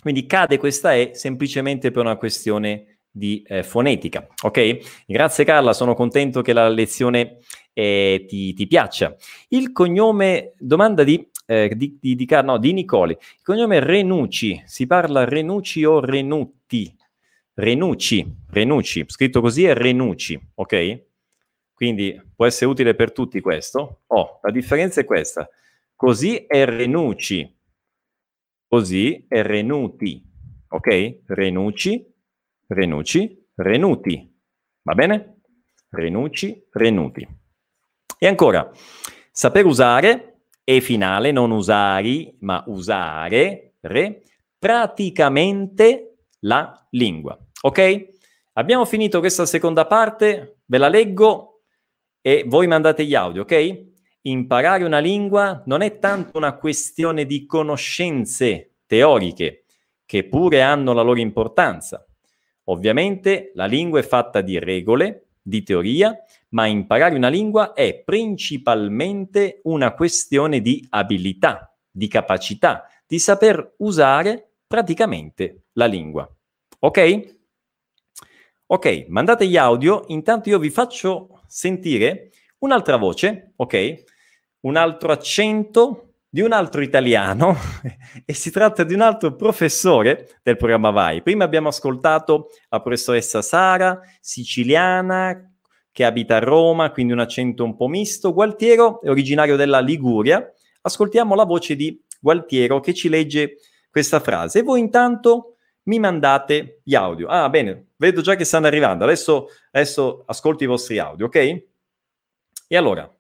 Quindi 0.02 0.26
cade 0.26 0.58
questa 0.58 0.96
E 0.96 1.12
semplicemente 1.14 1.92
per 1.92 2.04
una 2.04 2.18
questione 2.18 3.02
di 3.12 3.44
eh, 3.46 3.64
fonetica. 3.64 4.26
Ok? 4.44 5.04
Grazie 5.06 5.44
Carla, 5.44 5.74
sono 5.74 5.94
contento 5.94 6.42
che 6.42 6.54
la 6.54 6.70
lezione 6.70 7.40
eh, 7.74 8.26
ti, 8.28 8.54
ti, 8.54 8.68
piaccia. 8.68 9.16
Il 9.50 9.72
cognome, 9.72 10.54
domanda 10.58 11.04
di, 11.04 11.30
eh, 11.46 11.72
di, 11.76 11.98
di, 12.00 12.16
di, 12.16 12.28
no, 12.44 12.58
di 12.58 12.74
Nicoli. 12.74 13.12
Il 13.12 13.44
cognome 13.44 13.80
Renucci, 13.80 14.64
si 14.66 14.88
parla 14.88 15.26
Renucci 15.26 15.84
o 15.84 16.00
Renutti? 16.00 16.96
Renucci, 17.54 18.26
Renucci, 18.50 19.04
scritto 19.08 19.42
così 19.42 19.66
è 19.66 19.74
Renucci, 19.74 20.40
ok? 20.56 21.10
Quindi 21.82 22.22
può 22.36 22.46
essere 22.46 22.70
utile 22.70 22.94
per 22.94 23.12
tutti 23.12 23.42
questo. 23.42 24.02
Oh, 24.06 24.38
la 24.44 24.52
differenza 24.52 25.02
è 25.02 25.04
questa. 25.04 25.50
Così 25.96 26.46
è 26.46 26.64
Renucci. 26.64 27.60
Così 28.68 29.26
è 29.28 29.42
Renuti. 29.42 30.24
Ok? 30.68 31.22
Renucci, 31.26 32.08
Renucci, 32.68 33.48
Renuti. 33.56 34.32
Va 34.84 34.94
bene? 34.94 35.42
Renucci, 35.90 36.68
Renuti. 36.70 37.28
E 38.20 38.28
ancora, 38.28 38.70
saper 39.32 39.66
usare 39.66 40.44
e 40.64 40.82
finale, 40.82 41.32
non 41.32 41.50
usari, 41.50 42.38
ma 42.42 42.64
usare, 42.68 43.78
re, 43.80 44.22
praticamente 44.60 46.26
la 46.42 46.88
lingua. 46.92 47.36
Ok? 47.62 48.10
Abbiamo 48.54 48.86
finito 48.86 49.20
questa 49.20 49.48
seconda 49.48 49.88
parte, 49.88 50.60
ve 50.66 50.78
la 50.78 50.88
leggo 50.88 51.51
e 52.22 52.44
voi 52.48 52.68
mandate 52.68 53.06
gli 53.06 53.16
audio, 53.16 53.42
ok? 53.42 53.90
Imparare 54.22 54.84
una 54.84 55.00
lingua 55.00 55.64
non 55.66 55.82
è 55.82 55.98
tanto 55.98 56.38
una 56.38 56.56
questione 56.56 57.26
di 57.26 57.46
conoscenze 57.46 58.76
teoriche, 58.86 59.64
che 60.06 60.26
pure 60.26 60.62
hanno 60.62 60.94
la 60.94 61.02
loro 61.02 61.20
importanza. 61.20 62.06
Ovviamente 62.66 63.52
la 63.56 63.66
lingua 63.66 64.00
è 64.00 64.04
fatta 64.04 64.42
di 64.42 64.60
regole, 64.60 65.30
di 65.42 65.64
teoria, 65.64 66.16
ma 66.50 66.68
imparare 66.68 67.16
una 67.16 67.30
lingua 67.30 67.74
è 67.74 68.04
principalmente 68.04 69.62
una 69.64 69.94
questione 69.94 70.62
di 70.62 70.86
abilità, 70.90 71.74
di 71.90 72.08
capacità, 72.08 72.86
di 73.08 73.18
saper 73.20 73.76
usare 73.78 74.52
praticamente 74.68 75.64
la 75.74 75.86
lingua. 75.86 76.30
Ok? 76.80 77.40
Ok, 78.68 79.06
mandate 79.08 79.48
gli 79.48 79.58
audio, 79.58 80.04
intanto 80.08 80.50
io 80.50 80.60
vi 80.60 80.70
faccio 80.70 81.41
sentire 81.52 82.32
un'altra 82.60 82.96
voce, 82.96 83.52
ok? 83.58 84.04
Un 84.62 84.78
altro 84.78 85.12
accento 85.12 86.14
di 86.30 86.40
un 86.40 86.54
altro 86.54 86.82
italiano 86.82 87.58
e 88.26 88.34
si 88.34 88.52
tratta 88.52 88.86
di 88.86 88.94
un 88.94 89.02
altro 89.02 89.36
professore 89.36 90.40
del 90.42 90.56
programma 90.56 90.90
Vai. 90.92 91.22
Prima 91.22 91.44
abbiamo 91.44 91.68
ascoltato 91.68 92.48
la 92.70 92.82
professoressa 92.82 93.42
Sara, 93.42 94.00
siciliana, 94.22 95.52
che 95.92 96.06
abita 96.06 96.38
a 96.38 96.40
Roma, 96.40 96.90
quindi 96.92 97.12
un 97.12 97.20
accento 97.20 97.66
un 97.66 97.76
po' 97.76 97.88
misto. 97.88 98.32
Gualtiero 98.32 99.02
è 99.02 99.10
originario 99.10 99.58
della 99.58 99.82
Liguria. 99.82 100.50
Ascoltiamo 100.84 101.36
la 101.36 101.44
voce 101.44 101.76
di 101.76 102.02
Gualtiero 102.22 102.80
che 102.80 102.94
ci 102.94 103.10
legge 103.10 103.58
questa 103.90 104.22
frase. 104.22 104.60
E 104.60 104.64
voi 104.64 104.80
intanto 104.80 105.58
mi 105.92 106.00
mandate 106.00 106.80
gli 106.86 106.96
audio. 106.96 107.28
Ah, 107.28 107.50
bene, 107.50 107.92
vedo 107.98 108.22
già 108.22 108.36
che 108.36 108.46
stanno 108.46 108.68
arrivando. 108.68 109.04
Adesso, 109.04 109.48
adesso 109.72 110.24
ascolto 110.26 110.64
i 110.64 110.68
vostri 110.68 111.00
audio, 111.00 111.26
ok? 111.26 111.36
E 111.36 112.78
allora, 112.78 113.12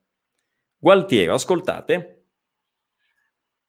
Gualtiero, 0.84 1.36
ascoltate. 1.36 2.26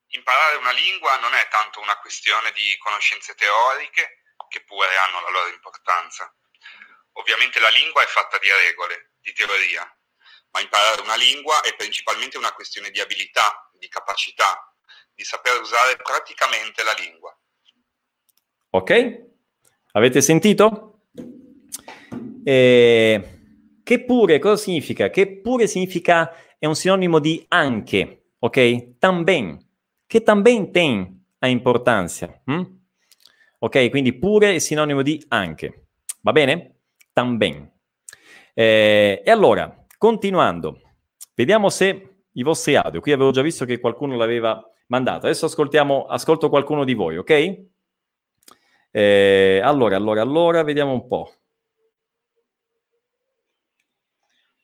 Imparare 0.06 0.56
una 0.56 0.70
lingua 0.70 1.18
non 1.18 1.34
è 1.34 1.46
tanto 1.48 1.78
una 1.80 1.98
questione 1.98 2.50
di 2.52 2.74
conoscenze 2.78 3.34
teoriche, 3.34 4.22
che 4.48 4.64
pure 4.64 4.96
hanno 4.96 5.20
la 5.20 5.28
loro 5.28 5.48
importanza. 5.48 6.34
Ovviamente 7.20 7.60
la 7.60 7.68
lingua 7.68 8.02
è 8.02 8.06
fatta 8.06 8.38
di 8.38 8.48
regole, 8.50 9.12
di 9.20 9.30
teoria, 9.34 9.84
ma 10.52 10.60
imparare 10.60 11.02
una 11.02 11.16
lingua 11.16 11.60
è 11.60 11.74
principalmente 11.76 12.38
una 12.38 12.54
questione 12.54 12.90
di 12.90 13.00
abilità, 13.00 13.68
di 13.74 13.88
capacità, 13.88 14.74
di 15.12 15.24
saper 15.24 15.60
usare 15.60 15.96
praticamente 15.96 16.82
la 16.82 16.94
lingua. 16.94 17.36
Ok? 18.74 19.22
Avete 19.92 20.20
sentito? 20.20 21.00
Eh, 22.44 23.38
che 23.82 24.04
pure, 24.04 24.38
cosa 24.38 24.56
significa? 24.56 25.10
Che 25.10 25.40
pure 25.40 25.66
significa, 25.66 26.32
è 26.58 26.66
un 26.66 26.74
sinonimo 26.74 27.18
di 27.18 27.44
anche, 27.48 28.24
ok? 28.38 28.98
Tamben 28.98 29.58
che 30.12 30.22
también 30.22 30.70
ten 30.70 31.24
ha 31.38 31.48
importanza. 31.48 32.42
Hm? 32.44 32.62
Ok, 33.60 33.88
quindi 33.88 34.12
pure 34.12 34.54
è 34.54 34.58
sinonimo 34.58 35.00
di 35.00 35.24
anche. 35.28 35.86
Va 36.20 36.32
bene? 36.32 36.80
Tamben. 37.14 37.72
Eh, 38.52 39.22
e 39.24 39.30
allora, 39.30 39.74
continuando, 39.96 40.80
vediamo 41.34 41.70
se 41.70 42.24
i 42.30 42.42
vostri 42.42 42.74
audio, 42.76 43.00
qui 43.00 43.12
avevo 43.12 43.30
già 43.30 43.40
visto 43.40 43.64
che 43.64 43.80
qualcuno 43.80 44.16
l'aveva 44.18 44.62
mandato, 44.88 45.24
adesso 45.24 45.46
ascoltiamo, 45.46 46.04
ascolto 46.04 46.50
qualcuno 46.50 46.84
di 46.84 46.92
voi, 46.92 47.16
ok? 47.16 47.70
Eh, 48.92 49.60
allora, 49.64 49.96
allora, 49.96 50.20
allora, 50.20 50.62
vediamo 50.62 50.92
un 50.92 51.08
po'. 51.08 51.34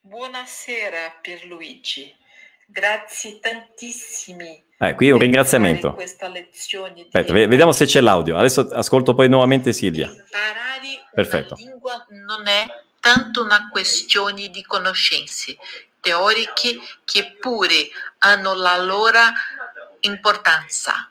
Buonasera 0.03 1.18
Pierluigi, 1.20 2.14
grazie 2.66 3.41
tantissimi 3.41 4.64
eh, 4.81 4.95
qui 4.95 5.11
un 5.11 5.18
ringraziamento. 5.18 5.97
Aspetta, 5.99 7.33
vediamo 7.33 7.72
se 7.72 7.85
c'è 7.85 8.01
l'audio. 8.01 8.37
Adesso 8.39 8.68
ascolto 8.72 9.14
poi 9.14 9.29
nuovamente 9.29 9.72
Silvia. 9.72 10.07
Imparare 10.07 11.03
Perfetto. 11.12 11.55
una 11.59 11.68
lingua 11.68 12.07
non 12.11 12.47
è 12.47 12.66
tanto 13.01 13.43
una 13.43 13.68
questione 13.70 14.49
di 14.49 14.62
conoscenze 14.62 15.57
teoriche 16.01 16.79
che 17.05 17.37
pure 17.41 17.89
hanno 18.18 18.55
la 18.55 18.76
loro 18.76 19.18
importanza. 20.01 21.11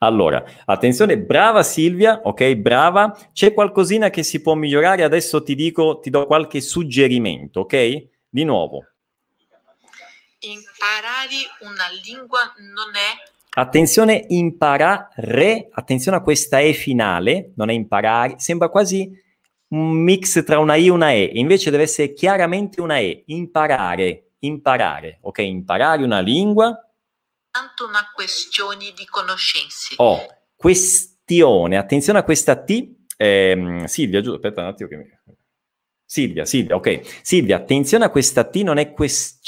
Allora, 0.00 0.44
attenzione, 0.64 1.18
brava 1.18 1.64
Silvia, 1.64 2.20
ok, 2.22 2.54
brava. 2.54 3.16
C'è 3.32 3.52
qualcosina 3.52 4.10
che 4.10 4.22
si 4.22 4.40
può 4.40 4.54
migliorare? 4.54 5.02
Adesso 5.02 5.42
ti 5.42 5.56
dico, 5.56 5.98
ti 5.98 6.08
do 6.08 6.26
qualche 6.26 6.60
suggerimento, 6.60 7.60
ok? 7.60 8.06
Di 8.28 8.44
nuovo. 8.44 8.84
Imparare 10.40 11.48
una 11.62 11.88
lingua 12.04 12.38
non 12.58 12.94
è... 12.94 13.36
Attenzione, 13.50 14.24
imparare, 14.28 15.68
attenzione 15.72 16.18
a 16.18 16.22
questa 16.22 16.60
E 16.60 16.74
finale, 16.74 17.50
non 17.56 17.68
è 17.68 17.72
imparare, 17.72 18.34
sembra 18.38 18.68
quasi 18.68 19.10
un 19.70 19.90
mix 19.90 20.44
tra 20.44 20.60
una 20.60 20.76
I 20.76 20.86
e 20.86 20.90
una 20.90 21.10
E, 21.10 21.28
invece 21.34 21.72
deve 21.72 21.82
essere 21.82 22.12
chiaramente 22.12 22.80
una 22.80 22.98
E, 22.98 23.24
imparare, 23.26 24.34
imparare, 24.38 25.18
ok? 25.22 25.38
Imparare 25.38 26.04
una 26.04 26.20
lingua. 26.20 26.87
Tanto 27.50 27.86
una 27.86 28.10
questione 28.14 28.92
di 28.94 29.04
conoscenze. 29.06 29.94
Oh, 29.98 30.18
questione, 30.54 31.76
attenzione 31.76 32.18
a 32.18 32.22
questa 32.24 32.62
T, 32.62 32.96
eh, 33.16 33.82
Silvia, 33.86 34.20
giusto, 34.20 34.36
aspetta 34.36 34.62
un 34.62 34.66
attimo 34.68 34.88
che 34.88 34.96
mi... 34.96 35.04
Silvia, 36.04 36.44
Silvia, 36.44 36.76
ok. 36.76 37.20
Silvia, 37.22 37.56
attenzione 37.56 38.04
a 38.04 38.10
questa 38.10 38.44
T, 38.44 38.56
non 38.56 38.78
è 38.78 38.92
quest 38.92 39.40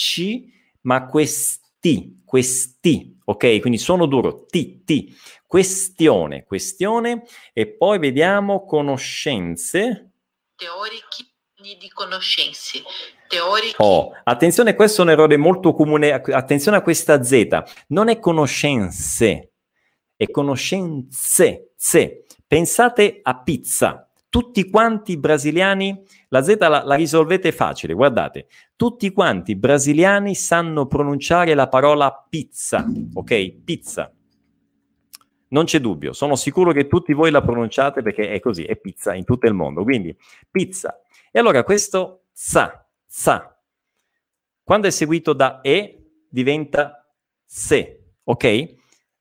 ma 0.82 1.06
questi, 1.06 2.22
questi, 2.24 3.18
ok? 3.24 3.60
Quindi 3.60 3.78
sono 3.78 4.06
duro, 4.06 4.44
T, 4.44 4.84
T, 4.84 5.14
questione, 5.46 6.44
questione, 6.44 7.24
e 7.52 7.66
poi 7.68 7.98
vediamo 7.98 8.64
conoscenze. 8.64 10.12
Teoriche 10.56 11.26
di 11.78 11.88
conoscenze. 11.90 12.82
Teoriche. 13.30 13.76
Oh, 13.78 14.10
attenzione, 14.24 14.74
questo 14.74 15.02
è 15.02 15.04
un 15.04 15.12
errore 15.12 15.36
molto 15.36 15.72
comune, 15.72 16.12
attenzione 16.12 16.76
a 16.76 16.82
questa 16.82 17.22
Z, 17.22 17.62
non 17.88 18.08
è 18.08 18.18
conoscenze, 18.18 19.52
è 20.16 20.28
conoscenze, 20.30 21.70
se. 21.76 22.24
Pensate 22.44 23.20
a 23.22 23.40
pizza, 23.40 24.10
tutti 24.28 24.68
quanti 24.68 25.16
brasiliani, 25.16 26.02
la 26.30 26.42
Z 26.42 26.56
la, 26.58 26.82
la, 26.84 26.94
risolvete 26.96 27.52
facile, 27.52 27.94
guardate, 27.94 28.48
tutti 28.74 29.12
quanti 29.12 29.54
brasiliani 29.54 30.34
sanno 30.34 30.86
pronunciare 30.86 31.54
la 31.54 31.68
parola 31.68 32.26
pizza, 32.28 32.84
ok? 33.14 33.62
Pizza. 33.62 34.12
Non 35.50 35.64
c'è 35.66 35.78
dubbio, 35.78 36.12
sono 36.12 36.34
sicuro 36.34 36.72
che 36.72 36.88
tutti 36.88 37.12
voi 37.12 37.30
la 37.30 37.42
pronunciate 37.42 38.02
perché 38.02 38.32
è 38.32 38.40
così, 38.40 38.64
è 38.64 38.74
pizza 38.74 39.14
in 39.14 39.22
tutto 39.22 39.46
il 39.46 39.54
mondo, 39.54 39.84
quindi 39.84 40.16
pizza. 40.50 41.00
E 41.30 41.38
allora 41.38 41.62
questo 41.62 42.24
sa, 42.32 42.84
sa, 43.12 43.60
quando 44.62 44.86
è 44.86 44.90
seguito 44.90 45.32
da 45.32 45.62
e 45.62 45.98
diventa 46.28 47.12
se, 47.44 48.12
ok? 48.22 48.44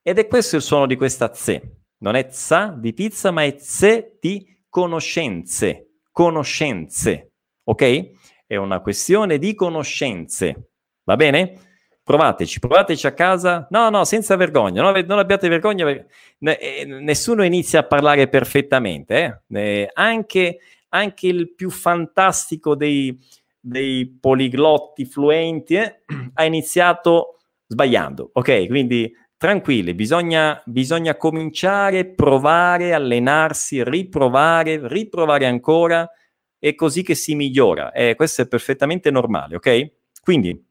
Ed 0.03 0.19
è 0.19 0.27
questo 0.27 0.57
il 0.57 0.61
suono 0.61 0.85
di 0.85 0.95
questa 0.95 1.33
se. 1.33 1.77
Non 1.97 2.15
è 2.15 2.27
sa 2.29 2.73
di 2.77 2.93
pizza, 2.93 3.31
ma 3.31 3.43
è 3.43 3.55
se 3.57 4.17
di 4.21 4.45
conoscenze, 4.69 6.01
conoscenze, 6.11 7.31
ok? 7.63 8.11
È 8.45 8.55
una 8.57 8.79
questione 8.79 9.39
di 9.39 9.55
conoscenze, 9.55 10.69
va 11.03 11.15
bene? 11.15 11.57
Provateci, 12.03 12.59
provateci 12.59 13.07
a 13.07 13.13
casa. 13.13 13.67
No, 13.71 13.89
no, 13.89 14.05
senza 14.05 14.35
vergogna, 14.35 14.83
non, 14.83 15.03
non 15.07 15.17
abbiate 15.17 15.49
vergogna, 15.49 15.87
eh, 15.89 16.85
nessuno 16.85 17.43
inizia 17.43 17.79
a 17.79 17.87
parlare 17.87 18.27
perfettamente, 18.27 19.43
eh? 19.49 19.59
Eh, 19.59 19.89
anche, 19.93 20.59
anche, 20.89 21.27
il 21.27 21.53
più 21.55 21.71
fantastico 21.71 22.75
dei, 22.75 23.17
dei 23.59 24.17
poliglotti 24.19 25.05
fluenti 25.05 25.75
eh, 25.75 26.01
ha 26.33 26.45
iniziato 26.45 27.39
sbagliando, 27.67 28.31
ok? 28.33 28.67
Quindi 28.67 29.13
tranquilli, 29.37 29.93
bisogna, 29.93 30.61
bisogna 30.65 31.15
cominciare, 31.15 32.05
provare, 32.05 32.93
allenarsi, 32.93 33.83
riprovare, 33.83 34.87
riprovare 34.87 35.45
ancora, 35.45 36.09
è 36.57 36.75
così 36.75 37.03
che 37.03 37.15
si 37.15 37.35
migliora. 37.35 37.91
Eh, 37.91 38.15
questo 38.15 38.41
è 38.41 38.47
perfettamente 38.47 39.11
normale, 39.11 39.55
ok? 39.55 39.91
Quindi, 40.21 40.61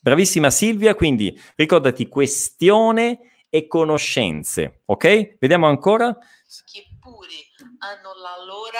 bravissima 0.00 0.50
Silvia, 0.50 0.94
quindi 0.94 1.38
ricordati 1.54 2.08
questione 2.08 3.18
e 3.50 3.66
conoscenze, 3.66 4.82
ok? 4.86 5.36
Vediamo 5.38 5.66
ancora. 5.66 6.16
Che 6.16 6.84
pure 7.00 7.28
hanno 7.78 8.14
la 8.14 8.44
loro 8.44 8.78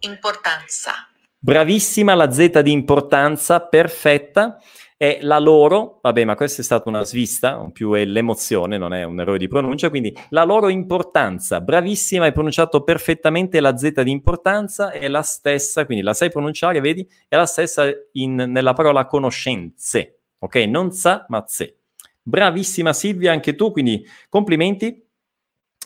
importanza. 0.00 1.10
Bravissima 1.40 2.14
la 2.14 2.32
Z 2.32 2.60
di 2.62 2.72
importanza, 2.72 3.60
perfetta. 3.60 4.58
è 4.96 5.20
la 5.22 5.38
loro, 5.38 6.00
vabbè, 6.02 6.24
ma 6.24 6.34
questa 6.34 6.60
è 6.60 6.64
stata 6.64 6.88
una 6.88 7.04
svista, 7.04 7.64
più 7.72 7.92
è 7.92 8.04
l'emozione, 8.04 8.76
non 8.78 8.92
è 8.92 9.04
un 9.04 9.20
errore 9.20 9.38
di 9.38 9.46
pronuncia, 9.46 9.90
quindi 9.90 10.12
la 10.30 10.42
loro 10.42 10.68
importanza, 10.68 11.60
bravissima, 11.60 12.24
hai 12.24 12.32
pronunciato 12.32 12.82
perfettamente 12.82 13.60
la 13.60 13.76
Z 13.76 14.02
di 14.02 14.10
importanza, 14.10 14.90
è 14.90 15.06
la 15.06 15.22
stessa, 15.22 15.86
quindi 15.86 16.02
la 16.02 16.14
sai 16.14 16.30
pronunciare, 16.30 16.80
vedi, 16.80 17.08
è 17.28 17.36
la 17.36 17.46
stessa 17.46 17.88
in, 18.14 18.34
nella 18.34 18.72
parola 18.72 19.06
conoscenze, 19.06 20.22
ok? 20.40 20.56
Non 20.56 20.90
sa, 20.90 21.24
ma 21.28 21.44
ze. 21.46 21.76
Bravissima 22.20 22.92
Silvia, 22.92 23.30
anche 23.30 23.54
tu, 23.54 23.70
quindi 23.70 24.04
complimenti. 24.28 25.06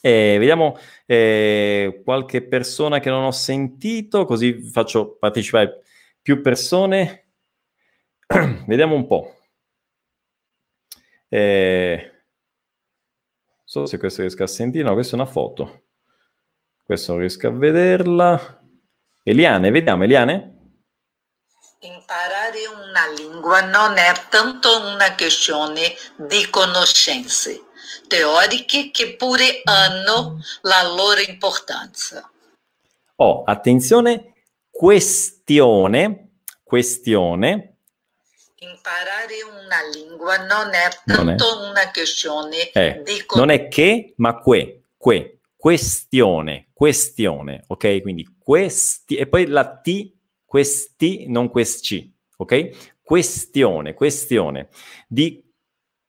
Eh, 0.04 0.36
vediamo 0.36 0.76
eh, 1.06 2.00
qualche 2.04 2.42
persona 2.42 2.98
che 2.98 3.08
non 3.08 3.22
ho 3.22 3.30
sentito, 3.30 4.24
così 4.24 4.60
faccio 4.68 5.16
partecipare 5.16 5.82
più 6.20 6.40
persone. 6.40 7.28
Vediamo 8.66 8.96
un 8.96 9.06
po'. 9.06 9.36
Eh, 11.28 12.10
non 13.48 13.64
so 13.64 13.86
se 13.86 13.98
questo 13.98 14.22
riesco 14.22 14.42
a 14.42 14.48
sentire. 14.48 14.84
No, 14.84 14.94
questa 14.94 15.16
è 15.16 15.20
una 15.20 15.30
foto. 15.30 15.84
Questo 16.82 17.12
non 17.12 17.20
riesco 17.20 17.46
a 17.46 17.52
vederla. 17.52 18.60
Eliane, 19.22 19.70
vediamo, 19.70 20.02
Eliane? 20.02 20.50
Imparare 21.80 22.66
una 22.66 23.06
lingua 23.16 23.60
non 23.60 23.96
è 23.98 24.12
tanto 24.28 24.68
una 24.80 25.14
questione 25.14 25.94
di 26.16 26.48
conoscenze 26.50 27.70
teoriche 28.12 28.90
che 28.90 29.16
pure 29.16 29.62
hanno 29.64 30.38
la 30.60 30.82
loro 30.82 31.20
importanza. 31.26 32.30
Oh, 33.16 33.42
attenzione, 33.44 34.34
questione, 34.68 36.40
questione 36.62 37.68
Imparare 38.58 39.42
una 39.42 39.82
lingua 39.92 40.36
non 40.36 40.72
è 40.72 40.88
tanto 41.04 41.54
non 41.54 41.64
è. 41.64 41.70
una 41.70 41.90
questione 41.90 42.70
eh, 42.70 43.02
di... 43.02 43.24
Non 43.34 43.50
è 43.50 43.66
che, 43.66 44.14
ma 44.18 44.38
que, 44.38 44.84
que, 44.96 45.40
questione, 45.56 46.68
questione, 46.72 47.64
ok? 47.66 48.02
Quindi 48.02 48.36
questi, 48.38 49.16
e 49.16 49.26
poi 49.26 49.46
la 49.46 49.80
T, 49.80 50.12
questi, 50.44 51.26
non 51.26 51.50
questi, 51.50 52.14
ok? 52.36 53.00
Questione, 53.02 53.94
questione 53.94 54.68
di... 55.08 55.42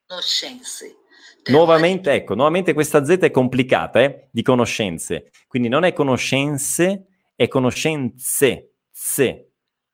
Conoscenze. 0.06 0.98
Nuovamente, 1.46 2.12
ecco, 2.12 2.36
nuovamente 2.36 2.74
questa 2.74 3.04
Z 3.04 3.18
è 3.20 3.32
complicata, 3.32 4.02
eh? 4.02 4.28
Di 4.32 4.42
conoscenze. 4.42 5.32
Quindi 5.48 5.68
non 5.68 5.84
è 5.84 5.94
conoscenze, 5.94 7.08
è 7.36 7.48
conoscenze, 7.48 8.76
se. 8.90 9.50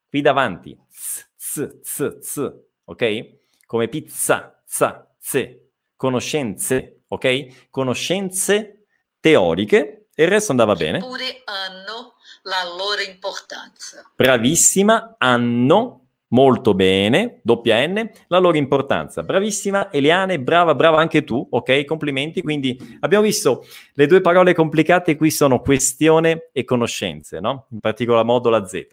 Qui 0.08 0.22
davanti, 0.22 0.78
z, 0.90 1.80
z, 1.82 2.20
z, 2.20 2.54
ok? 2.86 3.38
Come 3.66 3.88
pizza, 3.88 4.62
za, 4.66 5.08
ze, 5.20 5.72
conoscenze, 5.96 7.04
ok? 7.08 7.70
Conoscenze 7.70 8.86
teoriche 9.20 10.08
e 10.14 10.24
il 10.24 10.30
resto 10.30 10.52
andava 10.52 10.76
bene. 10.76 11.00
Pure 11.00 11.42
hanno 11.46 12.16
la 12.44 12.64
loro 12.76 13.02
importanza. 13.02 14.10
Bravissima, 14.16 15.16
hanno 15.18 16.09
molto 16.30 16.74
bene, 16.74 17.40
doppia 17.44 17.86
N, 17.88 18.10
la 18.28 18.38
loro 18.40 18.58
importanza. 18.58 19.24
Bravissima 19.24 19.92
Eliane, 19.92 20.40
brava, 20.40 20.76
brava 20.76 21.00
anche 21.00 21.24
tu, 21.24 21.46
ok? 21.50 21.86
Complimenti. 21.86 22.42
Quindi 22.42 22.78
abbiamo 23.00 23.24
visto 23.24 23.66
le 23.94 24.08
due 24.08 24.22
parole 24.22 24.54
complicate 24.54 25.16
qui 25.16 25.32
sono 25.32 25.60
questione 25.60 26.50
e 26.52 26.64
conoscenze, 26.64 27.40
no? 27.40 27.68
In 27.72 27.80
particolar 27.80 28.26
modo 28.26 28.50
la 28.50 28.66
Z. 28.66 28.88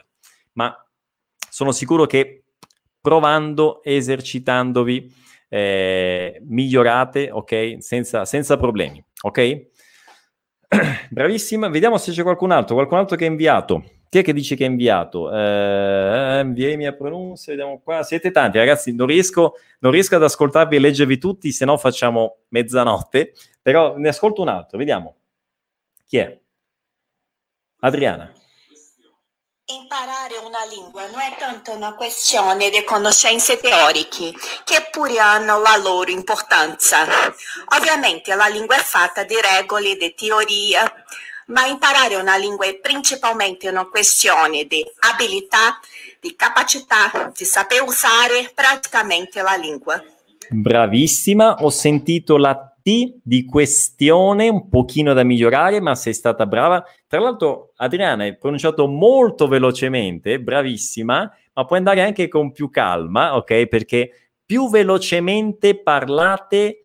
Ma 0.53 0.75
sono 1.51 1.73
sicuro 1.73 2.07
che 2.07 2.43
provando, 3.01 3.83
esercitandovi, 3.83 5.13
eh, 5.49 6.41
migliorate, 6.45 7.31
ok? 7.31 7.77
Senza, 7.79 8.25
senza 8.25 8.57
problemi, 8.57 9.03
ok? 9.23 9.67
Bravissima, 11.11 11.69
vediamo 11.69 11.99
se 11.99 12.13
c'è 12.13 12.23
qualcun 12.23 12.51
altro, 12.51 12.75
qualcun 12.75 12.99
altro 12.99 13.17
che 13.17 13.25
ha 13.25 13.29
inviato. 13.29 13.85
Chi 14.09 14.19
è 14.19 14.23
che 14.23 14.33
dice 14.33 14.57
che 14.57 14.65
ha 14.65 14.69
inviato? 14.69 15.33
Eh, 15.33 16.41
inviami 16.43 16.87
a 16.87 16.93
pronuncia, 16.93 17.51
vediamo 17.51 17.81
qua. 17.81 18.03
Siete 18.03 18.31
tanti, 18.31 18.59
ragazzi, 18.59 18.95
non 18.95 19.07
riesco, 19.07 19.55
non 19.81 19.93
riesco 19.93 20.17
ad 20.17 20.23
ascoltarvi 20.23 20.77
e 20.77 20.79
leggervi 20.79 21.19
tutti, 21.19 21.53
se 21.53 21.65
no 21.65 21.77
facciamo 21.77 22.39
mezzanotte. 22.49 23.33
Però 23.63 23.97
ne 23.97 24.09
ascolto 24.09 24.43
un 24.43 24.49
altro, 24.49 24.79
vediamo. 24.79 25.17
Chi 26.07 26.19
è? 26.19 26.41
Adriana. 27.81 28.33
Imparare 29.69 30.37
una 30.47 30.65
lingua 30.71 31.09
non 31.11 31.19
è 31.19 31.35
tanto 31.37 31.73
una 31.73 31.93
questione 31.95 32.71
di 32.71 32.85
conoscenze 32.85 33.59
teoriche, 33.59 34.33
che 34.63 34.87
pure 34.93 35.19
hanno 35.19 35.61
la 35.61 35.77
loro 35.77 36.09
importanza. 36.13 37.05
Ovviamente 37.77 38.33
la 38.37 38.47
lingua 38.47 38.77
è 38.77 38.81
fatta 38.81 39.25
di 39.25 39.35
regole, 39.35 39.97
di 39.97 40.15
teoria, 40.15 40.89
ma 41.47 41.67
imparare 41.67 42.15
una 42.15 42.37
lingua 42.37 42.67
è 42.67 42.77
principalmente 42.77 43.69
una 43.69 43.89
questione 43.89 44.67
di 44.67 44.87
abilità, 45.01 45.81
di 46.21 46.37
capacità, 46.37 47.33
di 47.37 47.45
saper 47.45 47.83
usare 47.83 48.53
praticamente 48.55 49.43
la 49.43 49.57
lingua. 49.57 50.01
Bravissima, 50.49 51.57
ho 51.57 51.71
sentito 51.71 52.37
la 52.37 52.76
di 53.21 53.45
questione 53.45 54.49
un 54.49 54.69
pochino 54.69 55.13
da 55.13 55.25
migliorare, 55.25 55.81
ma 55.81 55.97
sei 55.97 56.15
stata 56.15 56.47
brava. 56.47 56.85
Tra 57.09 57.19
l'altro, 57.19 57.73
Adriana, 57.79 58.23
hai 58.23 58.39
pronunciato 58.39 58.87
molto 58.87 59.49
velocemente, 59.49 60.41
bravissima, 60.41 61.37
ma 61.53 61.65
puoi 61.65 61.79
andare 61.79 62.03
anche 62.03 62.29
con 62.29 62.53
più 62.53 62.71
calma, 62.71 63.35
ok? 63.35 63.67
Perché 63.67 64.31
più 64.45 64.71
velocemente 64.71 65.83
parlate, 65.83 66.85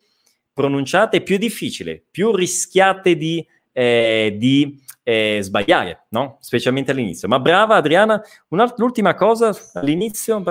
pronunciate, 0.52 1.20
più 1.20 1.38
difficile, 1.38 2.02
più 2.10 2.34
rischiate 2.34 3.14
di, 3.16 3.46
eh, 3.70 4.34
di 4.36 4.82
eh, 5.04 5.38
sbagliare, 5.40 6.06
no? 6.08 6.38
Specialmente 6.40 6.90
all'inizio. 6.90 7.28
Ma 7.28 7.38
brava 7.38 7.76
Adriana, 7.76 8.20
l'ultima 8.48 9.14
cosa 9.14 9.56
all'inizio, 9.74 10.42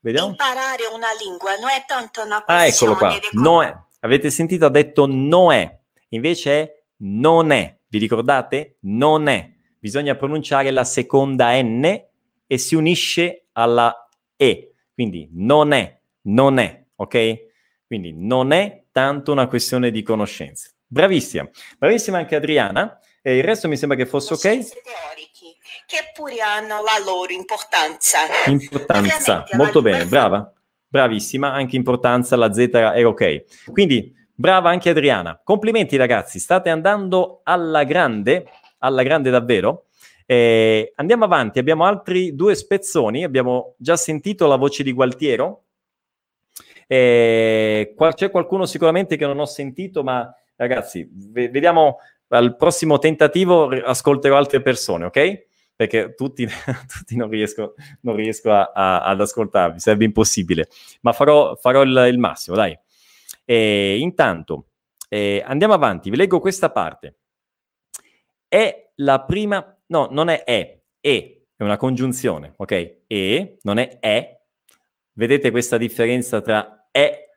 Vediamo. 0.00 0.28
Imparare 0.28 0.84
una 0.94 1.08
lingua 1.18 1.56
non 1.56 1.70
è 1.70 1.82
tanto 1.86 2.22
una 2.22 2.42
questione 2.42 2.60
ah, 2.60 2.66
eccolo 2.66 2.94
qua. 2.94 3.18
No 3.32 3.62
è 3.62 3.74
Avete 4.06 4.30
sentito? 4.30 4.66
Ha 4.66 4.70
detto 4.70 5.06
Noè, 5.06 5.80
invece 6.10 6.52
è 6.52 6.82
non 6.98 7.50
è. 7.50 7.76
Vi 7.88 7.98
ricordate? 7.98 8.76
Non 8.82 9.26
è. 9.26 9.50
Bisogna 9.80 10.14
pronunciare 10.14 10.70
la 10.70 10.84
seconda 10.84 11.60
N 11.60 11.84
e 12.46 12.58
si 12.58 12.76
unisce 12.76 13.46
alla 13.52 14.08
E. 14.36 14.74
Quindi 14.94 15.28
non 15.32 15.72
è, 15.72 15.98
non 16.22 16.58
è, 16.58 16.84
ok? 16.94 17.34
Quindi 17.84 18.12
non 18.16 18.52
è 18.52 18.84
tanto 18.92 19.32
una 19.32 19.48
questione 19.48 19.90
di 19.90 20.02
conoscenza. 20.02 20.70
Bravissima. 20.86 21.50
Bravissima 21.76 22.18
anche 22.18 22.36
Adriana. 22.36 23.00
E 23.20 23.38
il 23.38 23.42
resto 23.42 23.66
mi 23.66 23.76
sembra 23.76 23.98
che 23.98 24.06
fosse 24.06 24.34
ok. 24.34 24.40
Teorici, 24.40 25.56
che 25.84 26.12
pure 26.14 26.38
hanno 26.38 26.80
la 26.80 27.02
loro 27.04 27.32
importanza. 27.32 28.18
Importanza, 28.46 29.44
molto 29.56 29.82
bene, 29.82 30.06
brava 30.06 30.55
bravissima, 30.96 31.52
anche 31.52 31.76
importanza, 31.76 32.36
la 32.36 32.52
Z 32.52 32.70
è 32.70 33.04
ok. 33.04 33.70
Quindi, 33.70 34.14
brava 34.34 34.70
anche 34.70 34.90
Adriana. 34.90 35.38
Complimenti 35.44 35.96
ragazzi, 35.96 36.38
state 36.38 36.70
andando 36.70 37.40
alla 37.44 37.84
grande, 37.84 38.46
alla 38.78 39.02
grande 39.02 39.30
davvero. 39.30 39.84
Eh, 40.24 40.92
andiamo 40.96 41.24
avanti, 41.24 41.58
abbiamo 41.58 41.84
altri 41.84 42.34
due 42.34 42.54
spezzoni, 42.54 43.24
abbiamo 43.24 43.74
già 43.76 43.96
sentito 43.96 44.46
la 44.46 44.56
voce 44.56 44.82
di 44.82 44.92
Gualtiero. 44.92 45.64
Eh, 46.88 47.94
c'è 48.14 48.30
qualcuno 48.30 48.64
sicuramente 48.64 49.16
che 49.16 49.26
non 49.26 49.38
ho 49.38 49.46
sentito, 49.46 50.02
ma 50.02 50.32
ragazzi, 50.56 51.08
v- 51.12 51.50
vediamo 51.50 51.98
al 52.28 52.56
prossimo 52.56 52.98
tentativo, 52.98 53.68
ascolterò 53.68 54.36
altre 54.36 54.62
persone, 54.62 55.04
ok? 55.04 55.46
Perché 55.76 56.14
tutti, 56.14 56.46
tutti 56.88 57.16
non 57.16 57.28
riesco, 57.28 57.74
non 58.00 58.16
riesco 58.16 58.50
a, 58.50 58.72
a, 58.74 59.04
ad 59.04 59.20
ascoltarvi, 59.20 59.78
sarebbe 59.78 60.06
impossibile, 60.06 60.68
ma 61.02 61.12
farò, 61.12 61.54
farò 61.54 61.82
il, 61.82 62.06
il, 62.10 62.18
massimo, 62.18 62.56
dai. 62.56 62.76
E 63.44 63.98
intanto, 63.98 64.70
eh, 65.08 65.42
andiamo 65.46 65.74
avanti, 65.74 66.08
vi 66.08 66.16
leggo 66.16 66.40
questa 66.40 66.70
parte. 66.70 67.18
È 68.48 68.90
la 68.96 69.22
prima, 69.22 69.78
no, 69.88 70.08
non 70.10 70.28
è 70.28 70.42
è, 70.44 70.80
è, 70.98 71.38
è 71.54 71.62
una 71.62 71.76
congiunzione, 71.76 72.54
ok? 72.56 73.00
E, 73.06 73.58
non 73.62 73.78
è 73.78 73.98
è. 74.00 74.40
Vedete 75.12 75.50
questa 75.50 75.76
differenza 75.76 76.40
tra 76.40 76.88
è, 76.90 77.28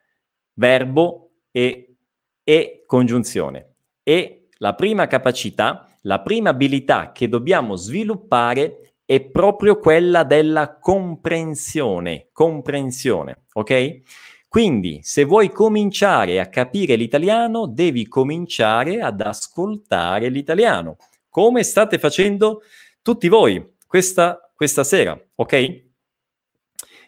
verbo, 0.53 1.31
e, 1.51 1.95
e 2.43 2.83
congiunzione. 2.85 3.75
E 4.03 4.47
la 4.57 4.75
prima 4.75 5.07
capacità 5.07 5.88
la 6.01 6.21
prima 6.21 6.51
abilità 6.51 7.11
che 7.11 7.27
dobbiamo 7.27 7.75
sviluppare 7.75 8.93
è 9.05 9.21
proprio 9.21 9.79
quella 9.79 10.23
della 10.23 10.77
comprensione, 10.79 12.29
comprensione, 12.31 13.45
ok? 13.53 14.01
Quindi, 14.47 14.99
se 15.03 15.23
vuoi 15.25 15.51
cominciare 15.51 16.39
a 16.39 16.47
capire 16.47 16.95
l'italiano, 16.95 17.67
devi 17.67 18.07
cominciare 18.07 18.99
ad 18.99 19.21
ascoltare 19.21 20.29
l'italiano, 20.29 20.97
come 21.29 21.63
state 21.63 21.99
facendo 21.99 22.61
tutti 23.01 23.27
voi 23.27 23.75
questa, 23.85 24.51
questa 24.55 24.83
sera, 24.83 25.19
ok? 25.35 25.53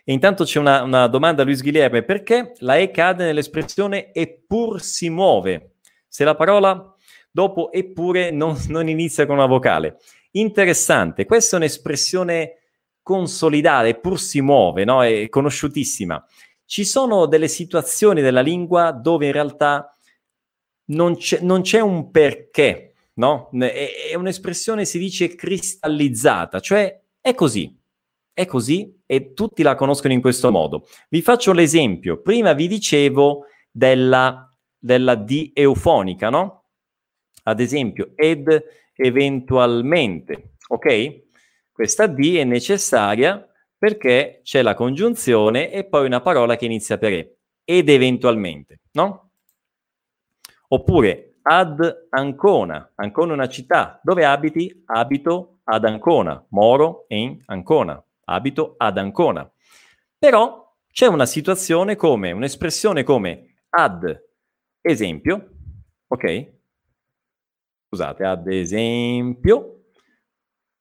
E 0.03 0.13
intanto 0.13 0.43
c'è 0.43 0.59
una, 0.59 0.81
una 0.81 1.07
domanda 1.07 1.43
a 1.43 1.45
Luis 1.45 1.61
Guilherme, 1.61 2.03
perché 2.03 2.53
la 2.59 2.77
E 2.77 2.89
cade 2.89 3.25
nell'espressione 3.25 4.11
eppur 4.13 4.81
si 4.81 5.09
muove? 5.09 5.75
Se 6.07 6.23
la 6.23 6.35
parola 6.35 6.90
dopo 7.31 7.71
eppure 7.71 8.31
non, 8.31 8.57
non 8.67 8.89
inizia 8.89 9.25
con 9.25 9.37
una 9.37 9.45
vocale. 9.45 9.97
Interessante, 10.31 11.25
questa 11.25 11.55
è 11.55 11.59
un'espressione 11.59 12.57
consolidata, 13.01 13.87
eppur 13.87 14.19
si 14.19 14.41
muove, 14.41 14.83
no? 14.83 15.03
è 15.03 15.27
conosciutissima. 15.29 16.23
Ci 16.65 16.85
sono 16.85 17.25
delle 17.25 17.47
situazioni 17.47 18.21
della 18.21 18.41
lingua 18.41 18.91
dove 18.91 19.25
in 19.25 19.31
realtà 19.31 19.93
non 20.91 21.15
c'è, 21.15 21.39
non 21.41 21.61
c'è 21.61 21.79
un 21.79 22.11
perché, 22.11 22.93
no? 23.15 23.49
È, 23.51 23.89
è 24.11 24.15
un'espressione, 24.15 24.85
si 24.85 24.99
dice, 24.99 25.35
cristallizzata, 25.35 26.59
cioè 26.59 27.01
è 27.19 27.33
così, 27.33 27.77
è 28.33 28.45
così 28.45 29.01
e 29.05 29.33
tutti 29.33 29.63
la 29.63 29.75
conoscono 29.75 30.13
in 30.13 30.21
questo 30.21 30.51
modo. 30.51 30.87
Vi 31.09 31.21
faccio 31.21 31.51
l'esempio. 31.51 32.21
Prima 32.21 32.53
vi 32.53 32.67
dicevo 32.67 33.45
della, 33.69 34.49
della 34.77 35.15
D 35.15 35.51
eufonica, 35.53 36.29
no? 36.29 36.60
Ad 37.43 37.59
esempio, 37.59 38.11
ed 38.15 38.63
eventualmente, 38.95 40.55
ok? 40.67 41.23
Questa 41.71 42.07
D 42.07 42.35
è 42.35 42.43
necessaria 42.43 43.47
perché 43.77 44.41
c'è 44.43 44.61
la 44.61 44.75
congiunzione 44.75 45.71
e 45.71 45.85
poi 45.85 46.05
una 46.05 46.21
parola 46.21 46.55
che 46.55 46.65
inizia 46.65 46.97
per 46.97 47.13
E, 47.13 47.37
ed 47.63 47.89
eventualmente, 47.89 48.81
no? 48.91 49.31
Oppure 50.67 51.37
ad 51.41 52.07
Ancona, 52.09 52.91
Ancona 52.95 53.31
è 53.31 53.35
una 53.35 53.49
città, 53.49 53.99
dove 54.03 54.25
abiti? 54.25 54.83
Abito 54.85 55.59
ad 55.63 55.85
Ancona, 55.85 56.45
moro 56.49 57.05
in 57.09 57.41
Ancona 57.47 58.03
abito 58.31 58.75
ad 58.77 58.97
Ancona. 58.97 59.49
Però 60.17 60.75
c'è 60.91 61.07
una 61.07 61.25
situazione 61.25 61.95
come, 61.95 62.31
un'espressione 62.31 63.03
come 63.03 63.55
ad 63.69 64.23
esempio, 64.81 65.49
ok? 66.07 66.59
Scusate, 67.93 68.23
ad 68.23 68.47
esempio, 68.47 69.87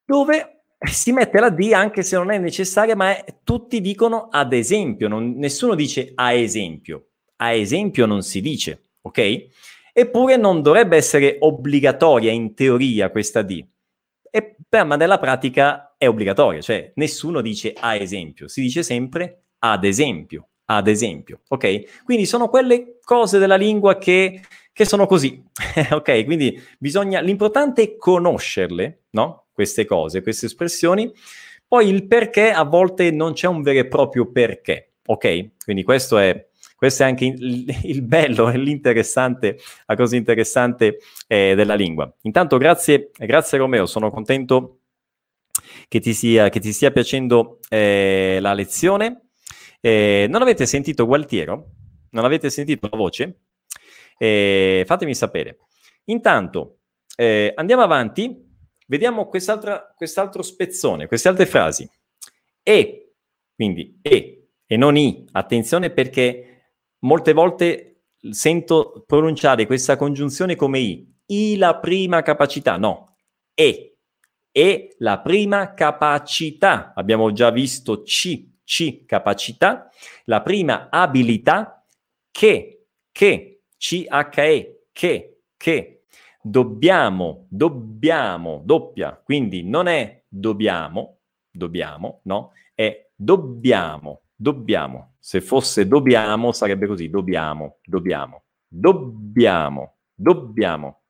dove 0.04 0.62
si 0.88 1.10
mette 1.10 1.40
la 1.40 1.50
D 1.50 1.72
anche 1.74 2.04
se 2.04 2.16
non 2.16 2.30
è 2.30 2.38
necessaria, 2.38 2.94
ma 2.94 3.16
è, 3.16 3.40
tutti 3.42 3.80
dicono 3.80 4.28
ad 4.30 4.52
esempio, 4.52 5.08
non, 5.08 5.34
nessuno 5.36 5.74
dice 5.74 6.12
a 6.14 6.32
esempio. 6.32 7.08
A 7.38 7.50
esempio 7.50 8.06
non 8.06 8.22
si 8.22 8.40
dice, 8.40 8.90
ok? 9.00 9.46
Eppure 9.92 10.36
non 10.36 10.62
dovrebbe 10.62 10.96
essere 10.96 11.36
obbligatoria 11.40 12.30
in 12.30 12.54
teoria 12.54 13.10
questa 13.10 13.42
D. 13.42 13.66
E, 14.30 14.56
ma 14.84 14.94
nella 14.94 15.18
pratica 15.18 15.96
è 15.98 16.06
obbligatoria, 16.06 16.60
cioè 16.60 16.92
nessuno 16.94 17.40
dice 17.40 17.72
a 17.76 17.96
esempio, 17.96 18.46
si 18.46 18.60
dice 18.60 18.84
sempre 18.84 19.46
ad 19.58 19.82
esempio, 19.82 20.50
ad 20.66 20.86
esempio, 20.86 21.40
ok? 21.48 22.04
Quindi 22.04 22.24
sono 22.24 22.48
quelle 22.48 22.98
cose 23.02 23.38
della 23.38 23.56
lingua 23.56 23.98
che, 23.98 24.40
che 24.80 24.86
sono 24.86 25.04
così, 25.04 25.44
ok? 25.92 26.24
Quindi 26.24 26.58
bisogna, 26.78 27.20
l'importante 27.20 27.82
è 27.82 27.96
conoscerle, 27.98 29.08
no? 29.10 29.48
Queste 29.52 29.84
cose, 29.84 30.22
queste 30.22 30.46
espressioni. 30.46 31.12
Poi 31.68 31.86
il 31.86 32.06
perché 32.06 32.50
a 32.50 32.62
volte 32.62 33.10
non 33.10 33.34
c'è 33.34 33.46
un 33.46 33.60
vero 33.60 33.80
e 33.80 33.88
proprio 33.88 34.32
perché, 34.32 34.94
ok? 35.04 35.50
Quindi 35.62 35.82
questo 35.82 36.16
è 36.16 36.48
questo 36.74 37.02
è 37.02 37.06
anche 37.06 37.26
il, 37.26 37.78
il 37.82 38.00
bello 38.00 38.48
e 38.48 38.56
l'interessante, 38.56 39.58
la 39.84 39.96
cosa 39.96 40.16
interessante 40.16 40.96
eh, 41.26 41.54
della 41.54 41.74
lingua. 41.74 42.10
Intanto 42.22 42.56
grazie, 42.56 43.10
grazie 43.14 43.58
Romeo, 43.58 43.84
sono 43.84 44.10
contento 44.10 44.78
che 45.88 46.00
ti 46.00 46.14
sia, 46.14 46.48
che 46.48 46.58
ti 46.58 46.72
stia 46.72 46.90
piacendo 46.90 47.58
eh, 47.68 48.38
la 48.40 48.54
lezione. 48.54 49.28
Eh, 49.78 50.24
non 50.30 50.40
avete 50.40 50.64
sentito 50.64 51.04
Gualtiero? 51.04 51.66
Non 52.12 52.24
avete 52.24 52.48
sentito 52.48 52.88
la 52.90 52.96
voce? 52.96 53.40
Eh, 54.22 54.84
fatemi 54.86 55.14
sapere. 55.14 55.60
Intanto 56.04 56.80
eh, 57.16 57.54
andiamo 57.56 57.80
avanti, 57.80 58.46
vediamo 58.86 59.26
quest'altro 59.28 60.42
spezzone, 60.42 61.06
queste 61.06 61.28
altre 61.28 61.46
frasi. 61.46 61.88
E, 62.62 63.14
quindi 63.54 63.98
e, 64.02 64.48
e 64.66 64.76
non 64.76 64.98
i. 64.98 65.24
Attenzione 65.32 65.88
perché 65.88 66.74
molte 66.98 67.32
volte 67.32 68.02
sento 68.30 69.04
pronunciare 69.06 69.64
questa 69.64 69.96
congiunzione 69.96 70.54
come 70.54 70.80
i. 70.80 71.14
I 71.24 71.56
la 71.56 71.78
prima 71.78 72.20
capacità, 72.20 72.76
no, 72.76 73.16
e. 73.54 73.96
E 74.52 74.96
la 74.98 75.20
prima 75.20 75.72
capacità. 75.72 76.92
Abbiamo 76.94 77.32
già 77.32 77.50
visto 77.50 78.02
C, 78.02 78.48
C 78.64 79.06
capacità. 79.06 79.88
La 80.24 80.42
prima 80.42 80.88
abilità 80.90 81.86
che, 82.30 82.86
che, 83.10 83.59
C-H-E, 83.80 84.88
che, 84.92 85.40
che. 85.56 86.02
Dobbiamo, 86.42 87.46
dobbiamo, 87.48 88.60
doppia. 88.62 89.18
Quindi 89.22 89.62
non 89.62 89.88
è 89.88 90.22
dobbiamo, 90.28 91.20
dobbiamo, 91.50 92.20
no, 92.24 92.52
è 92.74 93.08
dobbiamo, 93.14 94.22
dobbiamo. 94.34 95.14
Se 95.18 95.40
fosse 95.40 95.88
dobbiamo, 95.88 96.52
sarebbe 96.52 96.86
così, 96.86 97.08
dobbiamo, 97.08 97.78
dobbiamo, 97.82 98.44
dobbiamo, 98.66 99.96
dobbiamo, 100.14 101.00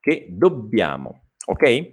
che 0.00 0.26
dobbiamo, 0.30 1.28
ok? 1.46 1.92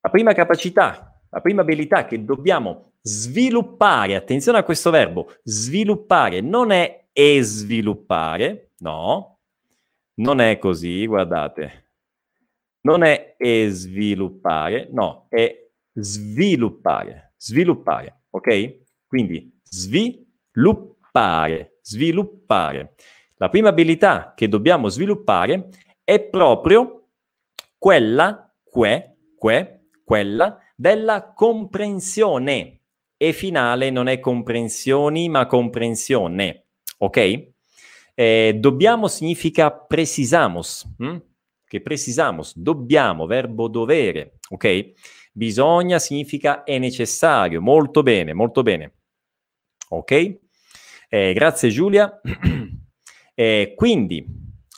La 0.00 0.10
prima 0.10 0.32
capacità, 0.32 1.20
la 1.30 1.40
prima 1.40 1.60
abilità 1.60 2.04
che 2.06 2.24
dobbiamo 2.24 2.92
sviluppare, 3.02 4.16
attenzione 4.16 4.58
a 4.58 4.64
questo 4.64 4.90
verbo, 4.90 5.34
sviluppare, 5.42 6.40
non 6.40 6.70
è 6.70 7.01
e 7.12 7.42
sviluppare, 7.42 8.72
no, 8.78 9.40
non 10.14 10.40
è 10.40 10.58
così, 10.58 11.06
guardate, 11.06 11.90
non 12.82 13.02
è 13.02 13.34
e 13.36 13.68
sviluppare, 13.70 14.88
no, 14.92 15.26
è 15.28 15.68
sviluppare, 15.92 17.34
sviluppare, 17.36 18.22
ok? 18.30 18.80
Quindi 19.06 19.60
sviluppare, 19.62 20.58
sviluppare. 21.82 22.94
La 23.36 23.48
prima 23.48 23.68
abilità 23.68 24.32
che 24.34 24.48
dobbiamo 24.48 24.88
sviluppare 24.88 25.68
è 26.04 26.20
proprio 26.20 27.08
quella, 27.76 28.52
que, 28.62 29.16
que, 29.36 29.88
quella 30.04 30.58
della 30.76 31.32
comprensione. 31.32 32.80
E 33.16 33.32
finale 33.32 33.90
non 33.90 34.08
è 34.08 34.18
comprensioni, 34.18 35.28
ma 35.28 35.46
comprensione. 35.46 36.61
Ok? 37.02 37.50
Eh, 38.14 38.56
dobbiamo 38.58 39.08
significa 39.08 39.72
precisamos, 39.72 40.86
hm? 40.98 41.16
che 41.64 41.80
precisamos, 41.80 42.56
dobbiamo, 42.56 43.26
verbo 43.26 43.68
dovere, 43.68 44.38
ok? 44.50 44.92
Bisogna 45.32 45.98
significa 45.98 46.62
è 46.62 46.78
necessario, 46.78 47.60
molto 47.60 48.02
bene, 48.02 48.34
molto 48.34 48.62
bene. 48.62 48.92
Ok? 49.88 50.38
Eh, 51.08 51.32
grazie 51.32 51.70
Giulia. 51.70 52.20
eh, 53.34 53.72
quindi, 53.74 54.24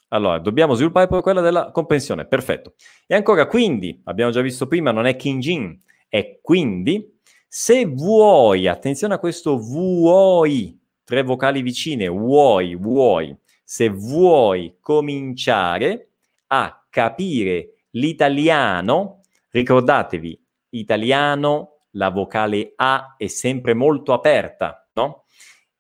allora, 0.09 0.39
dobbiamo 0.39 0.75
sviluppare 0.75 1.09
poi 1.09 1.21
quella 1.21 1.41
della 1.43 1.73
comprensione, 1.73 2.27
perfetto. 2.27 2.75
E 3.07 3.15
ancora, 3.15 3.47
quindi, 3.47 4.01
abbiamo 4.05 4.31
già 4.31 4.41
visto 4.41 4.67
prima, 4.67 4.93
non 4.93 5.05
è 5.07 5.17
Kinjin, 5.17 5.79
è 6.09 6.39
quindi, 6.41 7.19
se 7.47 7.85
vuoi, 7.85 8.67
attenzione 8.67 9.15
a 9.15 9.19
questo 9.19 9.59
vuoi, 9.59 10.81
tre 11.05 11.23
vocali 11.23 11.63
vicine, 11.63 12.09
vuoi, 12.09 12.75
vuoi, 12.75 13.37
se 13.63 13.89
vuoi 13.89 14.77
cominciare 14.81 16.11
a 16.49 16.87
capire 16.89 17.85
l'italiano, 17.91 19.21
ricordatevi, 19.51 20.43
italiano, 20.71 21.79
la 21.93 22.11
vocale 22.11 22.73
A 22.77 23.15
è 23.17 23.27
sempre 23.27 23.75
molto 23.75 24.13
aperta, 24.13 24.89
no? 24.95 25.25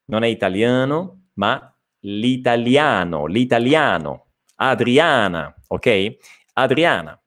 Non 0.06 0.22
è 0.22 0.28
italiano, 0.28 1.30
ma 1.34 1.74
l'italiano, 2.00 3.26
l'italiano, 3.26 4.26
Adriana, 4.56 5.54
ok? 5.66 6.16
Adriana. 6.54 7.20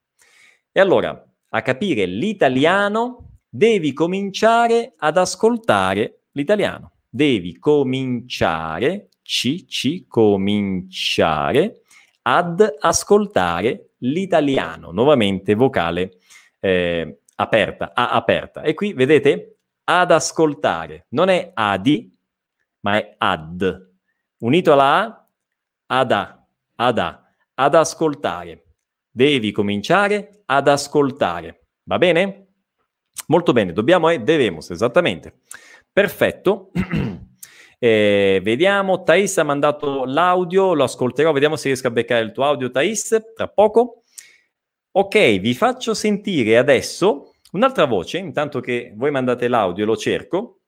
E 0.72 0.80
allora, 0.80 1.26
a 1.50 1.62
capire 1.62 2.06
l'italiano, 2.06 3.40
devi 3.50 3.94
cominciare 3.94 4.94
ad 4.98 5.18
ascoltare 5.18 6.26
l'italiano. 6.32 6.97
Devi 7.18 7.58
cominciare, 7.58 9.10
ci, 9.24 9.68
ci, 9.68 10.06
cominciare 10.08 11.82
ad 12.22 12.76
ascoltare 12.80 13.94
l'italiano. 14.02 14.92
Nuovamente 14.92 15.56
vocale 15.56 16.20
eh, 16.60 17.22
aperta, 17.34 17.94
A 17.96 18.12
aperta. 18.12 18.62
E 18.62 18.76
qui 18.76 18.94
vedete 18.94 19.62
ad 19.86 20.12
ascoltare. 20.12 21.08
Non 21.10 21.30
è 21.30 21.50
adi, 21.56 22.16
ma 22.82 22.98
è 22.98 23.16
ad. 23.18 23.90
Unito 24.42 24.74
alla 24.74 24.98
A, 25.00 25.28
ad 25.88 26.12
a, 26.12 26.48
ad 26.76 27.00
a, 27.00 27.32
ad 27.56 27.74
ascoltare. 27.74 28.64
Devi 29.10 29.52
cominciare 29.52 30.44
ad 30.46 30.68
ascoltare. 30.68 31.70
Va 31.82 31.98
bene? 31.98 32.46
Molto 33.30 33.54
bene, 33.54 33.74
dobbiamo 33.74 34.08
e 34.10 34.20
devemos, 34.20 34.70
esattamente. 34.70 35.40
Perfetto. 35.92 36.72
eh, 37.80 38.40
vediamo, 38.44 39.04
Thais 39.04 39.38
ha 39.38 39.44
mandato 39.44 40.06
l'audio, 40.06 40.74
lo 40.74 40.84
ascolterò, 40.84 41.32
vediamo 41.32 41.56
se 41.56 41.68
riesco 41.68 41.88
a 41.88 41.92
beccare 41.92 42.24
il 42.24 42.32
tuo 42.32 42.46
audio, 42.46 42.72
Thais, 42.72 43.34
tra 43.36 43.48
poco. 43.48 44.04
Ok, 44.92 45.40
vi 45.40 45.54
faccio 45.54 45.94
sentire 45.94 46.58
adesso 46.58 47.36
un'altra 47.52 47.86
voce, 47.86 48.18
intanto 48.18 48.60
che 48.60 48.94
voi 48.96 49.12
mandate 49.12 49.48
l'audio, 49.48 49.86
lo 49.86 49.96
cerco. 49.96 50.62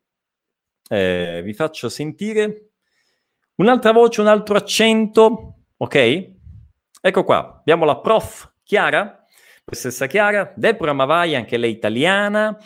Eh, 0.87 1.41
vi 1.43 1.53
faccio 1.53 1.89
sentire 1.89 2.71
un'altra 3.55 3.91
voce, 3.91 4.21
un 4.21 4.27
altro 4.27 4.55
accento, 4.55 5.55
ok? 5.77 6.31
Ecco 7.01 7.23
qua, 7.23 7.57
abbiamo 7.59 7.85
la 7.85 7.97
prof 7.99 8.51
Chiara, 8.63 9.25
professoressa 9.63 10.07
Chiara, 10.07 10.53
Deborah 10.55 10.93
Mavai, 10.93 11.35
anche 11.35 11.57
lei 11.57 11.71
italiana, 11.71 12.57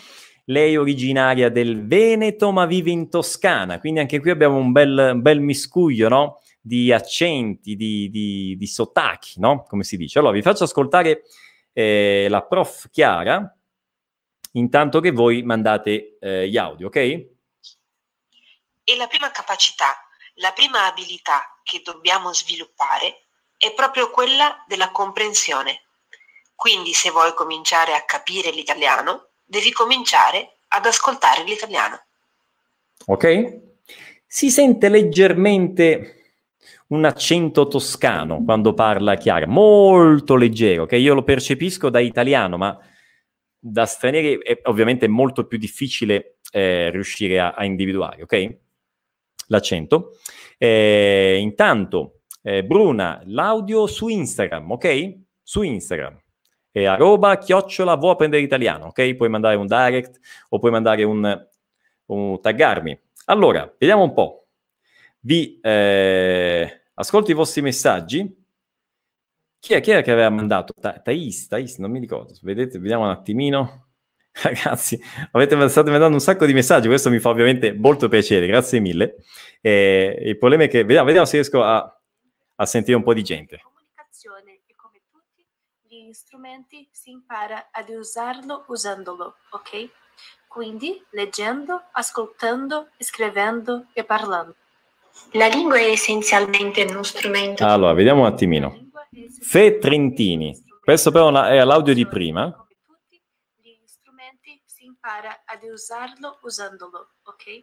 lei 0.45 0.73
è 0.73 0.79
originaria 0.79 1.49
del 1.49 1.85
Veneto 1.85 2.51
ma 2.51 2.65
vive 2.65 2.91
in 2.91 3.09
Toscana, 3.09 3.79
quindi 3.79 3.99
anche 3.99 4.19
qui 4.19 4.29
abbiamo 4.29 4.57
un 4.57 4.71
bel, 4.71 5.11
un 5.13 5.21
bel 5.21 5.39
miscuglio, 5.39 6.09
no? 6.09 6.41
Di 6.59 6.91
accenti, 6.91 7.75
di, 7.75 8.09
di, 8.09 8.55
di 8.57 8.67
sottacchi, 8.67 9.39
no? 9.39 9.65
Come 9.67 9.83
si 9.83 9.97
dice. 9.97 10.19
Allora, 10.19 10.33
vi 10.33 10.41
faccio 10.41 10.63
ascoltare 10.63 11.23
eh, 11.73 12.27
la 12.29 12.43
prof 12.43 12.89
Chiara, 12.89 13.55
intanto 14.53 14.99
che 14.99 15.11
voi 15.11 15.43
mandate 15.43 16.17
eh, 16.19 16.47
gli 16.47 16.57
audio, 16.57 16.87
ok? 16.87 16.95
E 16.95 17.27
la 18.97 19.07
prima 19.07 19.31
capacità, 19.31 19.95
la 20.35 20.51
prima 20.51 20.85
abilità 20.85 21.59
che 21.63 21.81
dobbiamo 21.83 22.33
sviluppare 22.33 23.25
è 23.57 23.73
proprio 23.73 24.09
quella 24.09 24.63
della 24.67 24.91
comprensione. 24.91 25.83
Quindi 26.53 26.93
se 26.93 27.09
vuoi 27.09 27.33
cominciare 27.33 27.93
a 27.93 28.03
capire 28.03 28.51
l'italiano, 28.51 29.29
devi 29.43 29.71
cominciare 29.71 30.57
ad 30.69 30.85
ascoltare 30.85 31.43
l'italiano. 31.43 32.01
Ok? 33.05 33.61
Si 34.25 34.49
sente 34.49 34.89
leggermente 34.89 36.23
un 36.87 37.05
accento 37.05 37.67
toscano 37.67 38.43
quando 38.43 38.73
parla 38.73 39.15
Chiara, 39.15 39.47
molto 39.47 40.35
leggero, 40.35 40.85
che 40.85 40.95
io 40.97 41.13
lo 41.13 41.23
percepisco 41.23 41.89
da 41.89 41.99
italiano, 41.99 42.57
ma 42.57 42.77
da 43.57 43.85
stranieri 43.85 44.39
è 44.39 44.59
ovviamente 44.63 45.07
molto 45.07 45.45
più 45.45 45.57
difficile 45.57 46.37
eh, 46.51 46.89
riuscire 46.91 47.39
a, 47.39 47.51
a, 47.51 47.65
individuare, 47.65 48.23
ok? 48.23 48.57
L'accento. 49.47 50.17
Eh, 50.57 51.37
intanto, 51.39 52.21
eh, 52.41 52.63
Bruna, 52.63 53.21
l'audio 53.25 53.87
su 53.87 54.07
Instagram, 54.07 54.71
ok? 54.71 55.17
Su 55.41 55.61
Instagram. 55.61 56.22
E 56.75 56.85
arroba 56.85 57.37
chiocciola 57.37 57.93
vuoi 57.93 58.13
apprendere 58.13 58.41
italiano, 58.41 58.87
ok? 58.87 59.13
Puoi 59.13 59.29
mandare 59.29 59.55
un 59.55 59.67
direct 59.67 60.19
o 60.49 60.57
puoi 60.57 60.71
mandare 60.71 61.03
un, 61.03 61.47
un 62.07 62.41
taggarmi. 62.41 62.99
Allora, 63.25 63.71
vediamo 63.77 64.01
un 64.01 64.13
po'. 64.13 64.47
Vi 65.19 65.59
eh, 65.61 66.81
ascolto 66.95 67.29
i 67.29 67.35
vostri 67.35 67.61
messaggi. 67.61 68.41
Chi 69.59 69.73
è, 69.75 69.81
chi 69.81 69.91
è 69.91 70.01
che 70.01 70.11
aveva 70.11 70.31
mandato? 70.31 70.73
Ta- 70.79 70.99
Thais, 70.99 71.47
Thais, 71.47 71.77
non 71.77 71.91
mi 71.91 71.99
ricordo. 71.99 72.33
Vedete, 72.41 72.79
vediamo 72.79 73.03
un 73.03 73.11
attimino. 73.11 73.89
Ragazzi, 74.41 74.99
avete, 75.29 75.69
state 75.69 75.91
mandando 75.91 76.15
un 76.15 76.21
sacco 76.21 76.47
di 76.47 76.53
messaggi, 76.53 76.87
questo 76.87 77.11
mi 77.11 77.19
fa 77.19 77.29
ovviamente 77.29 77.71
molto 77.71 78.07
piacere, 78.07 78.47
grazie 78.47 78.79
mille. 78.79 79.17
Eh, 79.61 80.17
il 80.23 80.39
problema 80.39 80.63
è 80.63 80.67
che, 80.67 80.81
vediamo, 80.81 81.05
vediamo 81.05 81.27
se 81.27 81.35
riesco 81.35 81.61
a, 81.61 82.01
a 82.55 82.65
sentire 82.65 82.97
un 82.97 83.03
po' 83.03 83.13
di 83.13 83.21
gente. 83.21 83.61
Comunicazione 83.61 84.52
gli 86.13 86.15
strumenti 86.15 86.87
si 86.91 87.09
impara 87.09 87.69
ad 87.71 87.89
usarlo 87.89 88.65
usandolo, 88.67 89.37
ok? 89.49 89.89
Quindi 90.47 91.03
leggendo, 91.09 91.85
ascoltando, 91.91 92.89
scrivendo 92.99 93.87
e 93.93 94.03
parlando. 94.03 94.55
La 95.31 95.47
lingua 95.47 95.77
è 95.77 95.89
essenzialmente 95.89 96.83
uno 96.83 97.01
strumento. 97.01 97.65
Allora, 97.65 97.93
vediamo 97.93 98.21
un 98.21 98.27
attimino. 98.27 98.91
Fe 99.41 99.79
Trentini. 99.79 100.55
Questo 100.79 101.09
però 101.09 101.31
è 101.45 101.63
l'audio 101.63 101.95
di 101.95 102.05
prima. 102.05 102.51
Tutti 102.51 103.19
gli 103.63 103.87
strumenti 103.87 104.61
si 104.67 104.85
impara 104.85 105.41
ad 105.45 105.63
usarlo 105.63 106.37
usandolo, 106.43 107.13
ok? 107.23 107.59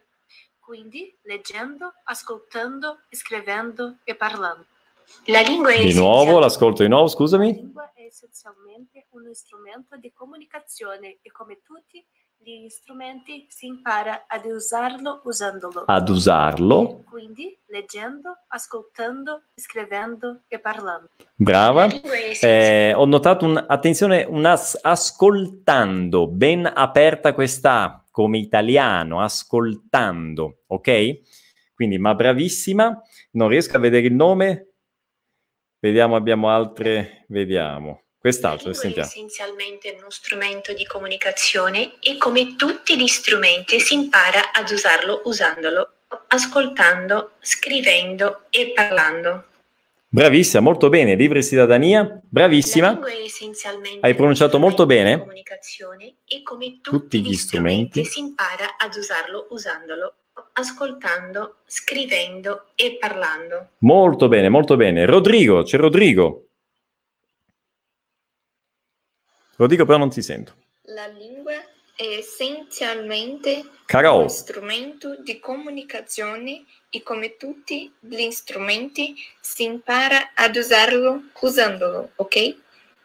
Quindi 0.59 1.17
leggendo, 1.21 1.93
ascoltando, 2.03 3.03
scrivendo 3.11 3.99
e 4.03 4.13
parlando. 4.13 4.65
La 5.25 5.41
lingua 5.41 5.71
è 5.71 5.83
Di 5.83 5.93
nuovo, 5.93 6.39
l'ascolto 6.39 6.83
di 6.83 6.89
nuovo, 6.89 7.07
scusami. 7.07 7.47
La 7.47 7.61
lingua 7.61 7.91
è 7.93 8.01
essenzialmente 8.03 9.07
uno 9.11 9.33
strumento 9.33 9.97
di 9.97 10.11
comunicazione 10.11 11.19
e 11.21 11.31
come 11.31 11.61
tutti 11.63 12.05
gli 12.43 12.67
strumenti 12.69 13.45
si 13.49 13.67
impara 13.67 14.25
ad 14.27 14.45
usarlo 14.45 15.21
usandolo. 15.25 15.83
Ad 15.85 16.09
usarlo. 16.09 17.03
Quindi 17.07 17.55
leggendo, 17.67 18.35
ascoltando, 18.47 19.43
scrivendo 19.53 20.41
e 20.47 20.59
parlando. 20.59 21.09
Brava. 21.35 21.87
Eh, 22.41 22.93
ho 22.95 23.05
notato 23.05 23.45
un, 23.45 23.63
attenzione, 23.67 24.25
un 24.27 24.43
as, 24.45 24.77
ascoltando, 24.81 26.27
ben 26.27 26.69
aperta 26.73 27.35
questa 27.35 28.03
come 28.09 28.39
italiano, 28.39 29.21
ascoltando, 29.21 30.63
ok? 30.65 31.19
Quindi, 31.75 31.99
ma 31.99 32.15
bravissima. 32.15 33.01
Non 33.33 33.49
riesco 33.49 33.77
a 33.77 33.79
vedere 33.79 34.07
il 34.07 34.13
nome. 34.13 34.70
Vediamo, 35.83 36.15
abbiamo 36.15 36.51
altre, 36.51 37.25
vediamo. 37.29 38.03
Quest'altro, 38.19 38.71
sentiamo. 38.71 39.07
è 39.07 39.09
essenzialmente 39.09 39.95
uno 39.97 40.11
strumento 40.11 40.73
di 40.73 40.85
comunicazione 40.85 41.93
e 41.99 42.17
come 42.17 42.55
tutti 42.55 42.95
gli 42.95 43.07
strumenti 43.07 43.79
si 43.79 43.95
impara 43.95 44.51
ad 44.53 44.69
usarlo 44.69 45.21
usandolo, 45.23 45.93
ascoltando, 46.27 47.31
scrivendo 47.39 48.43
e 48.51 48.73
parlando. 48.75 49.45
Bravissima, 50.07 50.61
molto 50.61 50.87
bene. 50.89 51.15
Libri 51.15 51.43
cittadania, 51.43 52.21
bravissima. 52.29 52.99
Hai 54.01 54.13
pronunciato 54.13 54.59
molto 54.59 54.85
bene. 54.85 55.17
Comunicazione 55.17 56.17
e 56.27 56.43
come 56.43 56.79
tutti, 56.79 56.89
tutti 56.91 57.21
gli 57.21 57.33
strumenti 57.33 58.05
si 58.05 58.19
impara 58.19 58.75
ad 58.77 58.93
usarlo 58.93 59.47
usandolo, 59.49 60.13
ascoltando, 60.53 61.57
scrivendo 61.65 62.67
e 62.75 62.97
parlando. 62.99 63.71
Molto 63.79 64.27
bene, 64.27 64.49
molto 64.49 64.75
bene. 64.75 65.05
Rodrigo, 65.05 65.63
c'è 65.63 65.77
Rodrigo. 65.77 66.47
Lo 69.57 69.67
dico 69.67 69.85
però 69.85 69.97
non 69.97 70.09
ti 70.09 70.21
sento. 70.21 70.55
La 70.83 71.07
lingua 71.07 71.53
è 71.95 72.17
essenzialmente 72.17 73.63
Caro. 73.85 74.17
uno 74.17 74.27
strumento 74.27 75.17
di 75.21 75.39
comunicazione 75.39 76.63
e 76.89 77.03
come 77.03 77.37
tutti 77.37 77.93
gli 77.99 78.29
strumenti 78.31 79.15
si 79.39 79.63
impara 79.63 80.31
ad 80.33 80.55
usarlo 80.55 81.25
usandolo, 81.41 82.11
ok? 82.15 82.55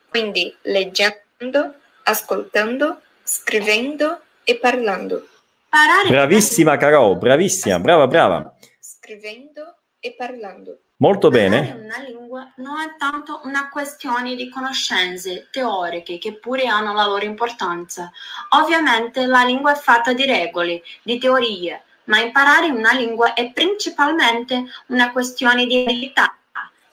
Quindi 0.08 0.54
leggendo, 0.62 1.74
ascoltando, 2.04 3.02
scrivendo 3.22 4.22
e 4.44 4.56
parlando. 4.56 5.28
Parare 5.76 6.08
bravissima 6.08 6.78
Caro, 6.78 7.16
bravissima, 7.16 7.78
brava, 7.78 8.06
brava. 8.06 8.54
Scrivendo 8.80 9.76
e 10.00 10.14
parlando. 10.16 10.80
Molto 10.96 11.28
bene. 11.28 11.78
Una 11.78 11.98
lingua 11.98 12.50
non 12.56 12.80
è 12.80 12.96
tanto 12.96 13.42
una 13.44 13.68
questione 13.68 14.36
di 14.36 14.48
conoscenze 14.48 15.48
teoriche 15.52 16.16
che 16.16 16.38
pure 16.38 16.66
hanno 16.66 16.94
la 16.94 17.04
loro 17.04 17.26
importanza. 17.26 18.10
Ovviamente 18.58 19.26
la 19.26 19.44
lingua 19.44 19.72
è 19.72 19.76
fatta 19.76 20.14
di 20.14 20.24
regole, 20.24 20.80
di 21.02 21.18
teorie, 21.18 21.82
ma 22.04 22.20
imparare 22.20 22.70
una 22.70 22.92
lingua 22.94 23.34
è 23.34 23.52
principalmente 23.52 24.64
una 24.86 25.12
questione 25.12 25.66
di 25.66 25.82
abilità, 25.82 26.38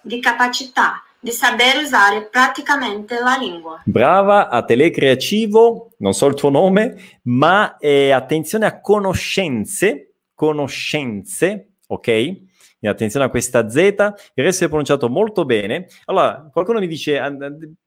di 0.01 0.19
capacità, 0.19 1.01
di 1.23 1.31
saper 1.31 1.81
usare 1.81 2.27
praticamente 2.29 3.17
la 3.17 3.37
lingua. 3.39 3.81
Brava, 3.85 4.49
a 4.49 4.61
Telecreativo, 4.65 5.91
non 5.99 6.13
so 6.13 6.27
il 6.27 6.33
tuo 6.33 6.49
nome, 6.49 7.19
ma 7.23 7.77
eh, 7.77 8.11
attenzione 8.11 8.65
a 8.65 8.81
conoscenze, 8.81 10.15
conoscenze, 10.35 11.75
ok? 11.87 12.41
attenzione 12.81 13.25
a 13.25 13.29
questa 13.29 13.69
Z, 13.69 13.77
il 13.77 14.43
resto 14.43 14.65
è 14.65 14.67
pronunciato 14.67 15.07
molto 15.07 15.45
bene. 15.45 15.87
Allora, 16.07 16.49
qualcuno 16.51 16.79
mi 16.79 16.87
dice, 16.87 17.21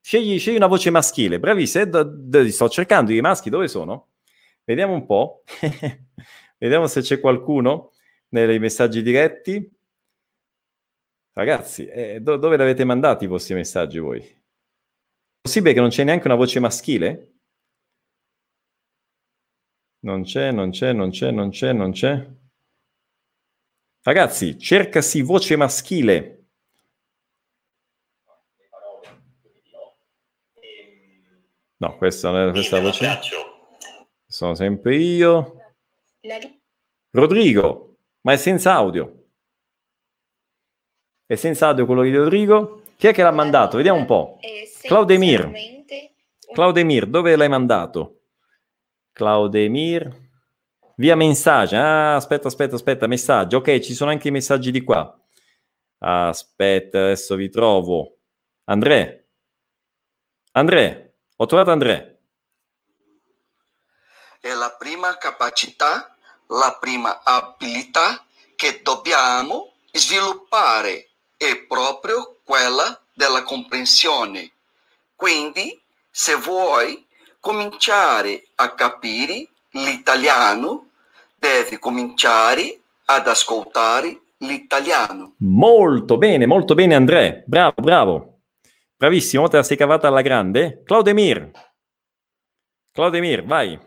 scegli, 0.01 0.39
scegli 0.39 0.57
una 0.57 0.67
voce 0.67 0.89
maschile, 0.89 1.39
bravissima, 1.39 1.85
eh, 2.33 2.51
sto 2.51 2.71
cercando 2.71 3.13
i 3.13 3.21
maschi, 3.21 3.51
dove 3.51 3.69
sono? 3.69 4.13
Vediamo 4.65 4.95
un 4.95 5.05
po', 5.05 5.43
vediamo 6.57 6.87
se 6.87 7.03
c'è 7.03 7.21
qualcuno 7.21 7.91
nei 8.31 8.59
messaggi 8.59 9.03
diretti. 9.03 9.71
Ragazzi, 11.37 11.87
eh, 11.87 12.19
do- 12.21 12.39
dove 12.39 12.57
l'avete 12.57 12.85
mandati 12.85 13.25
i 13.25 13.27
vostri 13.27 13.53
messaggi 13.53 13.99
voi? 13.99 14.21
È 14.23 14.41
possibile 15.43 15.75
che 15.75 15.81
non 15.81 15.91
c'è 15.91 16.03
neanche 16.03 16.27
una 16.27 16.35
voce 16.35 16.61
maschile? 16.61 17.35
Non 20.07 20.23
c'è, 20.23 20.51
non 20.51 20.71
c'è, 20.71 20.95
non 20.95 21.11
c'è, 21.11 21.31
non 21.31 21.51
c'è, 21.51 21.73
non 21.75 21.93
c'è. 21.93 22.27
Ragazzi, 24.01 24.59
cercasi 24.59 25.21
voce 25.21 25.57
maschile. 25.57 26.47
No, 31.77 31.97
questa 31.99 32.31
non 32.31 32.49
è 32.49 32.51
questa 32.53 32.81
voce. 32.81 33.21
Sono 34.27 34.55
sempre 34.55 34.97
io. 34.97 35.75
Rodrigo, 37.11 37.99
ma 38.23 38.33
è 38.33 38.37
senza 38.39 38.73
audio. 38.73 39.26
È 41.27 41.35
senza 41.35 41.67
audio 41.67 41.87
quello 41.87 42.03
di 42.03 42.15
Rodrigo. 42.15 42.83
Chi 42.97 43.09
è 43.09 43.13
che 43.13 43.25
l'ha 43.25 43.33
mandato? 43.33 43.77
Vediamo 43.77 43.99
un 43.99 44.07
po'. 44.07 44.39
Claudemir. 44.83 45.51
Claudemir, 46.53 47.07
dove 47.07 47.35
l'hai 47.35 47.49
mandato? 47.49 48.21
Claudemir. 49.13 50.25
Via 50.95 51.17
messaggio. 51.17 51.77
Ah, 51.77 52.15
aspetta, 52.15 52.47
aspetta, 52.47 52.77
aspetta, 52.77 53.07
messaggio. 53.09 53.57
Ok, 53.57 53.81
ci 53.81 53.93
sono 53.93 54.11
anche 54.11 54.29
i 54.29 54.31
messaggi 54.31 54.71
di 54.71 54.85
qua. 54.85 55.21
Aspetta, 55.99 56.99
adesso 56.99 57.35
vi 57.35 57.51
trovo. 57.51 58.19
Andrea. 58.67 59.13
Andrea, 60.53 61.11
ho 61.37 61.47
trovato 61.47 61.73
Andrea. 61.73 62.09
È 64.41 64.53
la 64.53 64.77
prima 64.79 65.17
capacità, 65.19 66.17
la 66.47 66.79
prima 66.81 67.23
abilità 67.25 68.25
che 68.55 68.81
dobbiamo 68.83 69.73
sviluppare, 69.91 71.16
è 71.37 71.65
proprio 71.67 72.39
quella 72.45 73.01
della 73.13 73.43
comprensione. 73.43 74.51
Quindi, 75.15 75.81
se 76.11 76.35
vuoi 76.35 77.07
cominciare 77.41 78.47
a 78.57 78.75
capire 78.75 79.49
l'italiano, 79.71 80.91
devi 81.35 81.79
cominciare 81.79 82.81
ad 83.07 83.29
ascoltare 83.29 84.21
l'italiano. 84.39 85.35
Molto 85.39 86.19
bene, 86.19 86.47
molto 86.47 86.75
bene 86.75 86.95
Andrea, 86.95 87.43
bravo, 87.47 87.83
bravo. 87.83 88.39
Bravissimo, 88.97 89.49
te 89.49 89.59
la 89.59 89.63
sei 89.63 89.77
cavata 89.77 90.09
alla 90.09 90.23
grande. 90.23 90.83
Claudemir. 90.83 91.51
Claudemir, 92.93 93.45
vai. 93.45 93.79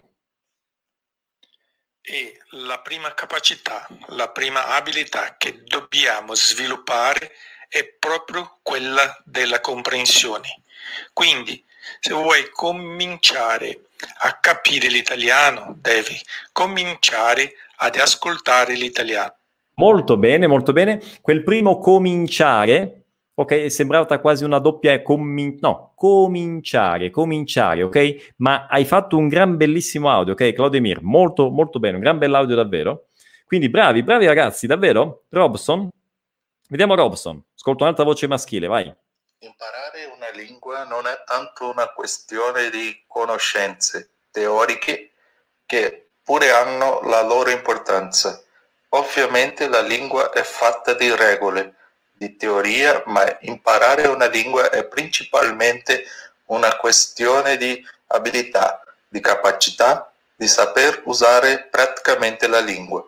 E 2.02 2.39
la 2.52 2.80
prima 2.80 3.14
capacità, 3.14 3.88
la 4.08 4.30
prima 4.30 4.68
abilità 4.68 5.36
che 5.38 5.64
dobbiamo 5.66 6.34
sviluppare 6.34 7.32
è 7.68 7.86
proprio 8.00 8.58
quella 8.64 9.22
della 9.24 9.60
comprensione. 9.60 10.62
Quindi, 11.14 11.64
se 12.00 12.14
vuoi 12.14 12.50
cominciare 12.52 13.82
a 14.22 14.34
capire 14.40 14.88
l'italiano, 14.88 15.76
devi 15.78 16.20
cominciare 16.52 17.54
ad 17.78 17.96
ascoltare 17.96 18.74
l'italiano. 18.74 19.36
Molto 19.76 20.18
bene, 20.18 20.48
molto 20.48 20.74
bene. 20.74 21.02
Quel 21.22 21.44
primo 21.44 21.80
cominciare, 21.80 22.99
ok, 23.40 23.52
è 23.52 23.70
sembrata 23.70 24.20
quasi 24.20 24.44
una 24.44 24.60
doppia, 24.60 25.02
comin- 25.02 25.58
no, 25.62 25.94
cominciare, 25.96 27.10
cominciare, 27.10 27.84
ok? 27.84 28.34
Ma 28.38 28.68
hai 28.70 28.84
fatto 28.84 29.16
un 29.16 29.30
gran 29.30 29.56
bellissimo 29.56 30.12
audio, 30.12 30.34
ok, 30.34 30.52
Claudemir? 30.52 31.02
Molto, 31.02 31.50
molto 31.50 31.80
bene, 31.80 31.96
un 31.96 32.02
gran 32.02 32.18
bell'audio 32.18 32.56
davvero. 32.56 33.06
Quindi 33.46 33.70
bravi, 33.70 34.04
bravi 34.04 34.26
ragazzi, 34.26 34.68
davvero? 34.68 35.24
Robson? 35.30 35.90
Vediamo 36.68 36.96
Robson. 36.96 37.42
Ascolto 37.56 37.84
un'altra 37.84 38.04
voce 38.04 38.28
maschile, 38.28 38.68
vai. 38.68 38.94
Imparare 39.40 40.12
una 40.14 40.30
lingua 40.36 40.84
non 40.84 41.08
è 41.08 41.24
tanto 41.26 41.70
una 41.72 41.88
questione 41.94 42.70
di 42.70 43.04
conoscenze 43.08 44.16
teoriche 44.32 45.12
che 45.66 46.10
pure 46.22 46.52
hanno 46.52 47.00
la 47.04 47.24
loro 47.24 47.52
importanza. 47.52 48.44
Ovviamente 48.90 49.70
la 49.70 49.82
lingua 49.82 50.30
è 50.32 50.42
fatta 50.42 50.94
di 50.94 51.10
regole, 51.16 51.76
di 52.20 52.36
teoria, 52.36 53.02
ma 53.06 53.24
imparare 53.42 54.08
una 54.08 54.28
lingua 54.28 54.70
è 54.70 54.86
principalmente 54.86 56.04
una 56.48 56.76
questione 56.76 57.56
di 57.56 57.82
abilità, 58.08 58.82
di 59.08 59.22
capacità, 59.22 60.12
di 60.36 60.46
saper 60.46 61.04
usare 61.06 61.70
praticamente 61.72 62.48
la 62.48 62.60
lingua. 62.60 63.06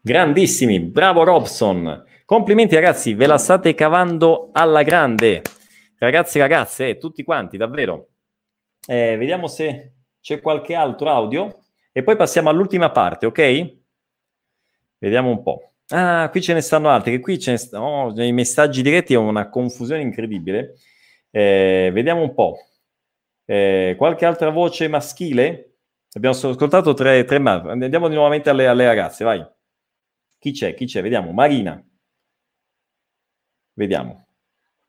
Grandissimi, 0.00 0.80
bravo 0.80 1.22
Robson. 1.22 2.04
Complimenti 2.24 2.74
ragazzi, 2.74 3.14
ve 3.14 3.26
la 3.26 3.38
state 3.38 3.74
cavando 3.74 4.50
alla 4.52 4.82
grande. 4.82 5.42
Ragazzi 5.98 6.40
ragazze, 6.40 6.88
eh, 6.88 6.98
tutti 6.98 7.22
quanti, 7.22 7.56
davvero. 7.56 8.08
Eh, 8.84 9.16
vediamo 9.16 9.46
se 9.46 9.92
c'è 10.20 10.40
qualche 10.40 10.74
altro 10.74 11.08
audio 11.08 11.62
e 11.92 12.02
poi 12.02 12.16
passiamo 12.16 12.48
all'ultima 12.48 12.90
parte, 12.90 13.26
ok? 13.26 13.74
Vediamo 14.98 15.30
un 15.30 15.42
po'. 15.42 15.69
Ah, 15.92 16.28
qui 16.30 16.40
ce 16.40 16.52
ne 16.52 16.60
stanno 16.60 16.88
altri, 16.88 17.18
qui 17.20 17.38
ce 17.38 17.52
ne 17.52 17.56
stanno, 17.56 17.84
oh, 17.84 18.12
nei 18.12 18.32
messaggi 18.32 18.82
diretti 18.82 19.14
è 19.14 19.16
una 19.16 19.48
confusione 19.48 20.02
incredibile. 20.02 20.76
Eh, 21.30 21.90
vediamo 21.92 22.22
un 22.22 22.34
po'. 22.34 22.56
Eh, 23.44 23.94
qualche 23.98 24.24
altra 24.24 24.50
voce 24.50 24.86
maschile? 24.88 25.78
Abbiamo 26.12 26.36
ascoltato 26.36 26.94
tre, 26.94 27.24
tre 27.24 27.38
ma 27.38 27.54
andiamo 27.54 28.08
nuovamente 28.08 28.50
alle, 28.50 28.66
alle 28.66 28.86
ragazze, 28.86 29.24
vai. 29.24 29.44
Chi 30.38 30.52
c'è? 30.52 30.74
Chi 30.74 30.86
c'è? 30.86 31.02
Vediamo. 31.02 31.32
Marina. 31.32 31.82
Vediamo. 33.74 34.26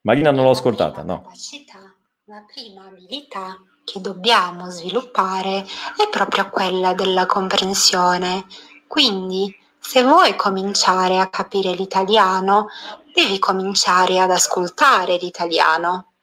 Marina 0.02 0.32
non 0.32 0.46
l'ho 0.46 0.52
ascoltata, 0.52 1.04
no. 1.04 1.22
Capacità, 1.22 1.80
la 2.26 2.44
prima 2.52 2.86
abilità 2.86 3.58
che 3.84 4.00
dobbiamo 4.02 4.70
sviluppare 4.70 5.60
è 5.62 6.10
proprio 6.10 6.50
quella 6.50 6.94
della 6.94 7.26
comprensione. 7.26 8.46
Quindi, 8.88 9.54
se 9.82 10.04
vuoi 10.04 10.36
cominciare 10.36 11.20
a 11.20 11.28
capire 11.28 11.72
l'italiano, 11.74 12.68
devi 13.14 13.40
cominciare 13.40 14.20
ad 14.20 14.30
ascoltare 14.30 15.18
l'italiano. 15.18 16.14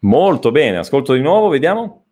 Molto 0.00 0.50
bene, 0.50 0.78
ascolto 0.78 1.14
di 1.14 1.20
nuovo, 1.20 1.48
vediamo. 1.48 2.06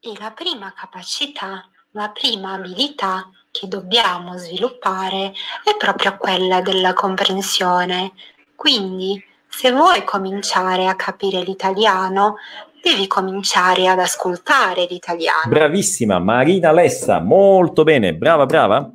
E 0.00 0.14
la 0.18 0.32
prima 0.32 0.72
capacità, 0.74 1.68
la 1.90 2.08
prima 2.08 2.54
abilità 2.54 3.28
che 3.50 3.68
dobbiamo 3.68 4.38
sviluppare 4.38 5.32
è 5.62 5.76
proprio 5.78 6.16
quella 6.16 6.62
della 6.62 6.94
comprensione. 6.94 8.12
Quindi, 8.56 9.22
se 9.46 9.70
vuoi 9.70 10.02
cominciare 10.02 10.88
a 10.88 10.96
capire 10.96 11.42
l'italiano, 11.42 12.36
devi 12.82 13.06
cominciare 13.06 13.86
ad 13.86 13.98
ascoltare 13.98 14.86
l'italiano. 14.88 15.48
Bravissima, 15.48 16.18
Marina 16.18 16.72
Lessa, 16.72 17.20
molto 17.20 17.84
bene, 17.84 18.14
brava, 18.14 18.46
brava. 18.46 18.90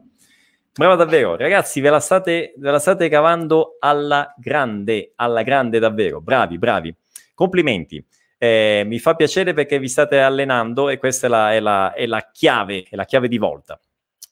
Brava 0.78 0.94
davvero, 0.94 1.36
ragazzi, 1.36 1.82
ve 1.82 1.90
la 1.90 2.00
state, 2.00 2.54
ve 2.56 2.70
la 2.70 2.78
state 2.78 3.10
cavando 3.10 3.78
alla 3.80 4.32
grande, 4.38 5.14
alla 5.16 5.42
grande 5.42 5.80
davvero, 5.80 6.22
bravi, 6.22 6.60
bravi. 6.60 6.96
Complimenti. 7.34 8.06
Eh, 8.38 8.84
mi 8.86 9.00
fa 9.00 9.16
piacere 9.16 9.54
perché 9.54 9.80
vi 9.80 9.88
state 9.88 10.20
allenando 10.20 10.90
e 10.90 11.00
questa 11.00 11.26
è 11.26 11.30
la, 11.32 11.54
è 11.54 11.60
la, 11.60 11.94
è 11.94 12.06
la 12.06 12.30
chiave, 12.32 12.86
è 12.88 12.96
la 12.96 13.06
chiave 13.06 13.28
di 13.28 13.40
volta. 13.40 13.80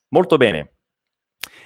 Molto 0.09 0.37
bene. 0.37 0.73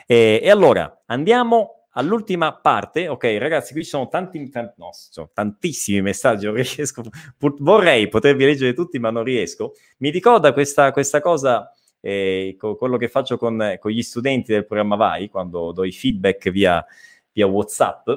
Eh, 0.08 0.40
e 0.42 0.50
allora, 0.50 1.04
andiamo 1.08 1.88
all'ultima 1.96 2.56
parte, 2.56 3.10
ok 3.10 3.36
ragazzi, 3.38 3.74
qui 3.74 3.84
ci 3.84 3.90
sono 3.90 4.08
tanti, 4.08 4.50
tanti 4.50 4.76
no, 4.78 4.92
sono 4.94 5.30
tantissimi 5.34 6.02
messaggi, 6.02 6.50
riesco, 6.50 7.04
vorrei 7.38 8.08
potervi 8.08 8.46
leggere 8.46 8.74
tutti, 8.74 8.98
ma 8.98 9.10
non 9.10 9.26
riesco. 9.26 9.74
Mi 9.98 10.10
ricorda 10.10 10.54
questa, 10.54 10.94
questa 10.94 11.20
cosa, 11.20 11.70
eh, 12.02 12.56
co- 12.58 12.76
quello 12.76 12.98
che 12.98 13.08
faccio 13.08 13.38
con, 13.38 13.78
con, 13.80 13.92
gli 13.92 14.02
studenti 14.02 14.52
del 14.52 14.66
programma 14.66 14.96
Vai, 14.96 15.30
quando 15.30 15.72
do 15.72 15.84
i 15.84 15.92
feedback 15.92 16.50
via, 16.50 16.86
via 17.32 17.48
WhatsApp. 17.48 18.10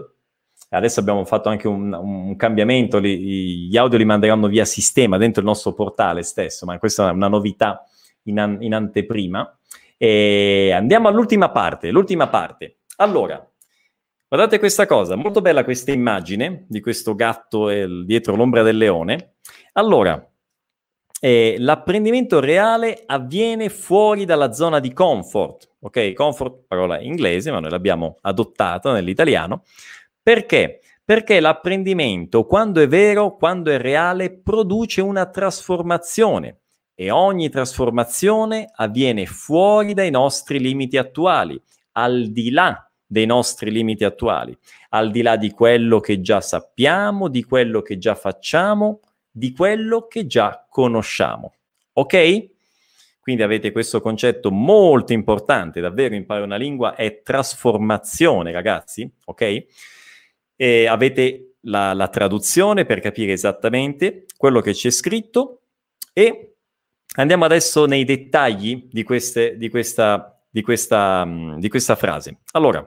Adesso 0.71 1.01
abbiamo 1.01 1.25
fatto 1.25 1.49
anche 1.49 1.69
un, 1.69 1.93
un 1.93 2.37
cambiamento, 2.37 2.99
li, 2.99 3.69
gli 3.69 3.77
audio 3.77 3.99
li 3.99 4.05
manderanno 4.05 4.49
via 4.49 4.65
sistema 4.65 5.19
dentro 5.19 5.41
il 5.41 5.47
nostro 5.47 5.75
portale 5.75 6.23
stesso, 6.23 6.65
ma 6.65 6.79
questa 6.79 7.09
è 7.09 7.13
una 7.13 7.29
novità 7.29 7.85
in, 8.25 8.39
an- 8.39 8.59
in 8.61 8.75
anteprima. 8.75 9.59
E 9.99 10.73
andiamo 10.73 11.09
all'ultima 11.09 11.51
parte, 11.51 11.91
l'ultima 11.91 12.29
parte. 12.29 12.79
Allora, 12.97 13.47
Guardate 14.33 14.59
questa 14.59 14.87
cosa, 14.87 15.15
molto 15.15 15.43
bella 15.43 15.63
questa 15.63 15.93
immagine 15.93 16.65
di 16.67 16.81
questo 16.81 17.15
gatto 17.15 17.69
eh, 17.69 17.87
dietro 18.07 18.35
l'ombra 18.35 18.63
del 18.63 18.79
leone. 18.79 19.35
Allora, 19.75 20.27
eh, 21.25 21.55
l'apprendimento 21.57 22.41
reale 22.41 23.05
avviene 23.07 23.69
fuori 23.69 24.25
dalla 24.25 24.53
zona 24.53 24.81
di 24.81 24.93
comfort. 24.93 25.71
Ok, 25.79 26.15
comfort, 26.15 26.65
parola 26.67 27.01
inglese, 27.01 27.53
ma 27.53 27.61
noi 27.61 27.71
l'abbiamo 27.71 28.17
adottata 28.23 28.93
nell'italiano. 28.93 29.63
Perché? 30.21 30.81
Perché 31.05 31.39
l'apprendimento, 31.39 32.45
quando 32.45 32.81
è 32.81 32.89
vero, 32.89 33.37
quando 33.37 33.71
è 33.71 33.79
reale, 33.79 34.33
produce 34.33 35.01
una 35.01 35.27
trasformazione 35.27 36.63
e 36.93 37.13
ogni 37.13 37.51
trasformazione 37.51 38.69
avviene 38.75 39.25
fuori 39.25 39.95
dai 39.95 40.11
nostri 40.11 40.59
limiti 40.59 40.97
attuali, 40.97 41.61
al 41.93 42.33
di 42.33 42.51
là 42.51 42.85
dei 43.07 43.27
nostri 43.27 43.71
limiti 43.71 44.03
attuali, 44.03 44.59
al 44.89 45.13
di 45.13 45.23
là 45.23 45.37
di 45.37 45.53
quello 45.53 46.01
che 46.01 46.21
già 46.21 46.41
sappiamo, 46.41 47.29
di 47.29 47.45
quello 47.45 47.81
che 47.81 47.97
già 47.99 48.17
facciamo, 48.17 48.99
di 49.33 49.53
quello 49.53 50.07
che 50.07 50.27
già 50.27 50.67
conosciamo. 50.69 51.55
Ok? 51.95 52.51
Quindi 53.21 53.43
avete 53.43 53.73
questo 53.73 54.01
concetto 54.01 54.51
molto 54.51 55.13
importante, 55.13 55.81
davvero 55.81 56.15
imparare 56.15 56.45
una 56.45 56.57
lingua 56.57 56.95
è 56.95 57.23
trasformazione, 57.23 58.51
ragazzi, 58.51 59.09
ok? 59.27 59.65
E 60.57 60.87
avete 60.87 61.55
la, 61.63 61.93
la 61.95 62.09
traduzione 62.09 62.85
per 62.85 63.01
capire 63.01 63.33
esattamente 63.33 64.27
quello 64.37 64.61
che 64.61 64.73
c'è 64.73 64.91
scritto 64.91 65.63
e 66.13 66.57
andiamo 67.15 67.45
adesso 67.45 67.87
nei 67.87 68.05
dettagli 68.05 68.89
di, 68.91 69.05
queste, 69.05 69.57
di 69.57 69.69
questa 69.69 70.33
di 70.53 70.61
questa, 70.61 71.27
di 71.57 71.69
questa 71.71 71.97
frase. 71.97 72.41
Allora, 72.53 72.87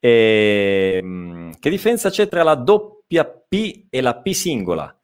eh, 0.00 1.50
che 1.60 1.70
differenza 1.70 2.08
c'è 2.08 2.26
tra 2.26 2.42
la 2.42 2.54
doppia 2.54 2.95
P 3.06 3.86
e 3.90 4.00
la 4.00 4.16
P 4.16 4.30
singola? 4.32 4.96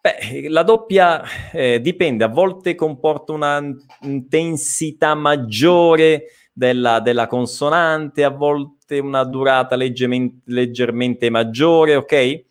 Beh, 0.00 0.48
la 0.48 0.64
doppia 0.64 1.22
eh, 1.52 1.80
dipende, 1.80 2.24
a 2.24 2.28
volte 2.28 2.74
comporta 2.74 3.32
una 3.32 3.62
intensità 4.00 5.14
maggiore 5.14 6.24
della, 6.52 6.98
della 6.98 7.28
consonante, 7.28 8.24
a 8.24 8.30
volte 8.30 8.98
una 8.98 9.22
durata 9.22 9.76
leggermente, 9.76 10.42
leggermente 10.52 11.30
maggiore, 11.30 11.94
ok? 11.94 12.44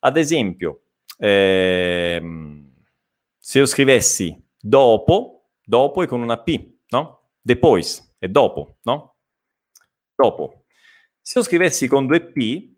Ad 0.00 0.16
esempio, 0.16 0.84
ehm, 1.18 2.72
se 3.38 3.58
io 3.58 3.66
scrivessi 3.66 4.34
dopo, 4.58 5.50
dopo 5.62 6.02
è 6.02 6.06
con 6.06 6.22
una 6.22 6.38
P, 6.38 6.76
no? 6.88 7.30
Depois 7.40 8.14
è 8.18 8.28
dopo, 8.28 8.78
no? 8.82 9.16
Dopo. 10.14 10.64
Se 11.20 11.38
io 11.38 11.44
scrivessi 11.44 11.86
con 11.88 12.06
due 12.06 12.22
P, 12.22 12.72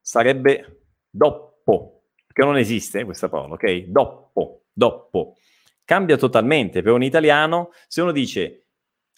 sarebbe 0.00 0.83
dopo, 1.14 2.06
perché 2.26 2.42
non 2.42 2.56
esiste 2.56 3.04
questa 3.04 3.28
parola, 3.28 3.54
ok? 3.54 3.84
Dopo, 3.84 4.64
dopo. 4.72 5.36
Cambia 5.84 6.16
totalmente. 6.16 6.82
Per 6.82 6.92
un 6.92 7.02
italiano, 7.02 7.70
se 7.86 8.02
uno 8.02 8.12
dice, 8.12 8.68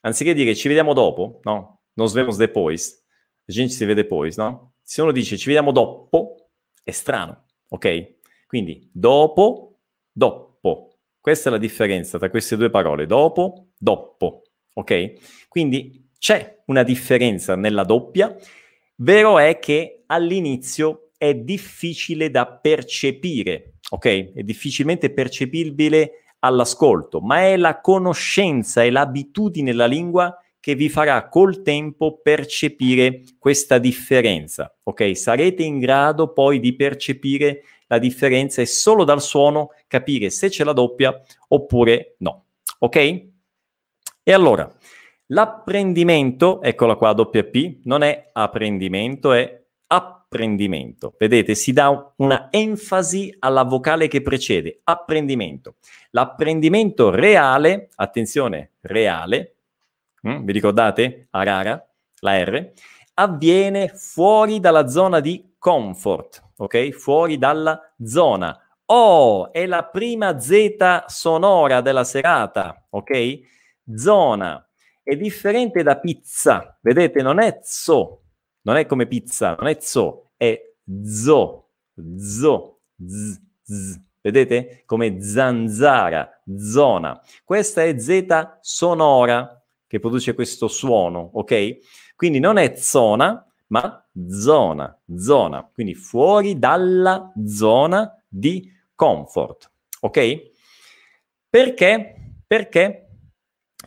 anziché 0.02 0.34
dire 0.34 0.54
ci 0.54 0.68
vediamo 0.68 0.92
dopo, 0.92 1.40
no? 1.44 1.80
Nos 1.94 2.12
vemos 2.12 2.36
depois, 2.36 3.02
la 3.44 3.54
gente 3.54 3.72
si 3.72 3.84
vede 3.86 4.04
poi, 4.04 4.32
no? 4.36 4.74
Se 4.82 5.00
uno 5.00 5.12
dice 5.12 5.38
ci 5.38 5.46
vediamo 5.46 5.72
dopo, 5.72 6.50
è 6.82 6.90
strano, 6.90 7.46
ok? 7.68 8.16
Quindi 8.46 8.90
dopo, 8.92 9.78
dopo. 10.12 10.98
Questa 11.20 11.48
è 11.48 11.52
la 11.52 11.58
differenza 11.58 12.18
tra 12.18 12.28
queste 12.28 12.56
due 12.56 12.68
parole, 12.68 13.06
dopo, 13.06 13.68
dopo, 13.78 14.42
ok? 14.74 15.46
Quindi 15.48 16.10
c'è 16.18 16.62
una 16.66 16.82
differenza 16.82 17.56
nella 17.56 17.84
doppia 17.84 18.36
Vero 18.98 19.38
è 19.38 19.58
che 19.58 20.04
all'inizio 20.06 21.05
è 21.28 21.34
difficile 21.34 22.30
da 22.30 22.46
percepire, 22.46 23.74
ok? 23.90 24.32
È 24.34 24.42
difficilmente 24.42 25.10
percepibile 25.12 26.24
all'ascolto, 26.40 27.20
ma 27.20 27.42
è 27.42 27.56
la 27.56 27.80
conoscenza 27.80 28.82
e 28.82 28.90
l'abitudine 28.90 29.70
della 29.70 29.86
lingua 29.86 30.36
che 30.60 30.74
vi 30.74 30.88
farà 30.88 31.28
col 31.28 31.62
tempo 31.62 32.20
percepire 32.20 33.22
questa 33.38 33.78
differenza, 33.78 34.74
ok? 34.82 35.16
Sarete 35.16 35.62
in 35.62 35.78
grado 35.78 36.32
poi 36.32 36.58
di 36.60 36.74
percepire 36.74 37.62
la 37.86 37.98
differenza 37.98 38.62
e 38.62 38.66
solo 38.66 39.04
dal 39.04 39.22
suono 39.22 39.70
capire 39.86 40.30
se 40.30 40.48
c'è 40.48 40.64
la 40.64 40.72
doppia 40.72 41.20
oppure 41.48 42.16
no, 42.18 42.46
ok? 42.78 42.96
E 42.96 44.32
allora, 44.32 44.68
L'apprendimento, 45.30 46.62
eccola 46.62 46.94
qua, 46.94 47.12
doppia 47.12 47.42
P, 47.42 47.80
non 47.84 48.02
è 48.02 48.30
apprendimento, 48.32 49.32
è 49.32 49.42
apprendimento. 49.88 50.15
Vedete, 51.18 51.54
si 51.54 51.72
dà 51.72 52.12
una 52.16 52.48
enfasi 52.50 53.34
alla 53.38 53.62
vocale 53.62 54.08
che 54.08 54.22
precede, 54.22 54.80
apprendimento. 54.84 55.76
L'apprendimento 56.10 57.10
reale, 57.10 57.88
attenzione, 57.94 58.72
reale, 58.80 59.56
hm, 60.22 60.44
vi 60.44 60.52
ricordate? 60.52 61.28
Arara, 61.30 61.84
la 62.20 62.44
R, 62.44 62.72
avviene 63.14 63.88
fuori 63.88 64.60
dalla 64.60 64.88
zona 64.88 65.20
di 65.20 65.54
comfort, 65.58 66.42
ok? 66.56 66.90
Fuori 66.90 67.38
dalla 67.38 67.94
zona. 68.04 68.58
Oh, 68.86 69.52
è 69.52 69.66
la 69.66 69.84
prima 69.84 70.38
Z 70.38 71.04
sonora 71.06 71.80
della 71.80 72.04
serata, 72.04 72.86
ok? 72.90 73.38
Zona 73.94 74.68
è 75.02 75.16
differente 75.16 75.82
da 75.82 75.98
pizza. 75.98 76.78
Vedete, 76.80 77.22
non 77.22 77.38
è 77.40 77.60
zo, 77.62 78.22
non 78.66 78.76
è 78.76 78.86
come 78.86 79.06
pizza, 79.06 79.54
non 79.58 79.68
è 79.68 79.78
zo, 79.80 80.32
è 80.36 80.60
zo, 81.04 81.68
zo, 82.18 82.80
z, 82.96 83.40
z. 83.62 84.00
Vedete? 84.20 84.82
Come 84.86 85.22
zanzara, 85.22 86.42
zona. 86.58 87.20
Questa 87.44 87.84
è 87.84 87.96
Z 87.96 88.58
sonora 88.60 89.64
che 89.86 90.00
produce 90.00 90.34
questo 90.34 90.66
suono, 90.66 91.30
ok? 91.34 91.78
Quindi 92.16 92.40
non 92.40 92.56
è 92.56 92.74
zona, 92.74 93.46
ma 93.68 94.04
zona, 94.28 95.00
zona. 95.16 95.70
Quindi 95.72 95.94
fuori 95.94 96.58
dalla 96.58 97.32
zona 97.46 98.20
di 98.26 98.68
comfort, 98.96 99.70
ok? 100.00 100.50
Perché? 101.48 102.32
Perché? 102.44 103.02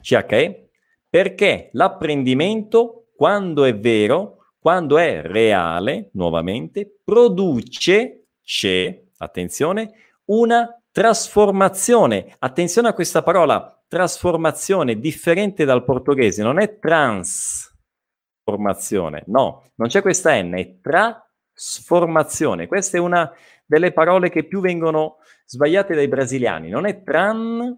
CHE 0.02 0.70
perché 1.10 1.70
l'apprendimento, 1.74 3.08
quando 3.16 3.66
è 3.66 3.78
vero, 3.78 4.39
quando 4.60 4.98
è 4.98 5.22
reale, 5.22 6.10
nuovamente, 6.14 7.00
produce, 7.04 8.30
c'è, 8.44 9.04
attenzione, 9.18 9.92
una 10.26 10.80
trasformazione. 10.92 12.36
Attenzione 12.40 12.88
a 12.90 12.94
questa 12.94 13.22
parola, 13.24 13.82
trasformazione, 13.88 15.00
differente 15.00 15.66
dal 15.66 15.86
portoghese, 15.86 16.44
non 16.44 16.60
è 16.60 16.78
transformazione, 16.78 19.24
no, 19.28 19.72
non 19.76 19.88
c'è 19.88 20.02
questa 20.02 20.40
N, 20.42 20.54
è 20.54 20.80
trasformazione. 20.82 22.68
Questa 22.68 22.98
è 22.98 23.00
una 23.00 23.32
delle 23.66 23.94
parole 23.94 24.30
che 24.30 24.44
più 24.44 24.60
vengono 24.62 25.18
sbagliate 25.46 25.96
dai 25.96 26.08
brasiliani, 26.08 26.70
non 26.70 26.86
è 26.86 27.02
tran, 27.02 27.76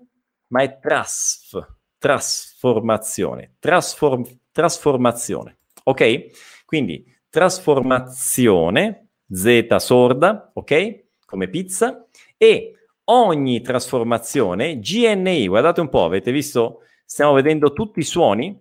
ma 0.47 0.61
è 0.61 0.77
trasf 0.79 1.79
trasformazione. 2.01 3.57
Trasform- 3.59 4.39
trasformazione. 4.51 5.59
Ok? 5.83 6.25
Quindi 6.71 7.03
trasformazione, 7.27 9.09
Z 9.29 9.75
sorda, 9.79 10.51
ok? 10.53 11.03
Come 11.25 11.49
pizza. 11.49 12.07
E 12.37 12.75
ogni 13.09 13.59
trasformazione, 13.59 14.79
GNI, 14.79 15.47
guardate 15.47 15.81
un 15.81 15.89
po', 15.89 16.05
avete 16.05 16.31
visto? 16.31 16.83
Stiamo 17.03 17.33
vedendo 17.33 17.73
tutti 17.73 17.99
i 17.99 18.03
suoni 18.03 18.57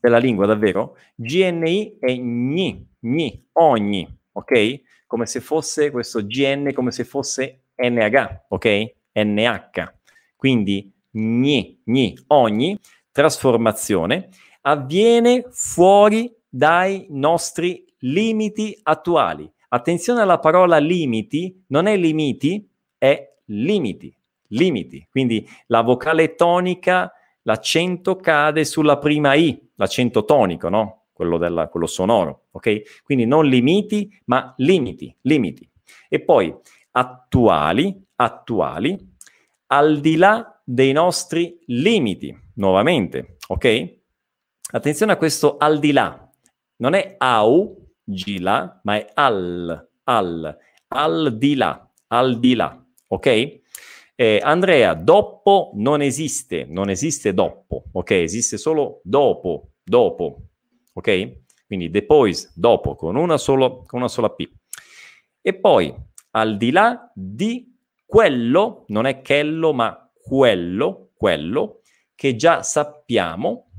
della 0.00 0.18
lingua, 0.18 0.46
davvero? 0.46 0.96
GNI 1.14 1.98
è 2.00 2.16
gni, 2.16 2.84
gni, 2.98 3.48
ogni, 3.52 4.18
ok? 4.32 4.80
Come 5.06 5.26
se 5.26 5.38
fosse 5.38 5.92
questo 5.92 6.26
GN, 6.26 6.72
come 6.72 6.90
se 6.90 7.04
fosse 7.04 7.66
NH, 7.76 8.46
ok? 8.48 8.94
NH. 9.12 9.92
Quindi 10.34 10.92
gni, 11.12 11.80
gni, 11.84 12.18
ogni 12.26 12.76
trasformazione 13.12 14.30
avviene 14.62 15.44
fuori 15.52 16.42
dai 16.54 17.06
nostri 17.10 17.84
limiti 18.00 18.78
attuali. 18.84 19.50
Attenzione 19.70 20.20
alla 20.20 20.38
parola 20.38 20.78
limiti, 20.78 21.64
non 21.68 21.86
è 21.86 21.96
limiti, 21.96 22.70
è 22.96 23.38
limiti, 23.46 24.16
limiti. 24.50 25.04
Quindi 25.10 25.44
la 25.66 25.82
vocale 25.82 26.36
tonica, 26.36 27.12
l'accento 27.42 28.14
cade 28.14 28.64
sulla 28.64 28.98
prima 28.98 29.34
I, 29.34 29.68
l'accento 29.74 30.24
tonico, 30.24 30.68
no? 30.68 31.06
Quello, 31.12 31.38
della, 31.38 31.66
quello 31.66 31.86
sonoro, 31.86 32.46
ok? 32.52 33.02
Quindi 33.02 33.26
non 33.26 33.46
limiti, 33.46 34.08
ma 34.26 34.54
limiti, 34.58 35.12
limiti. 35.22 35.68
E 36.08 36.20
poi 36.20 36.54
attuali, 36.92 38.00
attuali, 38.14 38.96
al 39.66 39.98
di 39.98 40.14
là 40.14 40.60
dei 40.62 40.92
nostri 40.92 41.58
limiti, 41.66 42.32
nuovamente, 42.54 43.38
ok? 43.48 43.98
Attenzione 44.70 45.12
a 45.12 45.16
questo 45.16 45.56
al 45.56 45.80
di 45.80 45.90
là. 45.90 46.23
Non 46.84 46.92
è 46.92 47.14
au, 47.16 47.82
gila, 48.04 48.82
ma 48.84 48.96
è 48.96 49.06
al, 49.14 49.88
al, 50.02 50.58
al 50.88 51.38
di 51.38 51.54
là, 51.54 51.90
al 52.08 52.38
di 52.38 52.54
là, 52.54 52.78
ok? 53.08 53.26
Eh, 54.14 54.40
Andrea, 54.42 54.92
dopo 54.92 55.70
non 55.76 56.02
esiste, 56.02 56.66
non 56.68 56.90
esiste 56.90 57.32
dopo, 57.32 57.84
ok? 57.90 58.10
Esiste 58.10 58.58
solo 58.58 59.00
dopo, 59.02 59.70
dopo, 59.82 60.42
ok? 60.92 61.38
Quindi 61.66 61.88
depois, 61.88 62.52
dopo, 62.54 62.96
con 62.96 63.16
una, 63.16 63.38
solo, 63.38 63.84
con 63.86 64.00
una 64.00 64.08
sola 64.08 64.28
P. 64.28 64.46
E 65.40 65.54
poi, 65.54 65.90
al 66.32 66.58
di 66.58 66.70
là 66.70 67.10
di 67.14 67.74
quello, 68.04 68.84
non 68.88 69.06
è 69.06 69.22
quello, 69.22 69.72
ma 69.72 70.06
quello, 70.12 71.12
quello 71.16 71.80
che 72.14 72.36
già 72.36 72.62
sappiamo 72.62 73.70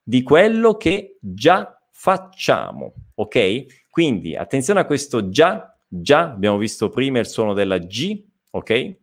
di 0.00 0.22
quello 0.22 0.76
che 0.76 1.18
già 1.20 1.76
facciamo, 2.02 2.94
ok? 3.14 3.86
Quindi 3.88 4.34
attenzione 4.34 4.80
a 4.80 4.86
questo 4.86 5.28
già, 5.28 5.72
già, 5.86 6.32
abbiamo 6.32 6.58
visto 6.58 6.88
prima 6.88 7.20
il 7.20 7.28
suono 7.28 7.52
della 7.52 7.78
G, 7.78 8.20
ok? 8.50 8.96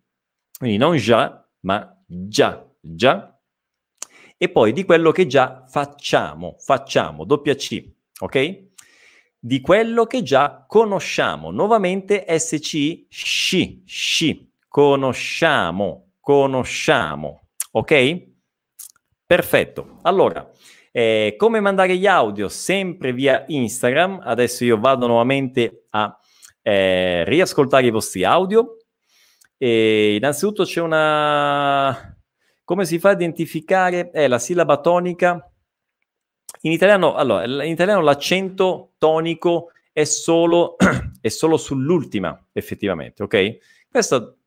Quindi 0.57 0.75
non 0.75 0.97
già, 0.97 1.49
ma 1.61 1.97
già, 2.05 2.69
già. 2.81 3.39
E 4.35 4.49
poi 4.49 4.73
di 4.73 4.83
quello 4.83 5.11
che 5.11 5.27
già 5.27 5.63
facciamo, 5.65 6.57
facciamo, 6.59 7.23
doppia 7.23 7.55
C, 7.55 7.89
ok? 8.19 8.63
Di 9.39 9.61
quello 9.61 10.03
che 10.05 10.21
già 10.21 10.65
conosciamo. 10.67 11.51
Nuovamente 11.51 12.25
SC, 12.37 13.05
sci, 13.07 13.81
sci, 13.85 14.51
conosciamo, 14.67 16.15
conosciamo, 16.19 17.47
ok? 17.71 18.27
Perfetto. 19.25 19.99
Allora, 20.01 20.45
eh, 20.99 21.35
come 21.37 21.61
mandare 21.61 21.95
gli 21.95 22.07
audio? 22.07 22.49
Sempre 22.49 23.13
via 23.13 23.45
Instagram. 23.47 24.19
Adesso 24.21 24.65
io 24.65 24.77
vado 24.77 25.07
nuovamente 25.07 25.85
a 25.91 26.19
eh, 26.61 27.23
riascoltare 27.23 27.85
i 27.85 27.89
vostri 27.89 28.25
audio. 28.25 28.79
E 29.57 30.15
innanzitutto 30.15 30.65
c'è 30.65 30.81
una... 30.81 32.17
Come 32.65 32.83
si 32.83 32.99
fa 32.99 33.11
a 33.11 33.13
identificare 33.13 34.11
eh, 34.11 34.27
la 34.27 34.39
sillaba 34.39 34.81
tonica? 34.81 35.49
In 36.63 36.73
italiano, 36.73 37.15
allora, 37.15 37.45
in 37.45 37.71
italiano 37.71 38.01
l'accento 38.01 38.95
tonico 38.97 39.71
è 39.93 40.03
solo, 40.03 40.75
è 41.21 41.29
solo 41.29 41.55
sull'ultima, 41.55 42.47
effettivamente, 42.51 43.23
ok? 43.23 43.57
Questo 43.89 44.39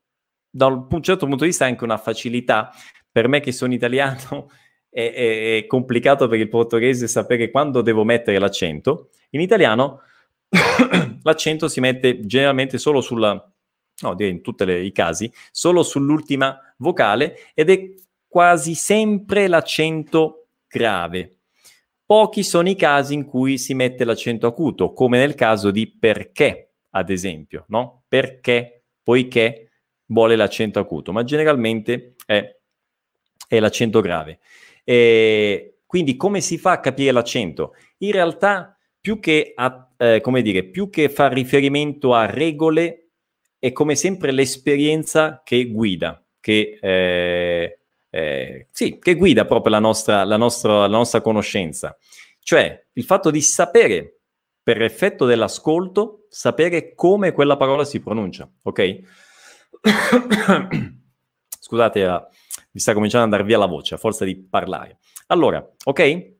da 0.50 0.66
un 0.66 1.02
certo 1.02 1.24
punto 1.24 1.44
di 1.44 1.48
vista 1.48 1.64
è 1.64 1.68
anche 1.68 1.84
una 1.84 1.96
facilità. 1.96 2.70
Per 3.10 3.26
me 3.26 3.40
che 3.40 3.52
sono 3.52 3.72
italiano 3.72 4.50
è, 4.92 5.12
è, 5.12 5.56
è 5.56 5.66
complicato 5.66 6.28
per 6.28 6.38
il 6.38 6.48
portoghese 6.48 7.08
sapere 7.08 7.50
quando 7.50 7.80
devo 7.80 8.04
mettere 8.04 8.38
l'accento. 8.38 9.08
In 9.30 9.40
italiano 9.40 10.02
l'accento 11.22 11.66
si 11.68 11.80
mette 11.80 12.20
generalmente 12.26 12.76
solo 12.76 13.00
sulla, 13.00 13.52
no, 14.00 14.14
direi 14.14 14.32
in 14.32 14.42
tutti 14.42 14.64
i 14.64 14.92
casi, 14.92 15.32
solo 15.50 15.82
sull'ultima 15.82 16.58
vocale 16.76 17.38
ed 17.54 17.70
è 17.70 17.90
quasi 18.28 18.74
sempre 18.74 19.48
l'accento 19.48 20.48
grave. 20.68 21.38
Pochi 22.04 22.42
sono 22.42 22.68
i 22.68 22.76
casi 22.76 23.14
in 23.14 23.24
cui 23.24 23.56
si 23.56 23.72
mette 23.72 24.04
l'accento 24.04 24.46
acuto, 24.46 24.92
come 24.92 25.18
nel 25.18 25.34
caso 25.34 25.70
di 25.70 25.86
perché, 25.88 26.72
ad 26.90 27.08
esempio, 27.08 27.64
no? 27.68 28.02
Perché, 28.06 28.82
poiché 29.02 29.70
vuole 30.06 30.36
l'accento 30.36 30.78
acuto, 30.78 31.12
ma 31.12 31.24
generalmente 31.24 32.16
è, 32.26 32.54
è 33.48 33.58
l'accento 33.60 34.02
grave. 34.02 34.40
E 34.84 35.80
quindi 35.86 36.16
come 36.16 36.40
si 36.40 36.58
fa 36.58 36.72
a 36.72 36.80
capire 36.80 37.12
l'accento? 37.12 37.74
In 37.98 38.12
realtà, 38.12 38.76
più 39.00 39.20
che, 39.20 39.52
a, 39.54 39.90
eh, 39.96 40.22
dire, 40.42 40.64
più 40.64 40.90
che 40.90 41.08
far 41.08 41.32
riferimento 41.32 42.14
a 42.14 42.26
regole, 42.26 43.10
è 43.58 43.72
come 43.72 43.94
sempre 43.94 44.32
l'esperienza 44.32 45.42
che 45.44 45.66
guida, 45.66 46.20
che, 46.40 46.78
eh, 46.80 47.78
eh, 48.10 48.66
sì, 48.70 48.98
che 48.98 49.14
guida 49.14 49.44
proprio 49.44 49.72
la 49.72 49.78
nostra, 49.78 50.24
la, 50.24 50.36
nostra, 50.36 50.86
la 50.86 50.96
nostra 50.96 51.20
conoscenza. 51.20 51.96
Cioè, 52.40 52.86
il 52.94 53.04
fatto 53.04 53.30
di 53.30 53.40
sapere, 53.40 54.18
per 54.62 54.82
effetto 54.82 55.26
dell'ascolto, 55.26 56.26
sapere 56.28 56.94
come 56.94 57.32
quella 57.32 57.56
parola 57.56 57.84
si 57.84 58.00
pronuncia, 58.00 58.50
ok? 58.62 58.98
Scusate, 61.60 62.00
era 62.00 62.28
mi 62.72 62.80
sta 62.80 62.94
cominciando 62.94 63.26
ad 63.26 63.32
andare 63.32 63.48
via 63.48 63.58
la 63.58 63.70
voce 63.70 63.94
a 63.94 63.98
forza 63.98 64.24
di 64.24 64.36
parlare. 64.36 64.98
Allora, 65.28 65.66
ok? 65.84 66.32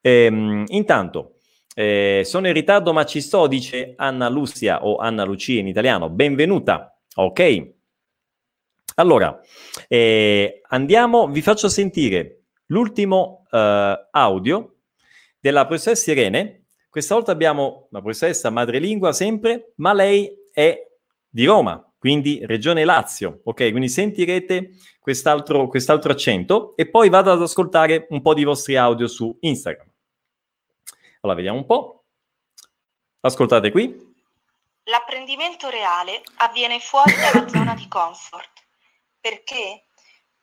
Ehm, 0.00 0.64
intanto, 0.68 1.36
eh, 1.74 2.22
sono 2.24 2.46
in 2.46 2.52
ritardo 2.52 2.92
ma 2.92 3.04
ci 3.04 3.20
sto, 3.20 3.46
dice 3.46 3.94
Anna 3.96 4.28
Lucia 4.28 4.84
o 4.84 4.96
Anna 4.96 5.24
Lucia 5.24 5.60
in 5.60 5.68
italiano. 5.68 6.10
Benvenuta. 6.10 6.96
Ok. 7.14 7.72
Allora, 8.96 9.40
eh, 9.88 10.60
andiamo, 10.68 11.28
vi 11.28 11.40
faccio 11.42 11.68
sentire 11.68 12.42
l'ultimo 12.66 13.46
eh, 13.50 14.08
audio 14.10 14.76
della 15.40 15.66
professoressa 15.66 16.12
Irene. 16.12 16.66
Questa 16.88 17.14
volta 17.14 17.32
abbiamo 17.32 17.88
la 17.90 18.00
professoressa 18.00 18.50
madrelingua 18.50 19.12
sempre, 19.12 19.72
ma 19.76 19.94
lei 19.94 20.30
è 20.52 20.78
di 21.28 21.46
Roma, 21.46 21.91
quindi 22.02 22.44
Regione 22.44 22.84
Lazio, 22.84 23.42
ok? 23.44 23.70
Quindi 23.70 23.88
sentirete 23.88 24.70
quest'altro, 24.98 25.68
quest'altro 25.68 26.10
accento 26.10 26.74
e 26.74 26.90
poi 26.90 27.08
vado 27.08 27.30
ad 27.30 27.40
ascoltare 27.40 28.08
un 28.10 28.20
po' 28.22 28.34
di 28.34 28.42
vostri 28.42 28.74
audio 28.74 29.06
su 29.06 29.36
Instagram. 29.38 29.88
Allora, 31.20 31.36
vediamo 31.36 31.58
un 31.58 31.64
po'. 31.64 32.02
Ascoltate 33.20 33.70
qui. 33.70 34.14
L'apprendimento 34.86 35.68
reale 35.68 36.22
avviene 36.38 36.80
fuori 36.80 37.12
dalla 37.14 37.46
zona 37.46 37.76
di 37.76 37.86
comfort. 37.86 38.50
Perché? 39.20 39.84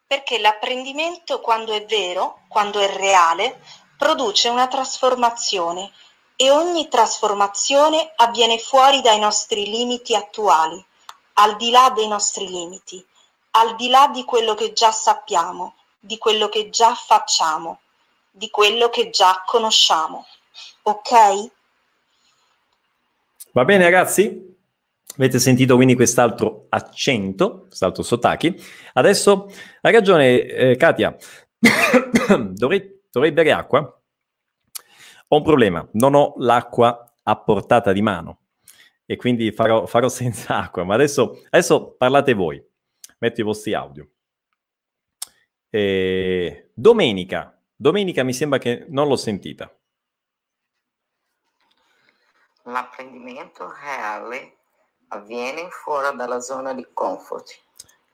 Perché 0.07 0.40
l'apprendimento, 0.40 1.41
quando 1.41 1.73
è 1.73 1.84
vero, 1.84 2.44
quando 2.48 2.80
è 2.80 2.90
reale, 2.95 3.60
produce 3.98 4.48
una 4.48 4.69
trasformazione 4.69 5.91
e 6.38 6.52
ogni 6.52 6.88
trasformazione 6.88 8.14
avviene 8.15 8.57
fuori 8.60 9.02
dai 9.02 9.19
nostri 9.19 9.65
limiti 9.65 10.15
attuali 10.15 10.88
al 11.40 11.56
di 11.56 11.72
là 11.72 11.91
dei 11.95 12.07
nostri 12.07 12.48
limiti, 12.48 13.03
al 13.52 13.76
di 13.76 13.90
là 13.90 14.10
di 14.14 14.24
quello 14.26 14.56
che 14.56 14.74
già 14.74 14.91
sappiamo, 14.91 15.76
di 15.99 16.18
quello 16.18 16.49
che 16.49 16.70
già 16.70 16.94
facciamo, 16.94 17.80
di 18.30 18.49
quello 18.49 18.90
che 18.90 19.10
già 19.10 19.44
conosciamo. 19.45 20.26
Ok? 20.84 21.52
Va 23.53 23.66
bene 23.66 23.84
ragazzi? 23.84 24.48
Avete 25.16 25.40
sentito 25.40 25.76
quindi 25.76 25.95
quest'altro 25.95 26.66
accento, 26.70 27.66
quest'altro 27.68 28.03
sottaki. 28.03 28.56
Adesso 28.94 29.52
hai 29.82 29.91
ragione 29.91 30.41
eh, 30.41 30.76
Katia, 30.76 31.16
dovrei, 32.52 33.02
dovrei 33.10 33.32
bere 33.32 33.52
acqua. 33.52 33.80
Ho 35.32 35.38
un 35.38 35.44
problema, 35.44 35.88
non 35.94 36.16
ho 36.16 36.34
l'acqua 36.38 37.14
a 37.24 37.36
portata 37.38 37.91
di 37.94 38.02
mano 38.02 38.40
e 39.11 39.15
quindi 39.15 39.52
farò, 39.52 39.88
farò 39.88 40.07
senza 40.22 40.57
acqua. 40.57 40.84
Ma 40.84 40.94
adesso, 40.94 41.41
adesso, 41.49 41.95
parlate 41.98 42.36
voi, 42.36 42.64
metto 43.18 43.41
i 43.41 43.44
vostri 43.44 43.73
audio. 43.73 44.07
E 45.68 46.69
domenica, 46.76 47.60
domenica 47.76 48.22
mi 48.22 48.34
sembra 48.34 48.60
che 48.60 48.86
non 48.90 49.07
l'ho 49.07 49.15
sentita. 49.15 49.76
L'apprendimento 52.65 53.73
reale 53.81 54.57
avviene 55.07 55.69
fuori 55.72 56.15
dalla 56.15 56.40
zona 56.40 56.76
di 56.76 56.86
comfort. 56.94 57.60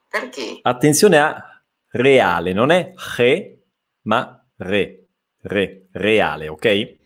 Perché? 0.07 0.59
Attenzione 0.61 1.19
a 1.19 1.61
reale, 1.91 2.53
non 2.53 2.71
è 2.71 2.93
re, 3.17 3.63
ma 4.03 4.41
re, 4.59 5.07
re, 5.41 5.87
reale, 5.91 6.47
ok? 6.47 6.99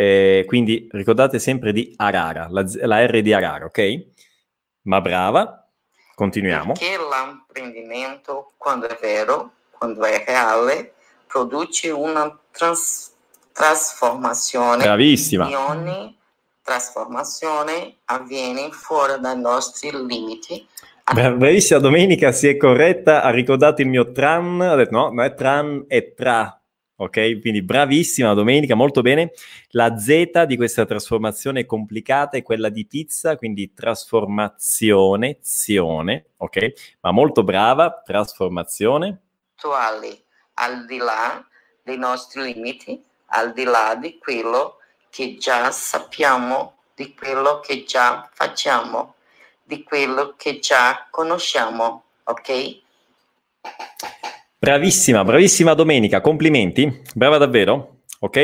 Eh, 0.00 0.44
quindi 0.46 0.88
ricordate 0.92 1.38
sempre 1.38 1.72
di 1.72 1.92
Arara, 1.96 2.46
la, 2.48 2.64
la, 2.84 3.06
R 3.06 3.20
di 3.20 3.34
Arara, 3.34 3.66
ok? 3.66 4.06
Ma 4.84 5.02
brava, 5.02 5.68
continuiamo. 6.14 6.72
Perché 6.72 6.96
l'apprendimento, 6.96 8.52
quando 8.56 8.88
è 8.88 8.96
vero, 8.98 9.52
quando 9.70 10.02
è 10.04 10.24
reale, 10.26 10.94
produce 11.26 11.90
una 11.90 12.34
trans, 12.50 13.12
trasformazione. 13.52 14.84
Bravissima. 14.84 15.50
E 15.50 15.54
ogni 15.54 16.18
trasformazione 16.62 17.96
avviene 18.06 18.70
fuori 18.70 19.20
dai 19.20 19.38
nostri 19.38 19.90
limiti. 19.90 20.66
Bravissima 21.12 21.78
Domenica, 21.78 22.32
si 22.32 22.48
è 22.48 22.56
corretta, 22.56 23.22
ha 23.22 23.28
ricordato 23.28 23.82
il 23.82 23.88
mio 23.88 24.12
tran, 24.12 24.62
ha 24.62 24.76
detto 24.76 24.96
no, 24.96 25.10
non 25.10 25.24
è 25.24 25.34
tran, 25.34 25.84
è 25.88 26.14
tra, 26.14 26.59
ok? 27.00 27.40
Quindi 27.40 27.62
bravissima 27.62 28.34
domenica, 28.34 28.74
molto 28.74 29.00
bene. 29.00 29.32
La 29.70 29.96
Z 29.96 30.44
di 30.44 30.56
questa 30.56 30.84
trasformazione 30.84 31.64
complicata 31.64 32.36
è 32.36 32.42
quella 32.42 32.68
di 32.68 32.86
pizza, 32.86 33.36
quindi 33.36 33.72
trasformazione, 33.72 35.38
zione, 35.40 36.26
ok? 36.36 36.96
Ma 37.00 37.10
molto 37.10 37.42
brava, 37.42 38.02
trasformazione. 38.04 39.20
Attuali, 39.56 40.22
al 40.54 40.84
di 40.84 40.98
là 40.98 41.44
dei 41.82 41.96
nostri 41.96 42.52
limiti, 42.52 43.02
al 43.26 43.52
di 43.52 43.64
là 43.64 43.94
di 43.94 44.18
quello 44.18 44.76
che 45.08 45.36
già 45.38 45.70
sappiamo, 45.70 46.76
di 46.94 47.14
quello 47.14 47.60
che 47.60 47.84
già 47.84 48.28
facciamo, 48.30 49.14
di 49.62 49.82
quello 49.82 50.34
che 50.36 50.58
già 50.58 51.06
conosciamo, 51.10 52.04
ok? 52.24 52.80
Bravissima, 54.62 55.24
bravissima 55.24 55.72
Domenica, 55.72 56.20
complimenti, 56.20 57.00
brava 57.14 57.38
davvero, 57.38 58.02
ok? 58.18 58.36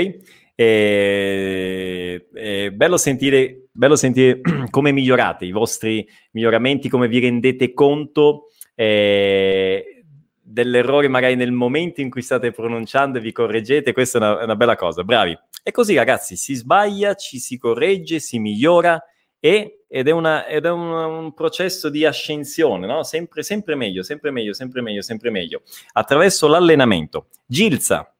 E, 0.55 2.27
e 2.33 2.73
bello, 2.73 2.97
sentire, 2.97 3.67
bello 3.71 3.97
sentire 3.97 4.41
come 4.71 4.93
migliorate 4.93 5.45
i 5.45 5.51
vostri 5.51 6.09
miglioramenti, 6.31 6.89
come 6.89 7.07
vi 7.07 7.19
rendete 7.19 7.75
conto 7.75 8.47
eh, 8.75 10.05
dell'errore 10.41 11.09
magari 11.09 11.35
nel 11.35 11.53
momento 11.53 12.01
in 12.01 12.09
cui 12.09 12.23
state 12.23 12.51
pronunciando 12.51 13.19
e 13.19 13.21
vi 13.21 13.33
correggete, 13.33 13.93
questa 13.93 14.17
è 14.17 14.23
una, 14.23 14.45
una 14.45 14.57
bella 14.57 14.75
cosa, 14.75 15.05
bravi. 15.05 15.39
E 15.63 15.71
così 15.71 15.97
ragazzi, 15.97 16.35
si 16.37 16.55
sbaglia, 16.55 17.13
ci 17.13 17.39
si 17.39 17.59
corregge, 17.59 18.21
si 18.21 18.39
migliora 18.39 18.99
e, 19.39 19.76
ed 19.89 20.09
è, 20.09 20.11
una, 20.11 20.47
ed 20.47 20.67
è 20.67 20.71
un, 20.71 20.91
un, 20.91 21.35
processo 21.35 21.89
di 21.89 22.05
ascensione, 22.05 22.87
no? 22.87 23.05
sempre, 23.05 23.43
sempre 23.43 23.77
meglio, 23.77 24.03
sempre 24.03 24.31
meglio, 24.31 24.53
sempre 24.53 24.83
meglio, 24.83 25.03
sempre 25.03 25.31
meglio, 25.31 25.63
attraverso 25.93 26.49
l'allenamento. 26.49 27.29
Gilza. 27.47 28.13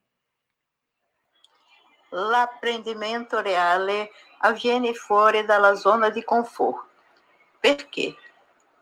L'apprendimento 2.11 3.41
reale 3.41 4.11
avviene 4.41 4.95
fuori 4.95 5.45
dalla 5.45 5.75
zona 5.75 6.09
di 6.09 6.23
conforto. 6.23 6.85
Perché? 7.59 8.15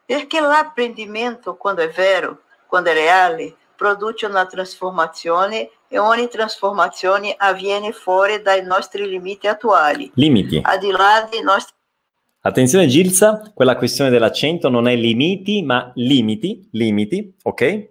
Perché 0.04 0.40
l'apprendimento, 0.40 1.56
quando 1.56 1.80
è 1.80 1.88
vero, 1.88 2.42
quando 2.66 2.90
è 2.90 2.92
reale, 2.92 3.56
produce 3.74 4.26
una 4.26 4.46
trasformazione 4.46 5.70
e 5.88 5.98
ogni 5.98 6.28
trasformazione 6.28 7.34
avviene 7.36 7.92
fuori 7.92 8.42
dai 8.42 8.62
nostri 8.62 9.08
limiti 9.08 9.46
attuali. 9.46 10.10
Limiti. 10.14 10.60
Al 10.62 10.78
di 10.78 10.90
là 10.90 11.26
dei 11.30 11.42
nostri 11.42 11.74
Attenzione 12.46 12.88
Gilza, 12.88 13.52
quella 13.54 13.74
questione 13.74 14.10
dell'accento 14.10 14.68
non 14.68 14.86
è 14.86 14.94
limiti, 14.94 15.62
ma 15.62 15.90
limiti, 15.94 16.68
limiti, 16.72 17.34
ok? 17.42 17.88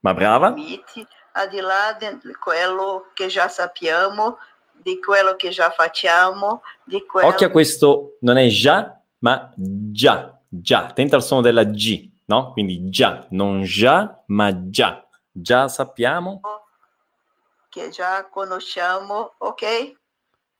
Ma 0.00 0.12
brava. 0.12 0.48
limiti, 0.48 1.06
al 1.34 1.48
di 1.48 1.60
là 1.60 1.96
di 1.96 2.34
quello 2.34 3.12
che 3.14 3.28
già 3.28 3.46
sappiamo, 3.46 4.38
di 4.72 4.98
quello 4.98 5.36
che 5.36 5.50
già 5.50 5.70
facciamo, 5.70 6.62
di 6.82 7.06
quello 7.06 7.28
Occhio 7.28 7.46
a 7.46 7.50
questo, 7.50 8.16
non 8.22 8.36
è 8.36 8.48
già, 8.48 9.00
ma 9.18 9.52
già, 9.54 10.40
già. 10.48 10.86
Attenta 10.86 11.14
al 11.14 11.22
suono 11.22 11.42
della 11.42 11.62
G, 11.62 12.10
no? 12.24 12.50
Quindi 12.50 12.90
già, 12.90 13.24
non 13.30 13.62
già, 13.62 14.24
ma 14.26 14.70
già. 14.70 15.06
Già 15.30 15.68
sappiamo. 15.68 16.40
che 17.68 17.90
già 17.90 18.28
conosciamo, 18.28 19.34
ok? 19.38 20.02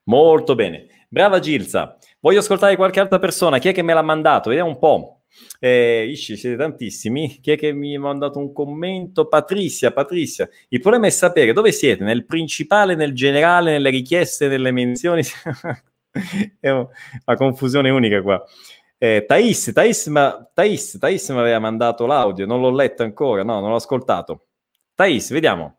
Molto 0.05 0.55
bene. 0.55 0.87
Brava 1.09 1.39
Gilza. 1.39 1.97
Voglio 2.21 2.41
ascoltare 2.41 2.77
qualche 2.77 3.01
altra 3.01 3.19
persona. 3.19 3.59
Chi 3.59 3.69
è 3.69 3.73
che 3.73 3.83
me 3.83 3.95
l'ha 3.95 4.03
mandato? 4.03 4.49
Vediamo 4.49 4.71
un 4.71 4.79
po'. 4.79 5.21
Eh, 5.59 6.07
isci, 6.09 6.37
siete 6.37 6.57
tantissimi. 6.57 7.39
Chi 7.41 7.53
è 7.53 7.57
che 7.57 7.73
mi 7.73 7.97
ha 7.97 8.01
mandato 8.01 8.39
un 8.39 8.53
commento? 8.53 9.29
Patrizia, 9.29 9.93
Patrizia. 9.93 10.49
Il 10.69 10.81
problema 10.81 11.07
è 11.07 11.11
sapere 11.11 11.53
dove 11.53 11.73
siete, 11.73 12.05
nel 12.05 12.27
principale, 12.27 12.95
nel 12.95 13.15
generale, 13.15 13.73
nelle 13.73 13.91
richieste, 13.91 14.49
nelle 14.49 14.71
menzioni. 14.71 15.23
è 16.61 16.71
una 16.71 17.37
confusione 17.37 17.91
unica 17.91 18.23
qua. 18.23 18.43
Eh, 18.99 19.25
Thais, 19.27 19.71
Thais, 19.73 20.07
ma, 20.07 20.49
Thais, 20.53 20.97
Thais 20.99 21.29
mi 21.31 21.39
aveva 21.39 21.59
mandato 21.59 22.07
l'audio, 22.07 22.47
non 22.47 22.61
l'ho 22.61 22.71
letto 22.71 23.03
ancora, 23.03 23.43
no, 23.43 23.61
non 23.61 23.71
l'ho 23.71 23.77
ascoltato. 23.77 24.47
Thais, 24.95 25.31
vediamo. 25.31 25.79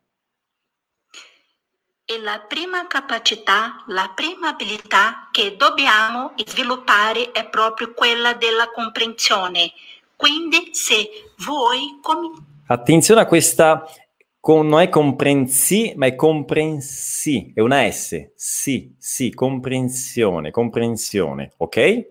E 2.07 2.21
la 2.21 2.45
prima 2.47 2.85
capacità, 2.85 3.83
la 3.87 4.11
prima 4.13 4.49
abilità 4.49 5.27
che 5.31 5.55
dobbiamo 5.57 6.33
sviluppare 6.45 7.31
è 7.31 7.49
proprio 7.49 7.93
quella 7.93 8.33
della 8.33 8.69
comprensione. 8.71 9.71
Quindi 10.15 10.69
se 10.71 11.09
voi 11.37 11.97
cominciate 12.01 12.53
Attenzione 12.67 13.21
a 13.21 13.25
questa, 13.27 13.85
con, 14.39 14.67
non 14.67 14.81
è 14.81 14.89
comprensi, 14.89 15.93
ma 15.95 16.07
è 16.07 16.15
comprensi, 16.15 17.51
è 17.53 17.59
una 17.59 17.89
S. 17.91 18.31
Sì, 18.35 18.95
sì, 18.97 19.31
comprensione, 19.31 20.49
comprensione, 20.49 21.53
ok? 21.57 22.07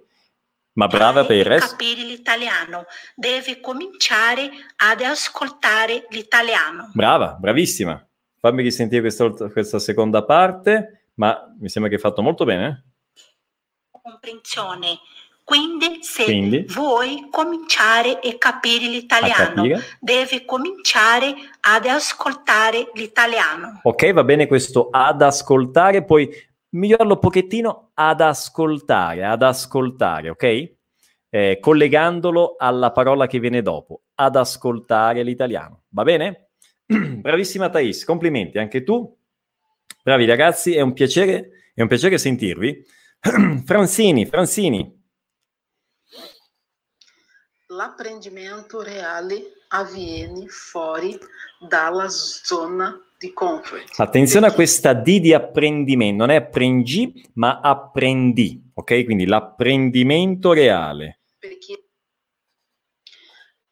Ma 0.74 0.86
brava 0.86 1.24
per 1.24 1.36
il 1.36 1.44
resto. 1.44 1.70
capire 1.70 2.02
l'italiano, 2.02 2.86
deve 3.16 3.60
cominciare 3.60 4.50
ad 4.76 5.00
ascoltare 5.02 6.06
l'italiano. 6.10 6.90
Brava, 6.92 7.36
bravissima. 7.38 8.04
Fammi 8.44 8.62
risentire 8.62 9.00
questa, 9.00 9.30
questa 9.30 9.78
seconda 9.78 10.22
parte, 10.22 11.12
ma 11.14 11.50
mi 11.58 11.70
sembra 11.70 11.88
che 11.90 11.96
hai 11.96 12.02
fatto 12.02 12.20
molto 12.20 12.44
bene. 12.44 12.90
Comprensione. 13.90 14.98
Quindi 15.42 16.00
se 16.02 16.24
Quindi? 16.24 16.66
vuoi 16.68 17.28
cominciare 17.30 18.18
a 18.22 18.36
capire 18.36 18.86
l'italiano, 18.88 19.62
capire. 19.62 19.80
devi 19.98 20.44
cominciare 20.44 21.34
ad 21.60 21.86
ascoltare 21.86 22.90
l'italiano. 22.92 23.80
Ok, 23.82 24.12
va 24.12 24.24
bene 24.24 24.46
questo 24.46 24.88
ad 24.90 25.22
ascoltare, 25.22 26.04
poi 26.04 26.28
migliorarlo 26.74 27.14
un 27.14 27.20
pochettino 27.20 27.92
ad 27.94 28.20
ascoltare, 28.20 29.24
ad 29.24 29.42
ascoltare, 29.42 30.28
ok? 30.28 30.72
Eh, 31.30 31.58
collegandolo 31.62 32.56
alla 32.58 32.92
parola 32.92 33.26
che 33.26 33.38
viene 33.38 33.62
dopo, 33.62 34.02
ad 34.16 34.36
ascoltare 34.36 35.22
l'italiano. 35.22 35.84
Va 35.88 36.02
bene? 36.02 36.43
Bravissima 37.20 37.70
Thais, 37.70 38.04
complimenti 38.04 38.58
anche 38.58 38.82
tu. 38.82 39.16
Bravi 40.02 40.26
ragazzi, 40.26 40.74
è 40.74 40.80
un 40.80 40.92
piacere, 40.92 41.70
è 41.74 41.82
un 41.82 41.88
piacere 41.88 42.18
sentirvi. 42.18 42.84
Francini, 43.64 44.26
Francini, 44.26 45.02
L'apprendimento 47.74 48.82
reale 48.82 49.42
avviene 49.68 50.46
fuori 50.46 51.18
dalla 51.58 52.08
zona 52.08 52.96
di 53.18 53.32
comfort. 53.32 53.98
attenzione 53.98 54.46
a 54.46 54.52
questa 54.52 54.92
D 54.92 55.18
di 55.18 55.32
apprendimento, 55.32 56.24
non 56.24 56.30
è 56.30 56.36
apprendi, 56.36 57.30
ma 57.34 57.58
apprendi, 57.60 58.70
ok? 58.74 59.04
Quindi 59.04 59.26
l'apprendimento 59.26 60.52
reale. 60.52 61.20
Perché 61.38 61.83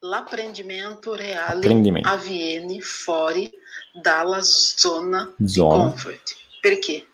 l'apprendimento 0.02 1.14
reale 1.14 1.60
Apprendimento. 1.60 2.08
avviene 2.08 2.80
fuori 2.80 3.50
dalla 3.92 4.42
zona, 4.42 5.32
Zona. 5.44 5.84
di 5.84 5.90
comfort. 5.90 6.36
Perché? 6.60 7.06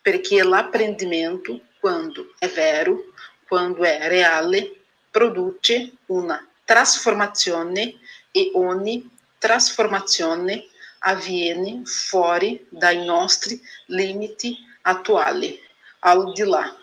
Perché 0.00 0.42
l'apprendimento, 0.42 1.60
quando 1.78 2.32
è 2.38 2.48
vero, 2.48 3.12
quando 3.46 3.84
è 3.84 4.08
reale, 4.08 4.80
produce 5.10 5.92
una 6.06 6.44
trasformazione 6.64 7.94
e 8.30 8.50
ogni 8.54 9.08
trasformazione 9.38 10.66
avviene 11.00 11.82
fuori 11.84 12.64
dai 12.68 13.04
nostri 13.04 13.60
limiti 13.86 14.56
attuali, 14.82 15.58
al 16.00 16.32
di 16.32 16.42
là 16.42 16.76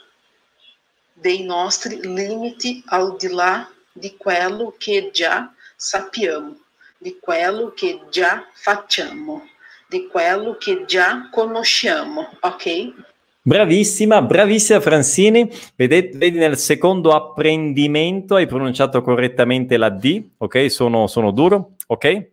dei 1.14 1.44
nostri 1.44 2.00
limiti, 2.02 2.82
al 2.88 3.18
di 3.18 3.28
là 3.28 3.70
di 4.00 4.16
quello 4.18 4.74
che 4.78 5.10
già 5.14 5.54
sappiamo, 5.76 6.58
di 6.98 7.18
quello 7.20 7.74
che 7.76 8.00
già 8.10 8.48
facciamo, 8.54 9.48
di 9.88 10.08
quello 10.08 10.56
che 10.58 10.86
già 10.86 11.30
conosciamo, 11.30 12.30
ok? 12.40 12.94
Bravissima, 13.42 14.22
bravissima 14.22 14.80
Francini. 14.80 15.50
Vedete, 15.76 16.18
vedi 16.18 16.38
nel 16.38 16.58
secondo 16.58 17.14
apprendimento 17.14 18.36
hai 18.36 18.48
pronunciato 18.48 19.02
correttamente 19.02 19.78
la 19.78 19.90
D, 19.90 20.32
ok? 20.38 20.70
Sono, 20.70 21.08
sono 21.08 21.32
duro, 21.32 21.76
ok? 21.88 22.30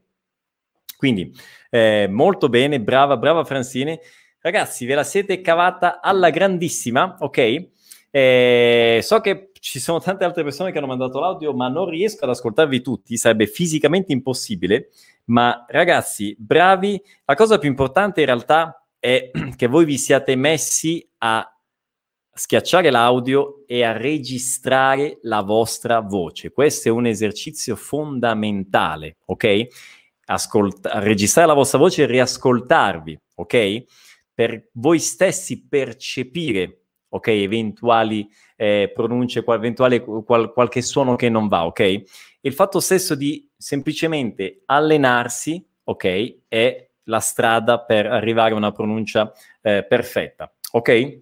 Quindi 0.96 1.32
eh, 1.70 2.06
molto 2.10 2.48
bene, 2.48 2.80
brava, 2.80 3.16
brava 3.16 3.44
Francini. 3.44 3.98
Ragazzi, 4.40 4.84
ve 4.86 4.94
la 4.94 5.04
siete 5.04 5.40
cavata 5.40 6.00
alla 6.00 6.30
grandissima, 6.30 7.16
ok? 7.18 7.66
Eh, 8.10 9.00
so 9.02 9.20
che 9.20 9.50
ci 9.68 9.80
sono 9.80 9.98
tante 9.98 10.22
altre 10.22 10.44
persone 10.44 10.70
che 10.70 10.78
hanno 10.78 10.86
mandato 10.86 11.18
l'audio, 11.18 11.52
ma 11.52 11.66
non 11.66 11.88
riesco 11.88 12.22
ad 12.22 12.30
ascoltarvi 12.30 12.82
tutti, 12.82 13.16
sarebbe 13.16 13.48
fisicamente 13.48 14.12
impossibile. 14.12 14.90
Ma 15.24 15.64
ragazzi, 15.66 16.36
bravi. 16.38 17.02
La 17.24 17.34
cosa 17.34 17.58
più 17.58 17.68
importante 17.68 18.20
in 18.20 18.26
realtà 18.26 18.86
è 18.96 19.32
che 19.56 19.66
voi 19.66 19.84
vi 19.84 19.98
siate 19.98 20.36
messi 20.36 21.04
a 21.18 21.52
schiacciare 22.32 22.90
l'audio 22.90 23.64
e 23.66 23.82
a 23.82 23.90
registrare 23.90 25.18
la 25.22 25.42
vostra 25.42 25.98
voce. 25.98 26.52
Questo 26.52 26.86
è 26.86 26.92
un 26.92 27.06
esercizio 27.06 27.74
fondamentale, 27.74 29.16
ok? 29.24 29.66
Ascolta- 30.26 31.00
registrare 31.00 31.48
la 31.48 31.54
vostra 31.54 31.78
voce 31.78 32.04
e 32.04 32.06
riascoltarvi, 32.06 33.20
ok? 33.34 33.84
Per 34.32 34.68
voi 34.74 35.00
stessi 35.00 35.66
percepire, 35.66 36.82
ok? 37.08 37.26
Eventuali 37.26 38.28
eh, 38.56 38.90
pronunce, 38.92 39.44
qual- 39.44 39.58
eventuale 39.58 40.02
qual- 40.02 40.52
qualche 40.52 40.82
suono 40.82 41.14
che 41.14 41.28
non 41.28 41.46
va, 41.48 41.66
ok? 41.66 42.02
Il 42.40 42.52
fatto 42.52 42.80
stesso 42.80 43.14
di 43.14 43.48
semplicemente 43.56 44.62
allenarsi, 44.66 45.64
ok? 45.84 46.36
È 46.48 46.88
la 47.04 47.20
strada 47.20 47.80
per 47.80 48.06
arrivare 48.06 48.52
a 48.52 48.56
una 48.56 48.72
pronuncia 48.72 49.32
eh, 49.60 49.84
perfetta, 49.84 50.52
ok? 50.72 51.20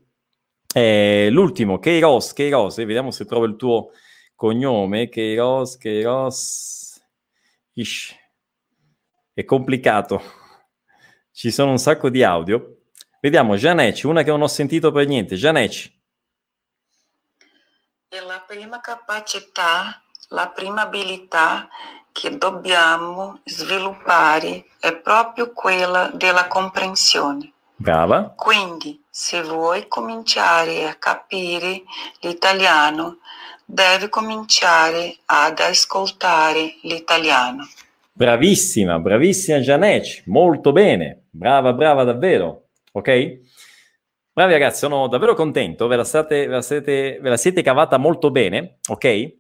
Eh, 0.74 1.28
l'ultimo, 1.30 1.78
Keiros, 1.78 2.32
Keiros, 2.32 2.78
eh, 2.78 2.84
vediamo 2.84 3.10
se 3.10 3.24
trovo 3.26 3.44
il 3.44 3.56
tuo 3.56 3.90
cognome, 4.34 5.08
Keiros, 5.08 5.76
Keiros, 5.76 7.00
Ish. 7.74 8.14
è 9.32 9.44
complicato, 9.44 10.22
ci 11.32 11.50
sono 11.50 11.72
un 11.72 11.78
sacco 11.78 12.08
di 12.10 12.22
audio. 12.22 12.78
Vediamo, 13.20 13.56
Janeci, 13.56 14.06
una 14.06 14.22
che 14.22 14.30
non 14.30 14.42
ho 14.42 14.46
sentito 14.46 14.92
per 14.92 15.06
niente, 15.06 15.36
Janeci. 15.36 15.92
E 18.14 18.20
la 18.20 18.44
prima 18.46 18.80
capacità, 18.80 20.00
la 20.28 20.46
prima 20.46 20.82
abilità 20.82 21.66
che 22.12 22.38
dobbiamo 22.38 23.40
sviluppare 23.42 24.66
è 24.78 24.94
proprio 24.94 25.50
quella 25.50 26.12
della 26.14 26.46
comprensione. 26.46 27.50
Brava. 27.74 28.32
Quindi, 28.36 29.02
se 29.10 29.42
vuoi 29.42 29.88
cominciare 29.88 30.86
a 30.86 30.94
capire 30.94 31.82
l'italiano, 32.20 33.18
devi 33.64 34.08
cominciare 34.08 35.16
ad 35.24 35.58
ascoltare 35.58 36.76
l'italiano. 36.82 37.66
Bravissima, 38.12 39.00
bravissima 39.00 39.58
Janec, 39.58 40.22
molto 40.26 40.70
bene, 40.70 41.24
brava, 41.30 41.72
brava 41.72 42.04
davvero, 42.04 42.66
ok? 42.92 43.53
Bravi 44.36 44.50
ragazzi, 44.50 44.78
sono 44.78 45.06
davvero 45.06 45.34
contento, 45.34 45.86
ve 45.86 45.94
la, 45.94 46.02
state, 46.02 46.48
ve 46.48 46.54
la, 46.54 46.60
siete, 46.60 47.20
ve 47.22 47.28
la 47.28 47.36
siete 47.36 47.62
cavata 47.62 47.98
molto 47.98 48.32
bene, 48.32 48.78
ok? 48.88 49.36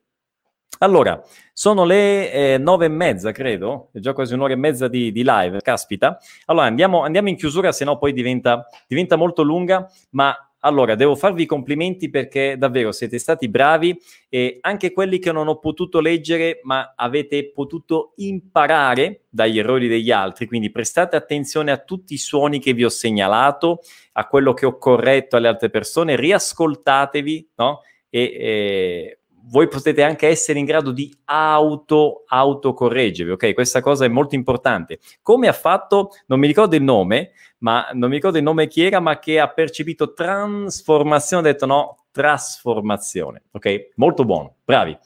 Allora, 0.78 1.20
sono 1.52 1.84
le 1.84 2.30
eh, 2.30 2.58
nove 2.58 2.84
e 2.84 2.90
mezza, 2.90 3.32
credo, 3.32 3.90
è 3.92 3.98
già 3.98 4.12
quasi 4.12 4.34
un'ora 4.34 4.52
e 4.52 4.56
mezza 4.56 4.86
di, 4.86 5.10
di 5.10 5.24
live, 5.26 5.62
caspita. 5.62 6.16
Allora, 6.44 6.66
andiamo, 6.66 7.02
andiamo 7.02 7.28
in 7.28 7.34
chiusura, 7.34 7.72
se 7.72 7.84
no 7.84 7.98
poi 7.98 8.12
diventa, 8.12 8.68
diventa 8.86 9.16
molto 9.16 9.42
lunga, 9.42 9.84
ma 10.10 10.32
allora, 10.64 10.94
devo 10.94 11.14
farvi 11.14 11.42
i 11.42 11.46
complimenti 11.46 12.08
perché 12.08 12.56
davvero 12.56 12.90
siete 12.90 13.18
stati 13.18 13.48
bravi 13.48 13.98
e 14.30 14.58
anche 14.62 14.92
quelli 14.92 15.18
che 15.18 15.30
non 15.30 15.46
ho 15.46 15.58
potuto 15.58 16.00
leggere, 16.00 16.60
ma 16.62 16.94
avete 16.96 17.52
potuto 17.52 18.14
imparare 18.16 19.24
dagli 19.28 19.58
errori 19.58 19.88
degli 19.88 20.10
altri. 20.10 20.46
Quindi 20.46 20.70
prestate 20.70 21.16
attenzione 21.16 21.70
a 21.70 21.76
tutti 21.76 22.14
i 22.14 22.18
suoni 22.18 22.60
che 22.60 22.72
vi 22.72 22.84
ho 22.84 22.88
segnalato, 22.88 23.80
a 24.12 24.26
quello 24.26 24.54
che 24.54 24.64
ho 24.64 24.78
corretto 24.78 25.36
alle 25.36 25.48
altre 25.48 25.68
persone, 25.68 26.16
riascoltatevi, 26.16 27.50
no? 27.56 27.82
E, 28.08 28.20
e 28.22 29.18
voi 29.46 29.68
potete 29.68 30.02
anche 30.02 30.28
essere 30.28 30.58
in 30.58 30.64
grado 30.64 30.90
di 30.90 31.14
auto 31.26 32.24
autocorreggervi, 32.26 33.32
ok? 33.32 33.54
Questa 33.54 33.80
cosa 33.80 34.04
è 34.04 34.08
molto 34.08 34.34
importante. 34.34 34.98
Come 35.22 35.48
ha 35.48 35.52
fatto, 35.52 36.10
non 36.26 36.38
mi 36.38 36.46
ricordo 36.46 36.76
il 36.76 36.82
nome, 36.82 37.32
ma 37.58 37.88
non 37.92 38.08
mi 38.08 38.16
ricordo 38.16 38.38
il 38.38 38.44
nome 38.44 38.68
chi 38.68 38.82
era, 38.82 39.00
ma 39.00 39.18
che 39.18 39.38
ha 39.38 39.48
percepito 39.48 40.12
trasformazione, 40.12 41.48
ha 41.48 41.52
detto 41.52 41.66
no, 41.66 42.04
trasformazione, 42.10 43.42
ok? 43.50 43.90
Molto 43.96 44.24
buono, 44.24 44.56
bravi. 44.64 44.96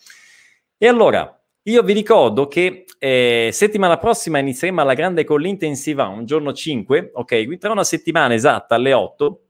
E 0.76 0.86
allora, 0.86 1.32
io 1.62 1.82
vi 1.82 1.92
ricordo 1.92 2.46
che 2.46 2.84
eh, 2.98 3.50
settimana 3.52 3.98
prossima 3.98 4.38
inizieremo 4.38 4.80
alla 4.80 4.94
grande 4.94 5.24
con 5.24 5.40
l'intensiva, 5.40 6.06
un 6.06 6.24
giorno 6.24 6.52
5, 6.52 7.10
ok? 7.14 7.58
Tra 7.58 7.72
una 7.72 7.84
settimana 7.84 8.34
esatta 8.34 8.76
alle 8.76 8.92
8, 8.92 9.47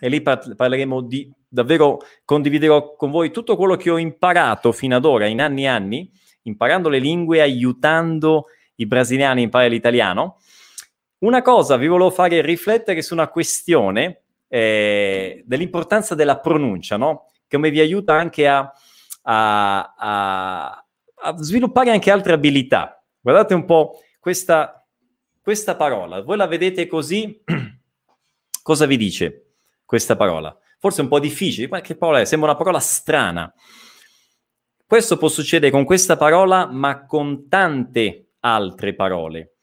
e 0.00 0.08
lì 0.08 0.20
par- 0.20 0.54
parleremo 0.54 1.00
di 1.02 1.30
davvero 1.48 1.98
condividerò 2.24 2.94
con 2.94 3.10
voi 3.10 3.30
tutto 3.30 3.56
quello 3.56 3.76
che 3.76 3.90
ho 3.90 3.96
imparato 3.96 4.72
fino 4.72 4.96
ad 4.96 5.04
ora 5.04 5.26
in 5.26 5.40
anni 5.40 5.62
e 5.62 5.68
anni, 5.68 6.10
imparando 6.42 6.88
le 6.88 6.98
lingue, 6.98 7.40
aiutando 7.40 8.46
i 8.76 8.86
brasiliani 8.86 9.40
a 9.40 9.44
imparare 9.44 9.70
l'italiano. 9.70 10.38
Una 11.18 11.42
cosa 11.42 11.76
vi 11.76 11.88
volevo 11.88 12.10
fare 12.10 12.42
riflettere 12.42 13.02
su 13.02 13.14
una 13.14 13.28
questione 13.28 14.22
eh, 14.46 15.42
dell'importanza 15.44 16.14
della 16.14 16.38
pronuncia, 16.38 16.96
no? 16.96 17.30
Come 17.48 17.70
vi 17.70 17.80
aiuta 17.80 18.14
anche 18.14 18.46
a, 18.46 18.70
a, 19.22 19.94
a, 19.96 20.84
a, 21.14 21.36
sviluppare 21.38 21.90
anche 21.90 22.10
altre 22.10 22.34
abilità. 22.34 23.02
Guardate 23.20 23.54
un 23.54 23.64
po' 23.64 24.00
questa, 24.20 24.86
questa 25.40 25.74
parola. 25.74 26.22
Voi 26.22 26.36
la 26.36 26.46
vedete 26.46 26.86
così? 26.86 27.42
Cosa 28.62 28.86
vi 28.86 28.96
dice 28.96 29.47
questa 29.88 30.16
parola? 30.16 30.54
forse 30.78 31.00
un 31.02 31.08
po' 31.08 31.18
difficile, 31.18 31.80
che 31.80 31.96
parola 31.96 32.20
è? 32.20 32.24
Sembra 32.24 32.50
una 32.50 32.58
parola 32.58 32.78
strana. 32.78 33.52
Questo 34.86 35.18
può 35.18 35.28
succedere 35.28 35.70
con 35.70 35.84
questa 35.84 36.16
parola, 36.16 36.66
ma 36.66 37.04
con 37.04 37.48
tante 37.48 38.30
altre 38.40 38.94
parole. 38.94 39.56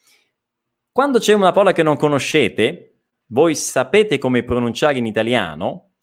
Quando 0.92 1.20
c'è 1.20 1.34
una 1.34 1.52
parola 1.52 1.72
che 1.72 1.84
non 1.84 1.98
conoscete, 1.98 3.00
voi 3.28 3.56
sapete 3.56 4.18
come 4.18 4.44
pronunciare 4.44 4.98
in 4.98 5.06
italiano, 5.06 5.94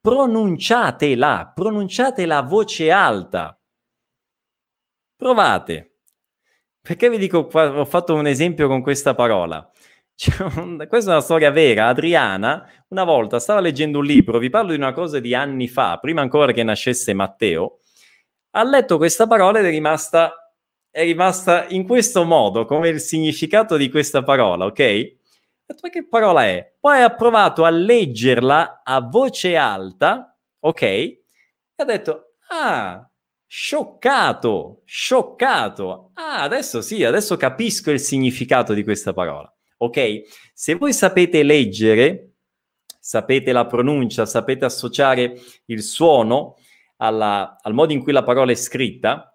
pronunciatela, 0.00 1.52
pronunciatela 1.54 2.36
a 2.36 2.42
voce 2.42 2.90
alta. 2.90 3.58
Provate. 5.16 5.96
Perché 6.80 7.10
vi 7.10 7.18
dico, 7.18 7.48
ho 7.52 7.84
fatto 7.84 8.14
un 8.14 8.26
esempio 8.26 8.68
con 8.68 8.80
questa 8.80 9.14
parola? 9.14 9.68
Questa 10.88 11.10
è 11.10 11.14
una 11.14 11.20
storia 11.20 11.50
vera. 11.50 11.86
Adriana 11.86 12.68
una 12.88 13.04
volta 13.04 13.38
stava 13.38 13.60
leggendo 13.60 13.98
un 13.98 14.04
libro, 14.04 14.38
vi 14.38 14.50
parlo 14.50 14.70
di 14.70 14.76
una 14.76 14.92
cosa 14.92 15.20
di 15.20 15.34
anni 15.34 15.68
fa, 15.68 15.98
prima 15.98 16.22
ancora 16.22 16.52
che 16.52 16.64
nascesse 16.64 17.12
Matteo, 17.14 17.80
ha 18.52 18.64
letto 18.64 18.96
questa 18.96 19.26
parola 19.26 19.60
ed 19.60 19.66
è 19.66 19.70
rimasta, 19.70 20.52
è 20.90 21.02
rimasta 21.04 21.66
in 21.68 21.86
questo 21.86 22.24
modo, 22.24 22.64
come 22.64 22.88
il 22.88 23.00
significato 23.00 23.76
di 23.76 23.90
questa 23.90 24.22
parola, 24.22 24.64
ok? 24.64 25.16
Ma 25.82 25.90
che 25.90 26.08
parola 26.08 26.46
è? 26.46 26.74
Poi 26.80 27.02
ha 27.02 27.14
provato 27.14 27.64
a 27.64 27.70
leggerla 27.70 28.80
a 28.82 29.00
voce 29.02 29.54
alta, 29.54 30.36
ok? 30.60 30.82
E 30.82 31.22
ha 31.76 31.84
detto, 31.84 32.36
ah, 32.48 33.08
scioccato, 33.46 34.80
scioccato. 34.86 36.12
Ah, 36.14 36.42
adesso 36.42 36.80
sì, 36.80 37.04
adesso 37.04 37.36
capisco 37.36 37.90
il 37.90 38.00
significato 38.00 38.72
di 38.72 38.82
questa 38.82 39.12
parola 39.12 39.52
ok? 39.78 40.22
Se 40.52 40.74
voi 40.74 40.92
sapete 40.92 41.42
leggere, 41.42 42.32
sapete 43.00 43.52
la 43.52 43.66
pronuncia, 43.66 44.26
sapete 44.26 44.64
associare 44.64 45.40
il 45.66 45.82
suono 45.82 46.56
alla, 46.96 47.58
al 47.60 47.74
modo 47.74 47.92
in 47.92 48.02
cui 48.02 48.12
la 48.12 48.22
parola 48.24 48.52
è 48.52 48.56
scritta, 48.56 49.32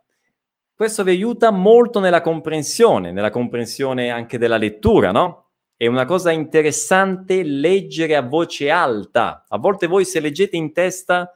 questo 0.76 1.04
vi 1.04 1.12
aiuta 1.12 1.52
molto 1.52 2.00
nella 2.00 2.22
comprensione, 2.22 3.12
nella 3.12 3.30
comprensione 3.30 4.10
anche 4.10 4.38
della 4.38 4.58
lettura, 4.58 5.12
no? 5.12 5.52
È 5.76 5.88
una 5.88 6.06
cosa 6.06 6.32
interessante 6.32 7.44
leggere 7.44 8.16
a 8.16 8.22
voce 8.22 8.70
alta. 8.70 9.46
A 9.48 9.58
volte 9.58 9.88
voi 9.88 10.06
se 10.06 10.20
leggete 10.20 10.56
in 10.56 10.74
testa 10.74 11.32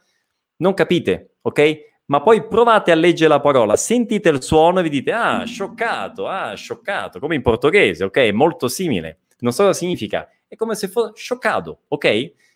non 0.58 0.74
capite, 0.74 1.38
ok? 1.42 1.87
Ma 2.08 2.22
poi 2.22 2.48
provate 2.48 2.92
a 2.92 2.96
leggere 2.96 3.30
la 3.30 3.40
parola, 3.40 3.76
sentite 3.76 4.30
il 4.30 4.42
suono 4.42 4.80
e 4.80 4.84
vi 4.84 4.90
dite, 4.90 5.12
ah, 5.12 5.44
scioccato, 5.46 6.28
ah, 6.28 6.54
scioccato, 6.54 7.20
come 7.20 7.36
in 7.36 7.42
portoghese, 7.42 8.06
ok? 8.06 8.30
Molto 8.34 8.68
simile. 8.68 9.20
Non 9.40 9.52
so 9.52 9.64
cosa 9.64 9.78
significa, 9.78 10.30
è 10.48 10.56
come 10.56 10.76
se 10.76 10.88
fosse 10.88 11.12
scioccato, 11.16 11.82
ok? 11.90 12.06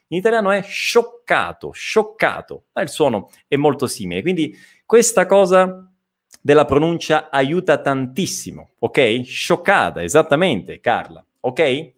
In 0.07 0.17
italiano 0.17 0.51
è 0.51 0.61
scioccato, 0.61 1.71
scioccato, 1.71 2.65
ma 2.73 2.81
il 2.81 2.89
suono 2.89 3.29
è 3.47 3.55
molto 3.55 3.87
simile. 3.87 4.21
Quindi 4.21 4.55
questa 4.85 5.25
cosa 5.25 5.89
della 6.41 6.65
pronuncia 6.65 7.29
aiuta 7.29 7.77
tantissimo, 7.79 8.71
ok? 8.79 9.21
Scioccata, 9.23 10.01
esattamente, 10.01 10.79
Carla, 10.79 11.23
ok? 11.41 11.91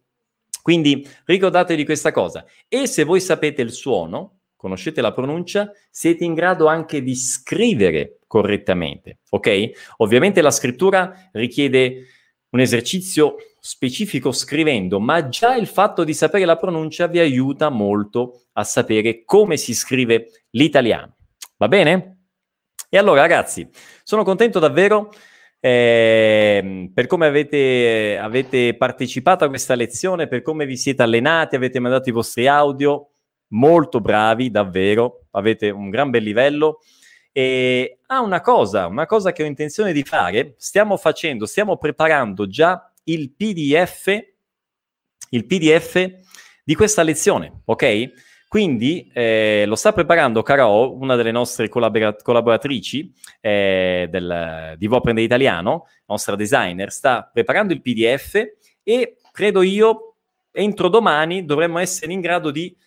Quindi 0.62 1.08
ricordatevi 1.26 1.86
questa 1.86 2.12
cosa. 2.12 2.46
E 2.68 2.88
se 2.88 3.04
voi 3.04 3.20
sapete 3.20 3.62
il 3.62 3.72
suono, 3.72 4.40
conoscete 4.64 5.02
la 5.02 5.12
pronuncia, 5.12 5.70
siete 5.92 6.24
in 6.24 6.34
grado 6.34 6.68
anche 6.68 7.04
di 7.04 7.16
scrivere 7.16 8.20
correttamente, 8.28 9.20
ok? 9.32 9.72
Ovviamente 9.98 10.42
la 10.42 10.52
scrittura 10.52 11.30
richiede 11.34 12.06
un 12.52 12.62
esercizio 12.62 13.36
specifico 13.60 14.32
scrivendo, 14.32 15.02
ma 15.02 15.28
già 15.28 15.58
il 15.58 15.68
fatto 15.68 16.06
di 16.06 16.14
sapere 16.14 16.46
la 16.46 16.56
pronuncia 16.56 17.08
vi 17.08 17.20
aiuta 17.20 17.68
molto 17.68 18.44
a 18.54 18.64
sapere 18.64 19.26
come 19.26 19.58
si 19.58 19.74
scrive 19.74 20.46
l'italiano. 20.52 21.18
Va 21.58 21.68
bene? 21.68 22.28
E 22.90 22.98
allora 22.98 23.20
ragazzi, 23.20 23.68
sono 24.04 24.24
contento 24.24 24.60
davvero 24.60 25.12
eh, 25.60 26.90
per 26.94 27.08
come 27.08 27.26
avete, 27.26 28.18
avete 28.18 28.78
partecipato 28.78 29.44
a 29.44 29.50
questa 29.50 29.76
lezione, 29.76 30.28
per 30.28 30.42
come 30.42 30.66
vi 30.66 30.78
siete 30.78 31.04
allenati, 31.04 31.58
avete 31.58 31.80
mandato 31.80 32.08
i 32.08 32.14
vostri 32.14 32.48
audio 32.48 33.13
molto 33.54 34.00
bravi, 34.00 34.52
davvero, 34.52 35.26
avete 35.32 35.70
un 35.70 35.90
gran 35.90 36.10
bel 36.10 36.24
livello. 36.24 36.80
E 37.32 38.00
ha 38.06 38.18
ah, 38.18 38.22
una 38.22 38.42
cosa, 38.42 38.86
una 38.86 39.08
cosa 39.08 39.32
che 39.32 39.42
ho 39.42 39.48
intenzione 39.48 39.92
di 39.92 40.04
fare, 40.04 40.54
stiamo 40.58 40.98
facendo, 40.98 41.48
stiamo 41.48 41.78
preparando 41.78 42.48
già 42.48 42.92
il 43.06 43.32
PDF, 43.32 44.08
il 45.30 45.46
PDF 45.48 46.12
di 46.64 46.76
questa 46.76 47.02
lezione, 47.02 47.62
ok? 47.66 48.12
Quindi 48.48 49.10
eh, 49.12 49.64
lo 49.66 49.76
sta 49.76 49.94
preparando 49.94 50.44
Caro, 50.44 50.96
una 50.96 51.16
delle 51.16 51.32
nostre 51.32 51.70
collabora- 51.70 52.16
collaboratrici 52.16 53.12
eh, 53.42 54.08
del, 54.12 54.76
di 54.78 54.86
Voprende 54.86 55.24
Italiano, 55.24 55.88
nostra 56.06 56.36
designer, 56.36 56.92
sta 56.92 57.28
preparando 57.34 57.74
il 57.74 57.82
PDF 57.82 58.40
e 58.84 59.18
credo 59.32 59.64
io 59.64 60.18
entro 60.52 60.88
domani 60.88 61.46
dovremmo 61.46 61.80
essere 61.80 62.14
in 62.14 62.22
grado 62.22 62.52
di 62.52 62.78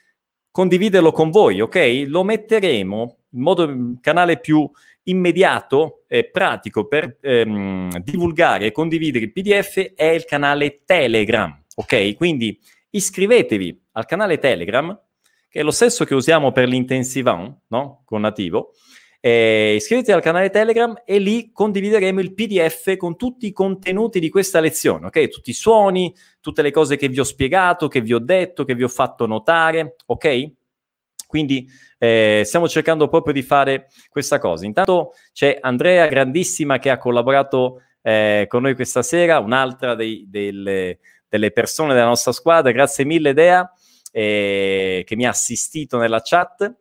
condividerlo 0.57 1.13
con 1.13 1.29
voi, 1.29 1.61
ok? 1.61 2.05
Lo 2.07 2.25
metteremo 2.25 3.17
in 3.33 3.41
modo 3.43 3.93
canale 4.01 4.41
più 4.41 4.67
immediato 5.03 6.05
e 6.09 6.31
pratico 6.31 6.87
per 6.87 7.19
ehm, 7.21 7.99
divulgare 7.99 8.65
e 8.65 8.73
condividere 8.73 9.27
il 9.27 9.33
PDF 9.33 9.93
è 9.95 10.07
il 10.07 10.25
canale 10.25 10.81
Telegram, 10.87 11.55
ok? 11.75 12.15
Quindi 12.15 12.59
iscrivetevi 12.89 13.83
al 13.93 14.07
canale 14.07 14.39
Telegram, 14.39 14.99
che 15.47 15.61
è 15.61 15.63
lo 15.63 15.71
stesso 15.71 16.07
che 16.07 16.15
usiamo 16.15 16.53
per 16.53 16.69
l'intensivant, 16.69 17.55
no? 17.67 18.01
Con 18.07 18.23
nativo. 18.23 18.73
Eh, 19.21 19.75
iscrivetevi 19.77 20.17
al 20.17 20.23
canale 20.23 20.51
Telegram 20.51 21.03
e 21.05 21.19
lì 21.19 21.51
condivideremo 21.53 22.21
il 22.21 22.35
PDF 22.35 22.97
con 22.97 23.17
tutti 23.17 23.47
i 23.47 23.53
contenuti 23.53 24.21
di 24.21 24.29
questa 24.29 24.61
lezione, 24.61 25.07
ok? 25.07 25.29
Tutti 25.29 25.51
i 25.51 25.55
suoni, 25.55 26.15
tutte 26.41 26.63
le 26.63 26.71
cose 26.71 26.97
che 26.97 27.09
vi 27.09 27.19
ho 27.19 27.25
spiegato, 27.25 27.89
che 27.89 28.01
vi 28.01 28.15
ho 28.15 28.19
detto, 28.19 28.65
che 28.65 28.75
vi 28.75 28.85
ho 28.85 28.89
fatto 28.89 29.27
notare, 29.27 29.97
ok? 30.07 30.51
Quindi 31.27 31.69
eh, 31.99 32.43
stiamo 32.45 32.69
cercando 32.69 33.09
proprio 33.09 33.33
di 33.33 33.43
fare 33.43 33.89
questa 34.09 34.39
cosa. 34.39 34.65
Intanto 34.65 35.13
c'è 35.33 35.59
Andrea 35.61 36.07
Grandissima 36.07 36.79
che 36.79 36.91
ha 36.91 36.99
collaborato 36.99 37.83
eh, 38.03 38.47
con 38.49 38.63
noi 38.63 38.75
questa 38.75 39.03
sera, 39.03 39.41
un'altra 39.41 39.95
dei, 39.95 40.27
delle, 40.29 40.99
delle, 41.29 41.51
persone 41.51 41.95
della 41.95 42.07
nostra 42.07 42.33
squadra. 42.33 42.71
Grazie 42.71 43.05
mille 43.05 43.33
Dea 43.33 43.69
eh, 44.13 45.03
che 45.05 45.17
mi 45.17 45.27
ha 45.27 45.31
assistito 45.31 45.99
nella 45.99 46.21
chat. 46.23 46.73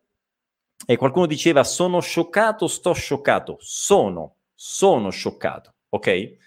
E 0.86 0.98
qualcuno 0.98 1.26
diceva 1.26 1.64
sono 1.64 2.00
scioccato, 2.00 2.68
sto 2.68 2.94
scioccato. 2.94 3.58
Sono, 3.60 4.38
sono 4.54 5.10
scioccato, 5.10 5.76
ok? 5.90 6.38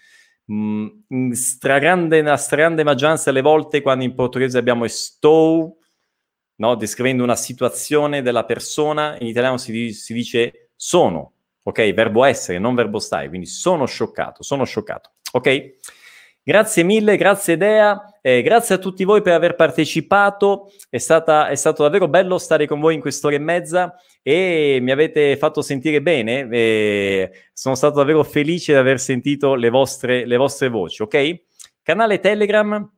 Mm, 0.51 0.87
in 1.09 1.35
stragrande, 1.35 2.21
nella 2.21 2.37
stragrande 2.37 2.83
maggioranza 2.83 3.31
delle 3.31 3.43
volte 3.43 3.81
quando 3.81 4.03
in 4.03 4.15
portoghese 4.15 4.57
abbiamo 4.57 4.85
estou, 4.85 5.77
no? 6.55 6.75
descrivendo 6.75 7.23
una 7.23 7.35
situazione 7.35 8.21
della 8.21 8.45
persona, 8.45 9.15
in 9.19 9.27
italiano 9.27 9.57
si, 9.57 9.93
si 9.93 10.13
dice 10.13 10.71
sono, 10.75 11.33
ok? 11.63 11.93
Verbo 11.93 12.23
essere, 12.23 12.57
non 12.57 12.75
verbo 12.75 12.99
stare, 12.99 13.27
quindi 13.27 13.45
sono 13.45 13.85
scioccato, 13.85 14.41
sono 14.43 14.63
scioccato, 14.63 15.11
ok? 15.33 15.77
Grazie 16.41 16.83
mille, 16.83 17.17
grazie 17.17 17.57
Dea, 17.57 18.17
eh, 18.21 18.41
grazie 18.41 18.75
a 18.75 18.77
tutti 18.77 19.03
voi 19.03 19.21
per 19.21 19.33
aver 19.33 19.55
partecipato, 19.55 20.71
è, 20.89 20.97
stata, 20.97 21.47
è, 21.49 21.55
stato 21.55 21.83
davvero 21.83 22.07
bello 22.07 22.37
stare 22.37 22.65
con 22.65 22.79
voi 22.79 22.95
in 22.95 23.01
quest'ora 23.01 23.35
e 23.35 23.39
mezza 23.39 23.93
e 24.23 24.79
mi 24.81 24.91
avete 24.91 25.37
fatto 25.37 25.61
sentire 25.61 26.01
bene, 26.01 26.47
eh, 26.49 27.31
sono 27.53 27.75
stato 27.75 27.95
davvero 27.95 28.23
felice 28.23 28.71
di 28.71 28.79
aver 28.79 28.99
sentito 28.99 29.53
le 29.53 29.69
vostre, 29.69 30.25
le 30.25 30.37
vostre 30.37 30.69
voci, 30.69 31.03
ok? 31.03 31.41
Canale 31.83 32.19
Telegram, 32.19 32.89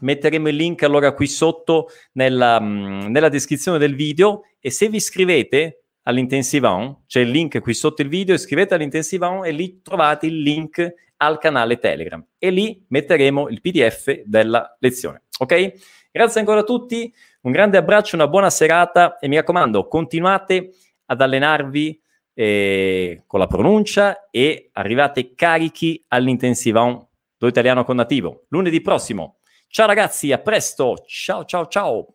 metteremo 0.00 0.48
il 0.48 0.56
link 0.56 0.82
allora 0.82 1.12
qui 1.12 1.26
sotto 1.26 1.88
nella, 2.12 2.58
nella 2.58 3.28
descrizione 3.28 3.78
del 3.78 3.96
video 3.96 4.42
e 4.60 4.70
se 4.70 4.88
vi 4.88 4.96
iscrivete 4.96 5.77
all'Intensive 6.08 6.66
On, 6.66 6.96
c'è 7.06 7.20
il 7.20 7.30
link 7.30 7.60
qui 7.60 7.74
sotto 7.74 8.00
il 8.00 8.08
video, 8.08 8.34
iscrivete 8.34 8.74
all'Intensive 8.74 9.26
On 9.26 9.44
e 9.44 9.50
lì 9.50 9.82
trovate 9.82 10.26
il 10.26 10.40
link 10.40 10.94
al 11.18 11.38
canale 11.38 11.78
Telegram 11.78 12.24
e 12.38 12.50
lì 12.50 12.84
metteremo 12.88 13.48
il 13.48 13.60
PDF 13.60 14.22
della 14.24 14.76
lezione. 14.80 15.22
Ok? 15.38 15.72
Grazie 16.10 16.40
ancora 16.40 16.60
a 16.60 16.64
tutti, 16.64 17.12
un 17.42 17.52
grande 17.52 17.76
abbraccio, 17.76 18.16
una 18.16 18.26
buona 18.26 18.48
serata 18.48 19.18
e 19.18 19.28
mi 19.28 19.36
raccomando, 19.36 19.86
continuate 19.86 20.70
ad 21.06 21.20
allenarvi 21.20 22.00
eh, 22.32 23.24
con 23.26 23.38
la 23.38 23.46
pronuncia 23.46 24.28
e 24.30 24.70
arrivate 24.72 25.34
carichi 25.34 26.02
all'intensiva 26.08 26.82
on 26.82 27.06
do 27.36 27.46
italiano 27.46 27.84
con 27.84 27.96
nativo 27.96 28.46
lunedì 28.48 28.80
prossimo. 28.80 29.38
Ciao 29.68 29.86
ragazzi, 29.86 30.32
a 30.32 30.38
presto. 30.38 31.04
Ciao 31.06 31.44
ciao 31.44 31.66
ciao. 31.66 32.14